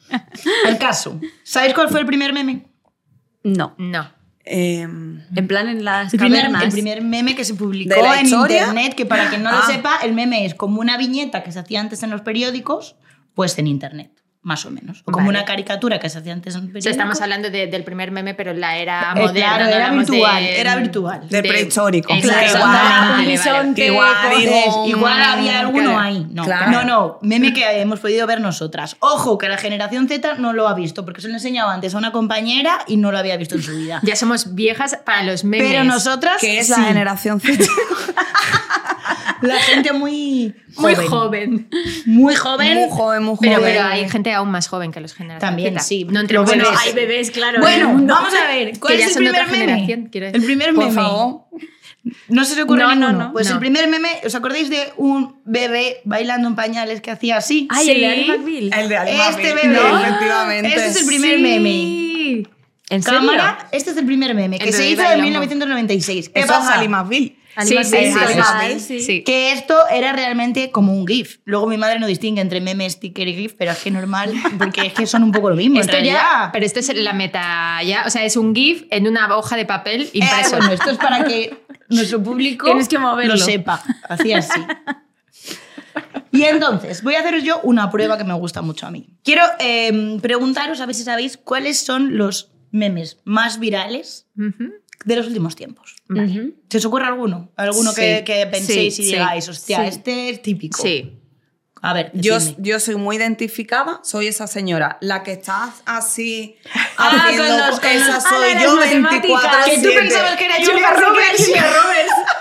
El 0.66 0.78
caso. 0.78 1.20
¿Sabéis 1.44 1.74
cuál 1.74 1.88
fue 1.88 2.00
el 2.00 2.06
primer 2.06 2.32
meme? 2.32 2.66
No. 3.44 3.74
No. 3.78 4.10
Eh, 4.44 4.82
En 4.82 5.46
plan 5.48 5.68
en 5.68 5.84
las 5.84 6.12
El 6.12 6.18
primer, 6.20 6.46
el 6.62 6.68
primer 6.70 7.02
meme 7.02 7.34
que 7.36 7.44
se 7.44 7.54
publicó 7.54 7.94
¿De 7.94 8.02
la 8.02 8.20
en 8.20 8.26
internet, 8.28 8.94
que 8.94 9.06
para 9.06 9.28
quien 9.30 9.42
no 9.42 9.50
lo 9.52 9.58
Ah. 9.58 9.66
sepa, 9.66 9.98
el 10.02 10.12
meme 10.12 10.44
es 10.44 10.54
como 10.54 10.80
una 10.80 10.96
viñeta 10.98 11.42
que 11.42 11.52
se 11.52 11.60
hacía 11.60 11.80
antes 11.80 12.02
en 12.02 12.10
los 12.10 12.20
periódicos, 12.22 12.96
pues 13.34 13.56
en 13.58 13.66
internet, 13.68 14.10
más 14.44 14.64
o 14.66 14.70
menos. 14.70 15.00
O 15.00 15.04
como 15.10 15.26
Vale. 15.26 15.30
una 15.38 15.44
caricatura 15.44 15.98
que 15.98 16.08
se 16.08 16.18
hacía 16.18 16.32
antes 16.32 16.54
en 16.54 16.60
los 16.60 16.68
O 16.68 16.72
periódicos. 16.72 16.84
sea, 16.84 16.92
estamos 16.92 17.20
hablando 17.20 17.50
de- 17.50 17.66
del 17.66 17.82
primer 17.82 18.10
meme, 18.12 18.34
pero 18.34 18.52
en 18.52 18.60
la 18.60 18.76
era 18.76 19.12
Eh, 19.16 19.20
moderna. 19.20 19.32
claro, 19.56 19.64
no 19.64 19.70
era 19.70 19.90
virtual, 19.90 20.42
de- 20.44 20.60
era 20.60 20.76
virtual. 20.76 21.20
Del 21.28 21.42
de- 21.42 21.48
prehistórico. 21.48 22.12
Claro, 22.20 22.52
vale, 22.60 23.38
vale, 23.38 24.88
igual 24.88 25.22
había 25.22 25.60
alguno 25.60 25.90
claro. 25.90 25.98
ahí. 25.98 26.26
No, 26.30 26.44
Claro. 26.44 26.70
no, 26.70 26.84
no. 26.84 27.18
Meme 27.22 27.52
que 27.52 27.64
hemos 27.80 28.00
podido 28.00 28.26
ver 28.26 28.40
nosotras. 28.40 28.96
Ojo, 29.00 29.38
que 29.38 29.48
la 29.48 29.56
generación 29.56 30.08
Z 30.08 30.34
no 30.34 30.52
lo 30.52 30.68
ha 30.68 30.74
visto, 30.74 31.04
porque 31.04 31.20
se 31.20 31.28
lo 31.28 31.34
he 31.34 31.36
enseñado 31.38 31.70
antes 31.70 31.94
a 31.94 31.98
una 31.98 32.12
compañera 32.12 32.80
y 32.86 32.96
no 32.98 33.10
lo 33.10 33.18
había 33.18 33.36
visto 33.36 33.54
en 33.56 33.62
su 33.62 33.74
vida. 33.76 34.00
Ya 34.02 34.14
somos 34.14 34.54
viejas 34.54 34.98
para 35.04 35.22
los 35.22 35.44
memes. 35.44 35.68
Pero 35.70 35.84
nosotras. 35.84 36.36
que 36.40 36.58
es 36.58 36.66
sí. 36.66 36.72
la 36.76 36.86
generación 36.86 37.40
Z. 37.40 37.64
La 39.42 39.56
gente 39.56 39.92
muy. 39.92 40.54
Muy 40.76 40.94
joven. 40.94 41.08
joven. 41.08 41.68
Muy 42.06 42.34
joven. 42.34 42.78
muy 42.78 42.88
joven, 42.90 43.22
muy 43.22 43.36
Pero, 43.40 43.56
joven. 43.58 43.72
pero 43.74 43.84
hay 43.86 44.08
gente 44.08 44.32
aún 44.32 44.50
más 44.50 44.68
joven 44.68 44.90
que 44.92 45.00
los 45.00 45.14
generaciones. 45.14 45.40
También, 45.40 45.80
sí. 45.80 46.04
No 46.04 46.20
entremos 46.20 46.50
Pero 46.50 46.62
en 46.64 46.68
bueno. 46.72 46.80
Hay 46.84 46.92
bebés, 46.92 47.30
claro. 47.30 47.60
Bueno, 47.60 47.88
mundo. 47.90 48.14
vamos 48.14 48.32
a 48.34 48.46
ver. 48.48 48.78
¿Cuál 48.78 48.94
es 48.94 49.08
el 49.16 49.22
primer 49.24 49.46
meme? 49.48 50.08
El 50.12 50.42
primer 50.44 50.74
Por 50.74 50.84
meme. 50.84 50.94
favor. 50.94 51.42
No 52.28 52.44
se 52.44 52.52
os 52.54 52.60
ocurre 52.60 52.82
No, 52.82 52.88
no, 52.94 53.06
ninguno. 53.08 53.24
no. 53.28 53.32
Pues 53.32 53.48
No. 53.48 53.54
el 53.54 53.60
primer 53.60 53.88
meme, 53.88 54.08
¿os 54.26 54.34
acordáis 54.34 54.68
de 54.68 54.92
un 54.98 55.40
bebé 55.46 56.02
bailando 56.04 56.48
en 56.48 56.54
pañales 56.54 57.00
que 57.00 57.10
hacía 57.10 57.38
así? 57.38 57.66
Ay, 57.70 57.90
el 57.90 58.00
de 58.00 58.06
Ali 58.06 58.24
McBeal. 58.28 58.80
El 58.82 58.88
de 58.90 58.96
Ali 58.98 59.10
Este 59.12 59.54
bebé. 59.54 59.68
¿no? 59.68 60.00
Efectivamente. 60.00 60.68
Este 60.68 60.86
es 60.86 60.96
el 61.00 61.06
primer 61.06 61.38
meme. 61.40 62.42
¿En 62.90 63.02
serio? 63.02 63.20
Cámara, 63.20 63.68
este 63.72 63.90
es 63.92 63.96
el 63.96 64.04
primer 64.04 64.34
meme 64.34 64.58
que 64.58 64.68
El 64.68 64.74
se 64.74 64.84
hizo 64.90 65.00
en 65.00 65.06
bailando. 65.08 65.24
1996. 65.24 66.28
¿Qué 66.28 66.40
Eso 66.40 66.48
pasa? 66.48 66.72
es 66.72 66.78
Ali 66.78 66.88
McBeal. 66.88 67.32
Sí, 67.62 67.76
sí, 67.84 67.96
sí, 68.12 68.80
sí, 68.80 69.00
sí. 69.00 69.22
Que 69.24 69.52
esto 69.52 69.76
era 69.88 70.12
realmente 70.12 70.70
como 70.70 70.92
un 70.92 71.06
GIF. 71.06 71.38
Luego 71.44 71.66
mi 71.68 71.76
madre 71.76 71.98
no 72.00 72.06
distingue 72.06 72.40
entre 72.40 72.60
meme, 72.60 72.88
sticker 72.90 73.28
y 73.28 73.34
GIF, 73.34 73.54
pero 73.56 73.70
es 73.72 73.78
que 73.78 73.90
normal, 73.90 74.32
porque 74.58 74.86
es 74.86 74.92
que 74.92 75.06
son 75.06 75.22
un 75.22 75.30
poco 75.32 75.50
lo 75.50 75.56
mismo. 75.56 75.80
Esto 75.80 75.96
en 75.96 76.04
ya, 76.06 76.50
pero 76.52 76.66
esto 76.66 76.80
es 76.80 76.94
la 76.96 77.12
meta 77.12 77.82
ya, 77.82 78.04
o 78.06 78.10
sea, 78.10 78.24
es 78.24 78.36
un 78.36 78.54
GIF 78.54 78.84
en 78.90 79.06
una 79.06 79.36
hoja 79.36 79.56
de 79.56 79.66
papel 79.66 80.02
Eh, 80.02 80.10
impreso. 80.14 80.56
bueno, 80.56 80.72
esto 80.72 80.90
es 80.90 80.98
para 80.98 81.24
que 81.24 81.56
nuestro 81.90 82.22
público 82.22 82.66
Tienes 82.66 82.88
que 82.88 82.98
moverlo. 82.98 83.34
lo 83.34 83.38
sepa. 83.40 83.82
Así 84.08 84.32
así. 84.32 84.60
Y 86.32 86.42
entonces, 86.44 87.02
voy 87.04 87.14
a 87.14 87.20
haceros 87.20 87.44
yo 87.44 87.60
una 87.62 87.90
prueba 87.90 88.18
que 88.18 88.24
me 88.24 88.34
gusta 88.34 88.60
mucho 88.62 88.86
a 88.86 88.90
mí. 88.90 89.06
Quiero 89.22 89.42
eh, 89.60 90.18
preguntaros, 90.20 90.80
a 90.80 90.86
ver 90.86 90.94
si 90.96 91.04
sabéis, 91.04 91.36
cuáles 91.36 91.78
son 91.78 92.16
los 92.18 92.50
memes 92.72 93.18
más 93.24 93.60
virales 93.60 94.26
de 95.04 95.16
los 95.16 95.26
últimos 95.26 95.56
tiempos. 95.56 95.96
¿Se 96.70 96.78
os 96.78 96.84
ocurre 96.84 97.06
alguno? 97.06 97.50
¿Alguno 97.56 97.92
que, 97.94 98.18
Sí. 98.18 98.24
que 98.24 98.46
penséis 98.46 98.94
Sí, 98.96 99.02
y 99.02 99.04
sí. 99.06 99.12
digáis, 99.12 99.48
hostia, 99.48 99.78
Sí. 99.82 99.88
este 99.88 100.30
es 100.30 100.42
típico? 100.42 100.80
Sí. 100.82 101.18
A 101.82 101.92
ver, 101.92 102.10
Yo, 102.14 102.38
yo 102.56 102.80
soy 102.80 102.94
muy 102.96 103.16
identificada, 103.16 104.00
soy 104.02 104.28
esa 104.28 104.46
señora, 104.46 104.96
la 105.02 105.22
que 105.22 105.32
está 105.32 105.70
así 105.84 106.56
Ah, 106.96 107.26
con 107.36 107.46
los- 107.46 107.78
esa 107.84 108.20
soy 108.22 108.52
ah, 108.54 108.62
yo 108.62 108.74
las 108.76 108.90
24 108.90 109.48
matemáticas. 109.48 109.66
Que 109.68 109.82
tú 109.88 109.94
pensabas 109.94 110.36
que 110.36 110.44
era 110.46 110.54
Julia 110.56 110.90
Roberts. 110.92 111.48
Roberts. 111.48 112.12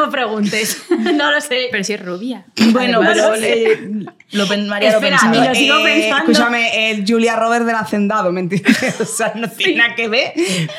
No 0.00 0.10
preguntes, 0.10 0.84
no 0.90 1.30
lo 1.30 1.40
sé. 1.40 1.68
Pero 1.70 1.84
si 1.84 1.92
es 1.94 2.04
rubia. 2.04 2.44
Bueno, 2.70 3.00
Además. 3.02 3.18
pero 3.38 3.44
eh, 3.44 4.04
lo, 4.32 4.46
María 4.46 4.90
lo 4.92 4.96
Espera, 4.96 5.18
pensaba. 5.18 5.36
y 5.44 5.48
lo 5.48 5.54
sigo 5.54 5.82
pensando. 5.82 6.32
Escúchame, 6.32 6.90
el 6.90 7.04
Julia 7.06 7.36
Robert 7.36 7.64
del 7.66 7.76
Hacendado, 7.76 8.32
¿me 8.32 8.40
entiendes? 8.40 9.00
O 9.00 9.04
sea, 9.04 9.32
no 9.34 9.48
tiene 9.48 9.76
nada 9.76 9.94
que 9.94 10.08
ver, 10.08 10.32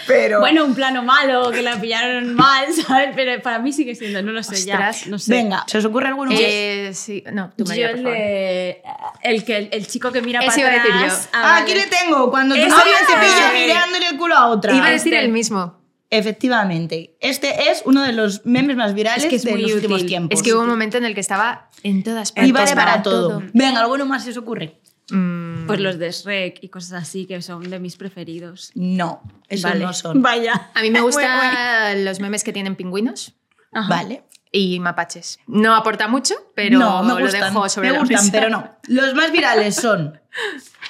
pero... 0.07 0.39
Bueno, 0.39 0.65
un 0.65 0.73
plano 0.75 1.03
malo, 1.03 1.51
que 1.51 1.61
la 1.61 1.79
pillaron 1.79 2.33
mal, 2.35 2.65
¿sabes? 2.87 3.09
Pero 3.15 3.41
para 3.41 3.59
mí 3.59 3.71
sigue 3.71 3.95
siendo, 3.95 4.21
no 4.23 4.31
lo 4.31 4.41
sé 4.43 4.55
Ostras. 4.55 5.05
ya. 5.05 5.09
No 5.11 5.19
sé. 5.19 5.31
Venga, 5.33 5.63
¿se 5.67 5.77
os 5.77 5.85
ocurre 5.85 6.07
alguno 6.07 6.31
más? 6.31 6.39
Eh, 6.41 6.91
sí. 6.93 7.23
No, 7.31 7.51
tú 7.55 7.63
Yo 7.65 7.69
María, 7.69 7.89
por 7.91 7.97
el, 7.97 8.03
favor. 8.03 9.17
el 9.21 9.43
que 9.45 9.69
el, 9.71 9.87
chico 9.87 10.11
que 10.11 10.21
mira 10.21 10.39
Ese 10.39 10.61
para 10.61 10.61
iba 10.61 10.69
a 10.69 10.73
decir 10.83 10.91
atrás. 10.95 11.23
yo. 11.25 11.29
Ah, 11.33 11.39
Ah, 11.43 11.59
vale. 11.59 11.61
aquí 11.63 11.75
le 11.75 11.85
tengo. 11.87 12.31
Cuando 12.31 12.55
tú 12.55 12.61
Ese 12.61 12.69
sabías 12.71 13.01
es. 13.01 13.07
cepillo 13.07 13.53
mirándole 13.67 14.07
el 14.09 14.17
culo 14.17 14.35
a 14.35 14.47
otra. 14.47 14.73
Iba 14.75 14.87
a 14.87 14.91
decir 14.91 15.13
este. 15.13 15.25
el 15.25 15.31
mismo. 15.31 15.82
Efectivamente. 16.17 17.15
Este 17.19 17.71
es 17.71 17.81
uno 17.85 18.01
de 18.03 18.13
los 18.13 18.45
memes 18.45 18.75
más 18.77 18.93
virales 18.93 19.23
Es 19.23 19.29
que 19.29 19.35
es 19.37 19.43
de 19.43 19.51
muy 19.51 19.61
los 19.63 19.73
últimos 19.73 20.05
tiempos. 20.05 20.37
Es 20.39 20.43
que 20.43 20.53
hubo 20.53 20.61
un 20.61 20.69
momento 20.69 20.97
en 20.97 21.05
el 21.05 21.13
que 21.13 21.19
estaba 21.21 21.69
en 21.83 22.03
todas 22.03 22.31
partes. 22.31 22.49
y 22.49 22.51
vale 22.51 22.75
para 22.75 23.01
todo. 23.03 23.41
Venga, 23.53 23.81
¿alguno 23.81 24.05
más 24.05 24.23
se 24.23 24.29
os 24.31 24.37
ocurre? 24.37 24.79
Mm, 25.09 25.65
Pues 25.67 25.79
los 25.79 25.99
de 25.99 26.11
Shrek 26.11 26.59
y 26.63 26.69
cosas 26.69 26.93
así, 27.03 27.25
que 27.25 27.41
son 27.41 27.69
de 27.69 27.79
mis 27.79 27.97
preferidos. 27.97 28.71
No, 28.75 29.21
esos 29.49 29.69
Vale. 29.71 29.83
no 29.85 29.93
son. 29.93 30.21
Vaya. 30.21 30.69
a 30.73 30.81
mí 30.81 30.91
me 30.91 31.01
gustan 31.07 32.05
los 32.05 32.19
memes 32.19 32.43
que 32.43 32.53
tienen 32.53 32.75
pingüinos 32.75 33.33
Ajá. 33.73 33.89
Vale. 33.89 34.23
y 34.51 34.79
mapaches. 34.79 35.39
No 35.47 35.75
aporta 35.75 36.07
mucho, 36.07 36.35
pero 36.55 36.77
no, 36.79 37.03
me 37.03 37.15
lo 37.15 37.19
gustan, 37.19 37.41
dejo 37.53 37.67
sobre 37.69 37.89
me 37.89 37.93
la 37.95 37.99
gustan, 37.99 38.19
mesa. 38.25 38.31
pero 38.31 38.49
no. 38.49 38.69
Los 38.87 39.13
más 39.13 39.31
virales 39.31 39.75
son 39.75 40.19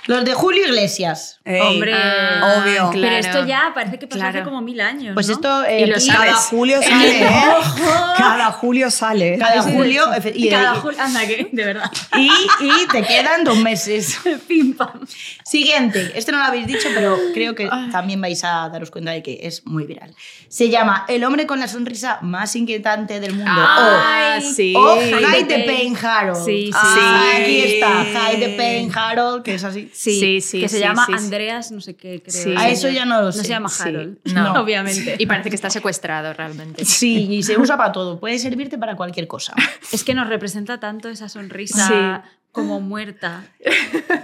los 0.08 0.26
de 0.26 0.34
Julio 0.34 0.66
Iglesias. 0.66 1.40
Ey, 1.46 1.60
Hombre. 1.62 1.94
Ah, 1.94 2.56
obvio. 2.62 2.90
Pero 2.92 2.92
claro. 2.92 3.16
esto 3.18 3.46
ya 3.46 3.72
parece 3.74 4.00
que 4.00 4.08
pasó 4.08 4.24
hace 4.26 4.44
como 4.44 4.62
mil 4.62 4.80
años. 4.82 5.14
Pues 5.14 5.28
¿no? 5.28 5.34
esto... 5.34 5.64
eh, 5.66 5.82
Y 5.82 5.86
lo 5.88 6.00
sabes. 6.00 6.32
Cada 6.32 6.36
julio 6.38 6.82
sale, 6.82 7.20
¿eh? 7.20 8.18
Cada 8.18 8.52
julio 8.52 8.92
sale. 8.92 9.38
Cada 9.38 9.62
julio... 9.62 10.06
Y 10.34 10.50
cada 10.50 10.76
julio. 10.76 11.00
Anda, 11.02 11.26
que 11.28 11.50
de 11.52 11.66
verdad. 11.66 11.92
y, 12.18 12.28
y 12.28 12.88
te 12.92 13.04
quedan 13.04 13.44
dos 13.44 13.58
meses. 13.58 14.18
Pim 14.48 14.76
pam. 14.76 15.06
Siguiente, 15.44 16.12
este 16.16 16.32
no 16.32 16.38
lo 16.40 16.46
habéis 16.46 16.68
dicho, 16.68 16.88
pero 16.94 17.18
creo 17.34 17.56
que 17.56 17.68
Ah. 17.72 17.88
también 17.92 18.22
vais 18.22 18.44
a 18.44 18.70
daros 18.70 18.92
cuenta 18.92 19.12
de 19.12 19.24
que 19.24 19.40
es 19.44 19.66
muy 19.66 19.86
viral. 19.86 20.14
Se 20.50 20.70
llama 20.70 21.06
El 21.08 21.24
hombre 21.24 21.46
con 21.48 21.60
la 21.60 21.68
sonrisa 21.68 22.20
más 22.22 22.56
inquietante 22.56 23.20
del 23.20 23.34
mundo. 23.36 23.52
Ah, 23.56 24.34
Ay, 24.36 24.42
sí. 24.42 24.74
o 24.76 24.80
o 24.94 25.02
Hide 25.02 25.16
Hide 25.18 25.44
the 25.46 25.46
the 25.46 25.64
Pain. 25.64 25.94
Pain 25.96 26.06
Harold. 26.06 26.46
Sí, 26.46 26.66
sí. 26.68 26.72
Ah, 26.74 27.22
Sí. 27.36 27.42
Aquí 27.42 27.60
está, 27.60 28.04
Hide 28.32 28.46
the 28.48 28.58
Pain 28.58 28.92
Harold, 28.96 29.44
que 29.44 29.56
es 29.56 29.64
así. 29.64 29.90
Sí, 29.94 30.20
Sí, 30.20 30.42
sí, 30.42 30.60
que 30.62 30.68
se 30.70 30.78
sí, 30.78 30.82
llama. 30.84 31.06
Andreas, 31.14 31.72
no 31.72 31.80
sé 31.80 31.96
qué, 31.96 32.22
creo. 32.22 32.44
Sí. 32.44 32.54
A 32.58 32.68
eso 32.70 32.90
ya 32.90 33.06
no 33.06 33.20
lo 33.20 33.26
No 33.28 33.32
sé. 33.32 33.44
se 33.44 33.48
llama 33.50 33.70
Sí. 33.70 33.84
Harold. 33.84 34.18
No. 34.34 34.54
obviamente. 34.62 35.16
Y 35.20 35.26
parece 35.26 35.50
que 35.50 35.56
está 35.56 35.70
secuestrado 35.70 36.34
realmente. 36.34 36.84
Sí, 36.86 37.28
y 37.32 37.44
se 37.44 37.58
usa 37.58 37.78
para 37.78 37.92
todo. 37.92 38.20
Puede 38.20 38.40
servirte 38.40 38.78
para 38.78 38.96
cualquier 38.96 39.28
cosa. 39.28 39.54
Es 39.92 40.04
que 40.04 40.14
nos 40.14 40.28
representa 40.28 40.80
tanto 40.80 41.10
esa 41.10 41.30
sonrisa 41.30 42.24
como 42.52 42.80
muerta. 42.82 43.46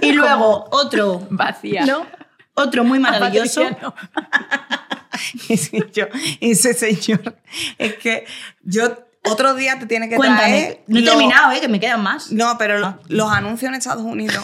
Y 0.01 0.11
luego 0.11 0.67
otro, 0.71 1.25
Vacía. 1.29 1.85
¿No? 1.85 2.05
otro 2.55 2.83
muy 2.83 2.99
maravilloso. 2.99 3.61
Patricia, 3.61 3.79
no. 3.81 3.95
Es 5.49 5.69
que 5.69 5.89
yo, 5.93 6.05
ese 6.41 6.73
señor, 6.73 7.37
es 7.77 7.95
que 7.95 8.25
yo 8.63 9.05
otro 9.25 9.53
día 9.53 9.77
te 9.79 9.85
tiene 9.85 10.07
que 10.09 10.15
Cuéntame. 10.15 10.41
traer... 10.41 10.83
No 10.87 10.99
he 10.99 11.01
lo- 11.01 11.11
terminado, 11.11 11.51
¿eh? 11.51 11.59
que 11.61 11.67
me 11.67 11.79
quedan 11.79 12.01
más. 12.03 12.31
No, 12.31 12.57
pero 12.57 12.79
lo- 12.79 12.99
los 13.07 13.31
anuncios 13.31 13.69
en 13.69 13.75
Estados 13.75 14.03
Unidos. 14.03 14.43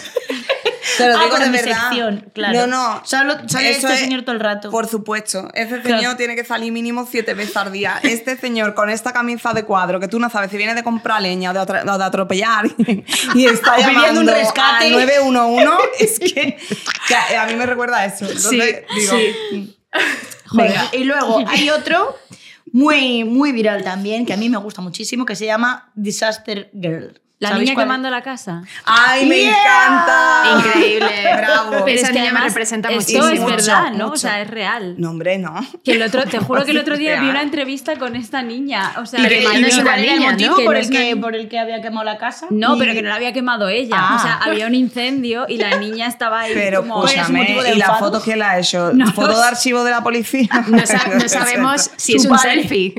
Te 0.98 1.08
lo 1.08 1.18
Ah, 1.18 1.24
digo 1.24 1.38
de 1.40 1.46
mi 1.50 1.58
verdad. 1.58 1.80
sección, 1.90 2.32
claro. 2.34 2.60
No, 2.60 2.68
no. 2.68 3.02
Solo- 3.06 3.38
sale 3.48 3.72
eso 3.72 3.88
este 3.88 3.94
es- 3.94 4.00
señor 4.02 4.22
todo 4.24 4.34
el 4.34 4.40
rato. 4.40 4.70
Por 4.72 4.88
supuesto. 4.88 5.50
Ese 5.54 5.82
Claro. 5.82 5.98
señor 6.00 6.18
tiene 6.18 6.36
que 6.36 6.44
salir 6.46 6.72
mínimo 6.72 7.08
siete 7.10 7.34
veces 7.34 7.56
al 7.58 7.72
día. 7.72 8.00
Este 8.04 8.38
señor 8.38 8.74
con 8.76 8.90
esta 8.90 9.12
camisa 9.14 9.54
de 9.54 9.64
cuadro, 9.64 10.00
que 10.00 10.08
tú 10.08 10.20
no 10.20 10.30
sabes 10.30 10.52
si 10.52 10.58
viene 10.58 10.76
de 10.76 10.84
comprar 10.84 11.22
leña 11.22 11.52
o 11.52 11.54
de, 11.54 11.60
o 11.60 11.98
de 11.98 12.04
atropellar 12.04 12.66
y 13.36 13.46
está 13.46 13.76
pidiendo 13.78 14.22
un 14.22 14.28
rescate. 14.28 14.86
al 14.86 14.92
911, 14.94 15.78
es 16.00 16.20
que, 16.20 16.58
que 17.08 17.16
a 17.16 17.44
a 17.44 17.48
mí 17.48 17.56
me 17.56 17.66
recuerda 17.66 17.98
a 17.98 18.06
eso. 18.06 18.26
Entonces, 18.26 18.84
digo, 18.96 19.18
Venga, 20.54 20.90
y 20.94 21.04
luego 21.04 21.44
hay 21.48 21.70
otro 21.70 22.16
muy, 22.72 23.24
muy 23.24 23.52
viral 23.52 23.84
también, 23.84 24.26
que 24.26 24.34
a 24.34 24.38
mí 24.38 24.50
me 24.50 24.58
gusta 24.58 24.82
muchísimo, 24.82 25.26
que 25.26 25.36
se 25.36 25.46
llama 25.46 25.92
Disaster 25.96 26.70
Girl. 26.74 27.22
La 27.38 27.50
¿Sabéis 27.50 27.66
niña 27.70 27.76
cuál 27.76 27.86
quemando 27.88 28.10
la 28.10 28.22
casa. 28.22 28.64
¡Ay, 28.86 29.26
me 29.26 29.36
Yeah. 29.42 29.50
encanta! 29.52 30.44
Increíble. 30.58 31.22
Bravo. 31.36 31.70
Pero 31.72 31.86
Pero 31.86 31.98
esa 31.98 32.08
es 32.08 32.14
que 32.14 32.20
niña 32.22 32.32
me 32.34 32.40
representa 32.40 32.90
esto 32.90 33.12
muchísimo. 33.22 33.50
es 33.50 33.56
verdad, 33.58 33.84
Mucho, 33.92 33.98
¿no? 33.98 34.08
O 34.12 34.16
sea, 34.16 34.42
es 34.42 34.50
real. 34.50 34.96
No, 34.98 35.10
hombre, 35.10 35.38
no. 35.38 35.54
Que 35.84 35.92
el 35.92 36.02
otro, 36.04 36.24
te 36.24 36.40
juro 36.40 36.64
que 36.64 36.72
el 36.72 36.78
otro 36.86 36.96
día 36.98 37.20
vi 37.20 37.28
una 37.30 37.42
entrevista 37.42 37.98
con 37.98 38.16
esta 38.16 38.42
niña. 38.42 38.94
O 39.00 39.06
sea, 39.06 39.20
Y 39.20 39.24
que 39.28 39.40
que 39.40 39.60
no 39.60 39.68
es 39.68 39.76
una 39.76 39.84
¿Cuál 39.84 40.00
era 40.04 40.14
el 40.14 40.20
niña, 40.20 40.32
motivo 40.32 40.50
¿no? 40.52 40.56
Que 40.58 40.64
por, 40.66 40.74
no 40.76 40.80
el 40.80 40.90
que, 40.90 41.00
niña. 41.00 41.22
por 41.22 41.36
el 41.36 41.50
que 41.50 41.60
había 41.60 41.82
quemado 41.82 42.06
la 42.06 42.18
casa? 42.18 42.48
No, 42.52 42.78
Y- 42.78 42.80
pero 42.80 42.94
que 42.94 43.02
no 43.02 43.10
la 43.10 43.16
había 43.16 43.34
quemado 43.34 43.68
ella. 43.68 43.96
Ah. 44.00 44.16
O 44.18 44.22
sea, 44.22 44.36
había 44.38 44.68
un 44.68 44.74
incendio 44.76 45.46
y 45.50 45.58
la 45.58 45.78
niña 45.78 46.08
estaba 46.08 46.40
ahí 46.40 46.54
Pero 46.54 46.82
como... 46.84 47.02
¿Cuál 47.02 47.14
era 47.16 47.26
su 47.26 47.34
motivo 47.34 47.48
escúchame, 47.60 47.70
de 47.70 47.76
¿y 47.76 47.80
la 47.80 47.96
foto 47.96 48.22
quién 48.22 48.40
la 48.40 48.52
ha 48.52 48.60
hecho? 48.60 48.92
No 48.94 49.12
¿Foto 49.12 49.38
de 49.38 49.44
archivo 49.46 49.84
de 49.84 49.92
la 49.92 50.02
policía? 50.02 50.48
No, 50.68 50.86
sa- 50.86 51.02
no 51.14 51.28
sabemos 51.28 51.92
si 51.98 52.14
Su 52.14 52.18
es 52.20 52.26
un 52.28 52.40
selfie. 52.40 52.96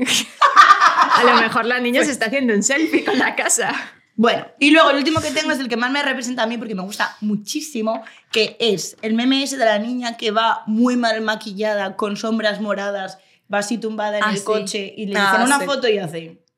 A 1.15 1.23
lo 1.23 1.33
mejor 1.41 1.65
la 1.65 1.79
niña 1.79 2.03
se 2.03 2.11
está 2.11 2.27
haciendo 2.27 2.53
un 2.53 2.61
selfie 2.61 3.03
con 3.03 3.17
la 3.17 3.35
casa. 3.35 3.73
Bueno, 4.19 4.47
y 4.59 4.71
luego 4.71 4.89
el 4.89 4.97
último 4.97 5.21
que 5.21 5.29
tengo 5.29 5.51
es 5.51 5.59
el 5.59 5.69
que 5.69 5.77
más 5.77 5.91
me 5.91 6.01
representa 6.01 6.41
a 6.43 6.47
mí 6.47 6.57
porque 6.57 6.73
me 6.73 6.81
gusta 6.81 7.15
muchísimo, 7.21 8.03
que 8.31 8.57
es 8.59 8.97
el 9.03 9.13
meme 9.13 9.43
ese 9.43 9.57
de 9.57 9.65
la 9.65 9.77
niña 9.77 10.17
que 10.17 10.31
va 10.31 10.63
muy 10.65 10.95
mal 10.97 11.21
maquillada, 11.21 11.95
con 11.95 12.17
sombras 12.17 12.59
moradas, 12.59 13.19
va 13.53 13.59
así 13.59 13.77
tumbada 13.77 14.17
en 14.17 14.23
Ah, 14.23 14.31
el 14.31 14.39
sí. 14.39 14.43
coche 14.43 14.91
y 14.97 15.05
le 15.05 15.19
Ah, 15.19 15.29
dicen 15.31 15.45
una 15.45 15.59
sí. 15.59 15.65
foto 15.65 15.87
y 15.87 15.99
hace... 15.99 16.41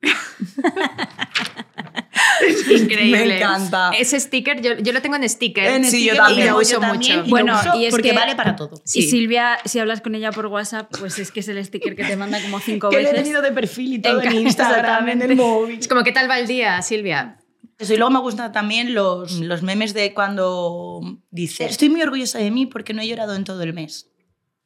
Increíble. 2.70 3.26
Me 3.26 3.36
encanta. 3.36 3.90
Ese 3.98 4.18
sticker, 4.18 4.60
yo, 4.62 4.78
yo 4.78 4.92
lo 4.92 5.02
tengo 5.02 5.16
en 5.16 5.28
sticker. 5.28 5.64
En 5.66 5.84
Sí, 5.84 6.06
yo 6.06 6.16
también. 6.16 6.38
y 6.46 6.50
lo 6.50 6.56
yo 6.56 6.62
uso 6.62 6.80
también, 6.80 7.18
mucho. 7.18 7.26
y 7.26 7.30
Bueno, 7.30 7.52
lo 7.52 7.58
uso 7.60 7.78
y 7.78 7.84
es 7.84 7.90
porque 7.90 8.10
que- 8.10 8.16
vale 8.16 8.34
para 8.36 8.56
todo. 8.56 8.76
Y 8.86 9.02
Sí. 9.02 9.02
Silvia, 9.02 9.58
si 9.66 9.78
hablas 9.78 10.00
con 10.00 10.14
ella 10.14 10.32
por 10.32 10.46
WhatsApp, 10.46 10.90
pues 10.98 11.18
es 11.18 11.30
que 11.30 11.40
es 11.40 11.48
el 11.48 11.62
sticker 11.64 11.94
que 11.94 12.04
te 12.04 12.16
manda 12.16 12.40
como 12.40 12.58
cinco 12.60 12.88
Que 12.90 12.96
le 12.96 13.02
he 13.02 13.06
veces. 13.12 13.22
tenido 13.24 13.42
de 13.42 13.52
perfil 13.52 13.92
y 13.94 13.98
todo 14.02 14.22
en 14.22 14.30
Enca- 14.30 14.40
Instagram, 14.40 15.08
en 15.10 15.22
el 15.22 15.36
móvil. 15.36 15.78
Es 15.80 15.88
como, 15.88 16.02
¿qué 16.02 16.12
tal 16.12 16.30
va 16.30 16.38
el 16.38 16.46
día, 16.46 16.80
Silvia? 16.82 17.36
Eso, 17.80 17.94
y 17.94 17.96
luego 17.96 18.10
me 18.10 18.20
gustan 18.20 18.52
también 18.52 18.94
los, 18.94 19.32
los 19.40 19.62
memes 19.62 19.94
de 19.94 20.14
cuando 20.14 21.00
dice 21.30 21.64
estoy 21.64 21.88
muy 21.88 22.02
orgullosa 22.02 22.38
de 22.38 22.50
mí 22.50 22.66
porque 22.66 22.92
no 22.94 23.02
he 23.02 23.08
llorado 23.08 23.34
en 23.34 23.44
todo 23.44 23.62
el 23.62 23.72
mes. 23.72 24.10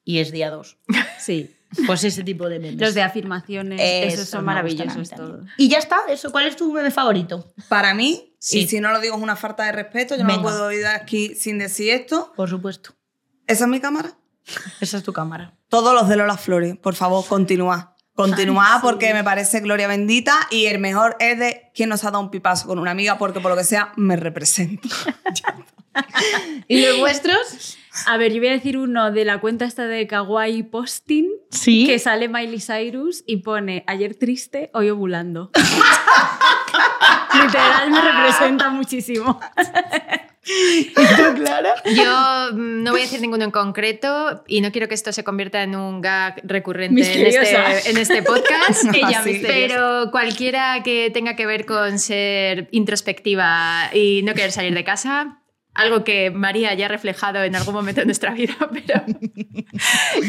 Y 0.05 0.19
es 0.19 0.33
día 0.33 0.51
2. 0.51 0.77
Sí. 1.19 1.51
Pues 1.87 2.05
ese 2.05 2.23
tipo 2.23 2.49
de 2.49 2.59
memes. 2.61 2.81
Los 2.81 2.95
de 2.95 3.03
afirmaciones, 3.03 3.81
Esos 3.83 4.15
esos 4.15 4.29
son 4.29 4.45
maravillosos 4.45 5.11
todos. 5.11 5.45
Y 5.57 5.69
ya 5.69 5.79
está, 5.79 6.01
eso. 6.09 6.31
¿Cuál 6.31 6.47
es 6.47 6.57
tu 6.57 6.73
meme 6.73 6.91
favorito? 6.91 7.53
Para 7.69 7.95
mí, 7.95 8.37
Sí. 8.39 8.61
y 8.61 8.67
si 8.69 8.79
no 8.81 8.93
lo 8.93 9.01
digo 9.01 9.17
es 9.17 9.23
una 9.23 9.37
falta 9.37 9.65
de 9.65 9.73
respeto, 9.73 10.17
yo 10.17 10.25
no 10.25 10.43
puedo 10.43 10.71
ir 10.71 10.87
aquí 10.87 11.35
sin 11.35 11.59
decir 11.59 11.91
esto. 11.91 12.33
Por 12.37 12.51
supuesto. 12.51 12.91
¿Esa 13.47 13.65
es 13.65 13.71
mi 13.71 13.81
cámara? 13.81 14.17
Esa 14.81 14.99
es 14.99 15.03
tu 15.03 15.13
cámara. 15.13 15.57
Todos 15.69 15.95
los 15.95 16.09
de 16.09 16.17
Lola 16.17 16.37
Flores, 16.37 16.77
por 16.77 16.95
favor, 16.95 17.25
continúa. 17.27 17.94
Continúa 18.15 18.79
porque 18.81 19.13
me 19.13 19.25
parece 19.25 19.61
gloria 19.61 19.89
bendita 19.89 20.35
y 20.51 20.67
el 20.67 20.79
mejor 20.79 21.17
es 21.19 21.39
de 21.39 21.71
quien 21.75 21.89
nos 21.89 22.05
ha 22.05 22.11
dado 22.13 22.21
un 22.23 22.31
pipazo 22.31 22.69
con 22.69 22.79
una 22.79 22.93
amiga 22.93 23.19
porque 23.19 23.41
por 23.41 23.51
lo 23.51 23.57
que 23.57 23.65
sea 23.65 23.93
me 23.97 24.15
representa. 24.17 24.89
¿Y 26.69 26.85
los 26.87 26.99
vuestros? 26.99 27.77
A 28.07 28.17
ver, 28.17 28.33
yo 28.33 28.39
voy 28.41 28.49
a 28.49 28.53
decir 28.53 28.77
uno 28.79 29.11
de 29.13 29.25
la 29.25 29.39
cuenta 29.41 29.65
esta 29.65 29.87
de 29.87 30.07
Kawaii 30.07 30.65
Posting, 30.65 31.27
Sí. 31.51 31.87
que 31.87 31.99
sale 31.99 32.29
Miley 32.29 32.61
Cyrus 32.61 33.23
y 33.27 33.39
pone 33.39 33.85
ayer 33.87 34.15
triste, 34.17 34.71
hoy 34.75 34.91
ovulando. 34.91 35.51
Literal 37.35 37.91
me 37.91 38.01
representa 38.01 38.71
muchísimo. 38.71 39.41
Clara? 41.37 41.75
Yo 41.95 42.53
no 42.53 42.91
voy 42.91 43.01
a 43.01 43.05
decir 43.05 43.21
ninguno 43.21 43.45
en 43.45 43.51
concreto 43.51 44.45
y 44.47 44.61
no 44.61 44.73
quiero 44.73 44.89
que 44.89 44.95
esto 44.95 45.13
se 45.13 45.25
convierta 45.25 45.63
en 45.63 45.75
un 45.77 46.01
gag 46.01 46.41
recurrente 46.45 47.03
en 47.03 47.27
este, 47.27 47.91
en 47.91 47.97
este 47.97 48.23
podcast. 48.23 48.85
Ella 48.93 49.21
Sí. 49.25 49.31
misteriosa. 49.33 49.47
Pero 49.49 50.11
cualquiera 50.11 50.83
que 50.83 51.11
tenga 51.11 51.37
que 51.37 51.47
ver 51.47 51.65
con 51.67 51.99
ser 51.99 52.69
introspectiva 52.73 53.91
y 53.93 54.23
no 54.23 54.35
querer 54.35 54.53
salir 54.53 54.75
de 54.75 54.85
casa, 54.85 55.41
algo 55.75 56.05
que 56.05 56.31
María 56.31 56.73
ya 56.75 56.87
ha 56.87 56.89
reflejado 56.89 57.43
en 57.43 57.57
algún 57.57 57.75
momento 57.75 58.01
de 58.01 58.07
nuestra 58.07 58.33
vida, 58.33 58.55
pero 58.73 59.05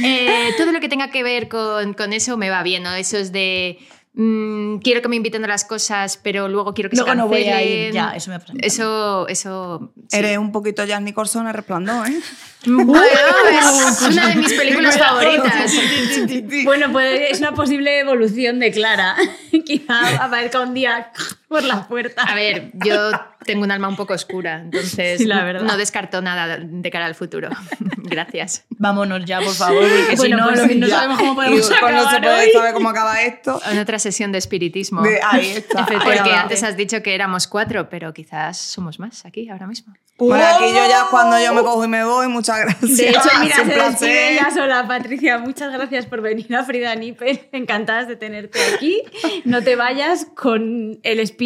eh, 0.03 0.49
todo 0.57 0.71
lo 0.71 0.79
que 0.79 0.89
tenga 0.89 1.09
que 1.11 1.23
ver 1.23 1.47
con, 1.49 1.93
con 1.93 2.13
eso 2.13 2.37
me 2.37 2.49
va 2.49 2.63
bien, 2.63 2.83
¿no? 2.83 2.93
Eso 2.93 3.17
es 3.17 3.31
de 3.31 3.77
mm, 4.15 4.77
quiero 4.77 5.01
que 5.01 5.07
me 5.07 5.15
inviten 5.15 5.43
a 5.45 5.47
las 5.47 5.65
cosas, 5.65 6.17
pero 6.21 6.47
luego 6.47 6.73
quiero 6.73 6.89
que 6.89 6.95
Luego 6.95 7.11
se 7.11 7.15
no 7.17 7.27
voy 7.27 7.43
a 7.47 7.51
cancelen. 7.53 7.87
ir, 7.87 7.93
ya, 7.93 8.15
eso 8.15 8.31
me 8.31 8.39
pasa 8.39 8.53
a 8.53 8.55
Eso, 8.65 9.27
eso... 9.27 9.91
sí. 10.09 10.17
Eres 10.17 10.37
un 10.37 10.51
poquito 10.51 10.83
Jan 10.87 11.03
Nicholson 11.05 11.47
en 11.47 11.53
Resplandor, 11.53 12.07
¿eh? 12.07 12.19
Bueno, 12.67 13.03
es 13.51 14.01
una 14.01 14.27
de 14.29 14.35
mis 14.35 14.53
películas 14.53 14.97
favoritas. 14.97 15.71
Bueno, 16.63 16.91
pues 16.91 17.31
es 17.31 17.39
una 17.39 17.53
posible 17.53 17.99
evolución 17.99 18.59
de 18.59 18.71
Clara. 18.71 19.15
Quizá 19.65 20.23
aparezca 20.23 20.61
un 20.61 20.73
día 20.73 21.11
por 21.47 21.63
la 21.63 21.87
puerta. 21.87 22.23
A 22.23 22.35
ver, 22.35 22.71
yo 22.73 23.11
tengo 23.45 23.63
un 23.63 23.71
alma 23.71 23.87
un 23.87 23.95
poco 23.95 24.13
oscura, 24.13 24.61
entonces 24.61 25.19
Sí, 25.19 25.25
la 25.25 25.43
verdad. 25.43 25.61
no 25.63 25.77
descarto 25.77 26.21
nada 26.21 26.57
de 26.59 26.91
cara 26.91 27.05
al 27.05 27.15
futuro. 27.15 27.49
Gracias. 27.97 28.65
Vámonos 28.69 29.25
ya, 29.25 29.39
por 29.39 29.53
favor, 29.53 29.81
porque 29.81 30.15
Bueno, 30.15 30.37
si 30.37 30.41
no, 30.55 30.63
pues 30.65 30.77
no 30.77 30.87
sabemos 30.87 31.19
cómo 31.19 31.35
podemos 31.35 31.65
se 31.65 31.73
acabar 31.75 32.21
puede 32.21 32.45
hoy. 32.45 32.51
saber 32.51 32.73
cómo 32.73 32.89
acaba 32.89 33.21
esto. 33.21 33.59
En 33.71 33.79
otra 33.79 33.99
sesión 33.99 34.31
de 34.31 34.37
espiritismo. 34.37 35.01
De- 35.01 35.19
ahí 35.23 35.51
está. 35.57 35.85
Porque 35.85 36.19
Ahí 36.19 36.29
antes 36.31 36.63
has 36.63 36.77
dicho 36.77 37.01
que 37.01 37.15
éramos 37.15 37.47
cuatro, 37.47 37.89
pero 37.89 38.13
quizás 38.13 38.57
somos 38.57 38.99
más 38.99 39.25
aquí 39.25 39.49
ahora 39.49 39.67
mismo. 39.67 39.93
Bueno, 40.17 40.45
aquí 40.45 40.69
yo 40.69 40.87
ya 40.87 41.07
cuando 41.11 41.37
yo 41.43 41.53
me 41.53 41.61
cojo 41.61 41.83
y 41.83 41.89
me 41.89 42.05
voy, 42.05 42.29
muchas 42.29 42.57
gracias. 42.61 42.95
De 42.97 43.09
hecho, 43.09 43.19
mira, 43.41 43.55
se 43.65 43.65
despide 43.65 44.33
ella 44.33 44.49
sola. 44.53 44.87
Patricia, 44.87 45.39
muchas 45.39 45.73
gracias 45.73 46.05
por 46.05 46.21
venir 46.21 46.55
a 46.55 46.63
Frida 46.63 46.95
Nippel. 46.95 47.49
Encantadas 47.51 48.07
de 48.07 48.15
tenerte 48.15 48.57
aquí. 48.75 49.01
No 49.43 49.61
te 49.61 49.75
vayas 49.75 50.25
con 50.35 50.99
el 51.03 51.19
espíritu 51.19 51.44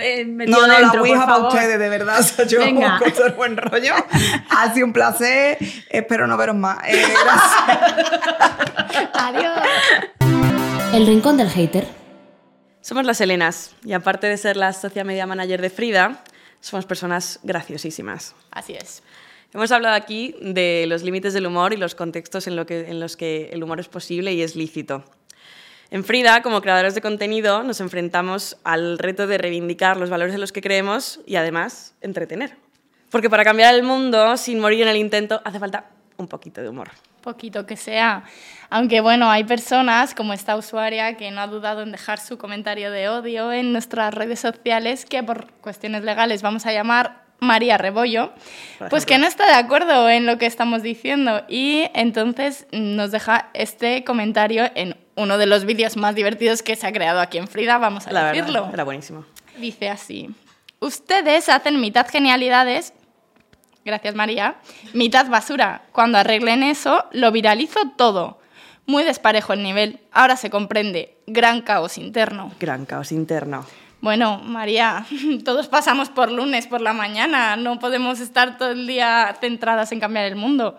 eh, 0.00 0.24
metido 0.24 0.60
No, 0.60 0.66
no, 0.66 0.72
dentro, 0.72 0.86
la 0.86 0.92
por 0.92 1.00
Ouija 1.08 1.26
para 1.26 1.46
ustedes, 1.48 1.78
de 1.78 1.88
verdad. 1.88 2.20
O 2.20 2.22
sea, 2.22 2.46
yo 2.46 2.58
Venga. 2.60 2.98
con 2.98 3.12
todo 3.12 3.26
el 3.26 3.32
buen 3.32 3.56
rollo. 3.56 3.94
Ha 4.50 4.72
sido 4.74 4.86
un 4.86 4.92
placer. 4.92 5.58
Espero 5.90 6.26
no 6.26 6.36
veros 6.36 6.56
más. 6.56 6.78
Eh, 6.86 7.02
gracias. 7.24 9.10
Adiós. 9.14 9.60
El 10.92 11.06
rincón 11.06 11.36
del 11.36 11.48
hater. 11.48 11.86
Somos 12.80 13.04
las 13.06 13.20
Helenas 13.20 13.74
y 13.84 13.92
aparte 13.92 14.26
de 14.26 14.36
ser 14.36 14.56
la 14.56 14.72
social 14.72 15.06
media 15.06 15.26
manager 15.26 15.60
de 15.62 15.70
Frida, 15.70 16.22
somos 16.60 16.84
personas 16.84 17.38
graciosísimas. 17.42 18.34
Así 18.50 18.74
es. 18.74 19.02
Hemos 19.54 19.70
hablado 19.70 19.94
aquí 19.94 20.34
de 20.40 20.86
los 20.88 21.02
límites 21.02 21.34
del 21.34 21.46
humor 21.46 21.72
y 21.72 21.76
los 21.76 21.94
contextos 21.94 22.46
en, 22.46 22.56
lo 22.56 22.66
que- 22.66 22.88
en 22.88 22.98
los 23.00 23.16
que 23.16 23.50
el 23.52 23.62
humor 23.62 23.78
es 23.80 23.88
posible 23.88 24.32
y 24.32 24.42
es 24.42 24.56
lícito. 24.56 25.04
En 25.92 26.04
Frida, 26.04 26.40
como 26.40 26.62
creadores 26.62 26.94
de 26.94 27.02
contenido, 27.02 27.62
nos 27.64 27.82
enfrentamos 27.82 28.56
al 28.64 28.98
reto 28.98 29.26
de 29.26 29.36
reivindicar 29.36 29.98
los 29.98 30.08
valores 30.08 30.34
en 30.34 30.40
los 30.40 30.50
que 30.50 30.62
creemos 30.62 31.20
y 31.26 31.36
además 31.36 31.94
entretener. 32.00 32.56
Porque 33.10 33.28
para 33.28 33.44
cambiar 33.44 33.74
el 33.74 33.82
mundo 33.82 34.38
sin 34.38 34.58
morir 34.58 34.80
en 34.80 34.88
el 34.88 34.96
intento 34.96 35.42
hace 35.44 35.58
falta 35.58 35.90
un 36.16 36.28
poquito 36.28 36.62
de 36.62 36.70
humor. 36.70 36.88
Poquito 37.20 37.66
que 37.66 37.76
sea. 37.76 38.24
Aunque 38.70 39.02
bueno, 39.02 39.30
hay 39.30 39.44
personas 39.44 40.14
como 40.14 40.32
esta 40.32 40.56
usuaria 40.56 41.18
que 41.18 41.30
no 41.30 41.42
ha 41.42 41.46
dudado 41.46 41.82
en 41.82 41.92
dejar 41.92 42.18
su 42.18 42.38
comentario 42.38 42.90
de 42.90 43.10
odio 43.10 43.52
en 43.52 43.74
nuestras 43.74 44.14
redes 44.14 44.40
sociales 44.40 45.04
que 45.04 45.22
por 45.22 45.52
cuestiones 45.60 46.04
legales 46.04 46.40
vamos 46.40 46.64
a 46.64 46.72
llamar 46.72 47.20
María 47.38 47.76
Rebollo, 47.76 48.32
pues 48.88 49.04
que 49.04 49.18
no 49.18 49.26
está 49.26 49.46
de 49.46 49.54
acuerdo 49.54 50.08
en 50.08 50.24
lo 50.24 50.38
que 50.38 50.46
estamos 50.46 50.82
diciendo 50.82 51.42
y 51.48 51.90
entonces 51.92 52.66
nos 52.72 53.10
deja 53.10 53.50
este 53.52 54.04
comentario 54.04 54.70
en 54.74 54.96
uno 55.14 55.38
de 55.38 55.46
los 55.46 55.64
vídeos 55.64 55.96
más 55.96 56.14
divertidos 56.14 56.62
que 56.62 56.76
se 56.76 56.86
ha 56.86 56.92
creado 56.92 57.20
aquí 57.20 57.38
en 57.38 57.48
Frida, 57.48 57.78
vamos 57.78 58.06
a 58.06 58.12
La 58.12 58.32
decirlo. 58.32 58.60
verdad, 58.60 58.74
era 58.74 58.84
buenísimo. 58.84 59.24
Dice 59.58 59.90
así, 59.90 60.30
ustedes 60.80 61.48
hacen 61.48 61.80
mitad 61.80 62.06
genialidades, 62.08 62.94
gracias 63.84 64.14
María, 64.14 64.56
mitad 64.94 65.26
basura. 65.28 65.82
Cuando 65.92 66.18
arreglen 66.18 66.62
eso, 66.62 67.04
lo 67.12 67.30
viralizo 67.32 67.80
todo. 67.96 68.40
Muy 68.86 69.04
desparejo 69.04 69.52
el 69.52 69.62
nivel. 69.62 70.00
Ahora 70.10 70.36
se 70.36 70.50
comprende. 70.50 71.16
Gran 71.26 71.62
caos 71.62 71.98
interno. 71.98 72.50
Gran 72.58 72.84
caos 72.84 73.12
interno. 73.12 73.64
Bueno, 74.00 74.40
María, 74.42 75.06
todos 75.44 75.68
pasamos 75.68 76.08
por 76.10 76.32
lunes 76.32 76.66
por 76.66 76.80
la 76.80 76.92
mañana. 76.92 77.54
No 77.54 77.78
podemos 77.78 78.18
estar 78.18 78.58
todo 78.58 78.70
el 78.72 78.88
día 78.88 79.36
centradas 79.40 79.92
en 79.92 80.00
cambiar 80.00 80.24
el 80.24 80.34
mundo. 80.34 80.78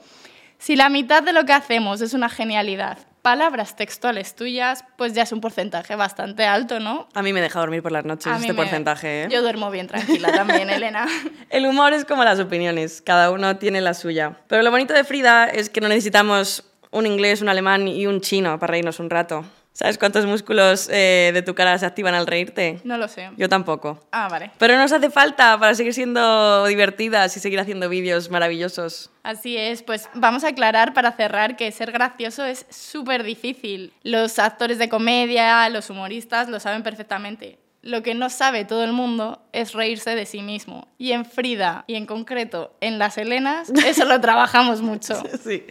Si 0.58 0.76
la 0.76 0.90
mitad 0.90 1.24
de 1.24 1.32
lo 1.32 1.46
que 1.46 1.54
hacemos 1.54 2.02
es 2.02 2.14
una 2.14 2.28
genialidad, 2.28 2.98
palabras 3.24 3.76
textuales 3.78 4.36
tuyas, 4.36 4.84
pues 4.98 5.14
ya 5.14 5.24
es 5.24 5.32
un 5.32 5.42
porcentaje 5.42 5.96
bastante 5.96 6.46
alto, 6.46 6.80
¿no? 6.80 7.08
A 7.16 7.24
mí 7.24 7.32
me 7.34 7.42
deja 7.42 7.60
dormir 7.60 7.82
por 7.82 7.94
las 7.94 8.06
noches 8.06 8.28
A 8.28 8.36
este 8.36 8.54
porcentaje. 8.54 9.24
¿eh? 9.24 9.28
Yo 9.32 9.42
duermo 9.42 9.72
bien 9.72 9.88
tranquila 9.88 10.32
también, 10.32 10.70
Elena. 10.70 11.08
El 11.50 11.66
humor 11.66 11.94
es 11.94 12.04
como 12.06 12.24
las 12.26 12.40
opiniones, 12.40 13.02
cada 13.02 13.32
uno 13.32 13.58
tiene 13.58 13.80
la 13.80 13.94
suya. 13.94 14.38
Pero 14.48 14.62
lo 14.62 14.70
bonito 14.70 14.94
de 14.94 15.06
Frida 15.06 15.46
es 15.46 15.70
que 15.70 15.80
no 15.80 15.88
necesitamos 15.88 16.66
un 16.92 17.06
inglés, 17.08 17.42
un 17.42 17.48
alemán 17.48 17.88
y 17.88 18.06
un 18.08 18.20
chino 18.20 18.60
para 18.60 18.72
reírnos 18.72 19.00
un 19.00 19.10
rato. 19.10 19.46
¿Sabes 19.74 19.98
cuántos 19.98 20.28
músculos 20.28 20.88
eh, 20.92 21.32
de 21.34 21.42
tu 21.42 21.56
cara 21.56 21.76
se 21.80 21.88
activan 21.88 22.14
al 22.14 22.28
reírte? 22.28 22.80
No 22.84 22.98
lo 22.98 23.08
sé. 23.08 23.32
Yo 23.38 23.50
tampoco. 23.50 24.00
Ah, 24.12 24.28
vale. 24.30 24.52
Pero 24.60 24.78
nos 24.78 24.92
hace 24.92 25.10
falta 25.10 25.58
para 25.60 25.74
seguir 25.74 25.96
siendo 25.96 26.68
divertidas 26.68 27.36
y 27.36 27.40
seguir 27.40 27.60
haciendo 27.60 27.90
vídeos 27.90 28.30
maravillosos. 28.30 29.10
Así 29.24 29.58
es, 29.58 29.82
pues 29.82 30.10
vamos 30.14 30.44
a 30.44 30.50
aclarar 30.50 30.94
para 30.94 31.12
cerrar 31.14 31.56
que 31.56 31.72
ser 31.72 31.92
gracioso 31.92 32.46
es 32.46 32.68
súper 32.70 33.24
difícil. 33.24 33.94
Los 34.04 34.38
actores 34.38 34.78
de 34.78 34.90
comedia, 34.90 35.68
los 35.70 35.90
humoristas 35.90 36.50
lo 36.50 36.60
saben 36.60 36.84
perfectamente. 36.84 37.58
Lo 37.84 38.02
que 38.02 38.16
no 38.16 38.30
sabe 38.30 38.66
todo 38.66 38.84
el 38.84 38.94
mundo 38.94 39.42
es 39.52 39.74
reírse 39.74 40.16
de 40.16 40.26
sí 40.26 40.42
mismo. 40.42 40.88
Y 40.98 41.12
en 41.12 41.26
Frida, 41.26 41.84
y 41.86 41.96
en 41.96 42.06
concreto 42.06 42.76
en 42.82 42.98
Las 42.98 43.18
Helenas, 43.18 43.70
eso 43.86 44.06
lo 44.06 44.20
trabajamos 44.22 44.82
mucho. 44.82 45.22
Sí. 45.44 45.66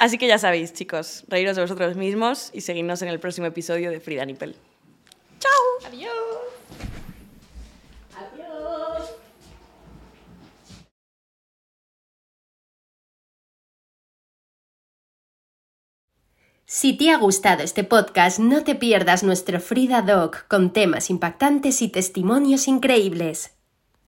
Así 0.00 0.18
que 0.18 0.26
ya 0.26 0.38
sabéis, 0.38 0.72
chicos, 0.72 1.24
reíros 1.28 1.56
de 1.56 1.62
vosotros 1.62 1.94
mismos 1.94 2.50
y 2.52 2.62
seguidnos 2.62 3.02
en 3.02 3.08
el 3.08 3.20
próximo 3.20 3.46
episodio 3.46 3.90
de 3.90 4.00
Frida 4.00 4.24
Nippel. 4.24 4.56
Adiós. 5.86 6.57
Si 16.70 16.92
te 16.92 17.10
ha 17.10 17.16
gustado 17.16 17.62
este 17.62 17.82
podcast, 17.82 18.38
no 18.38 18.62
te 18.62 18.74
pierdas 18.74 19.22
nuestro 19.22 19.58
Frida 19.58 20.02
Doc 20.02 20.46
con 20.48 20.70
temas 20.70 21.08
impactantes 21.08 21.80
y 21.80 21.88
testimonios 21.88 22.68
increíbles. 22.68 23.57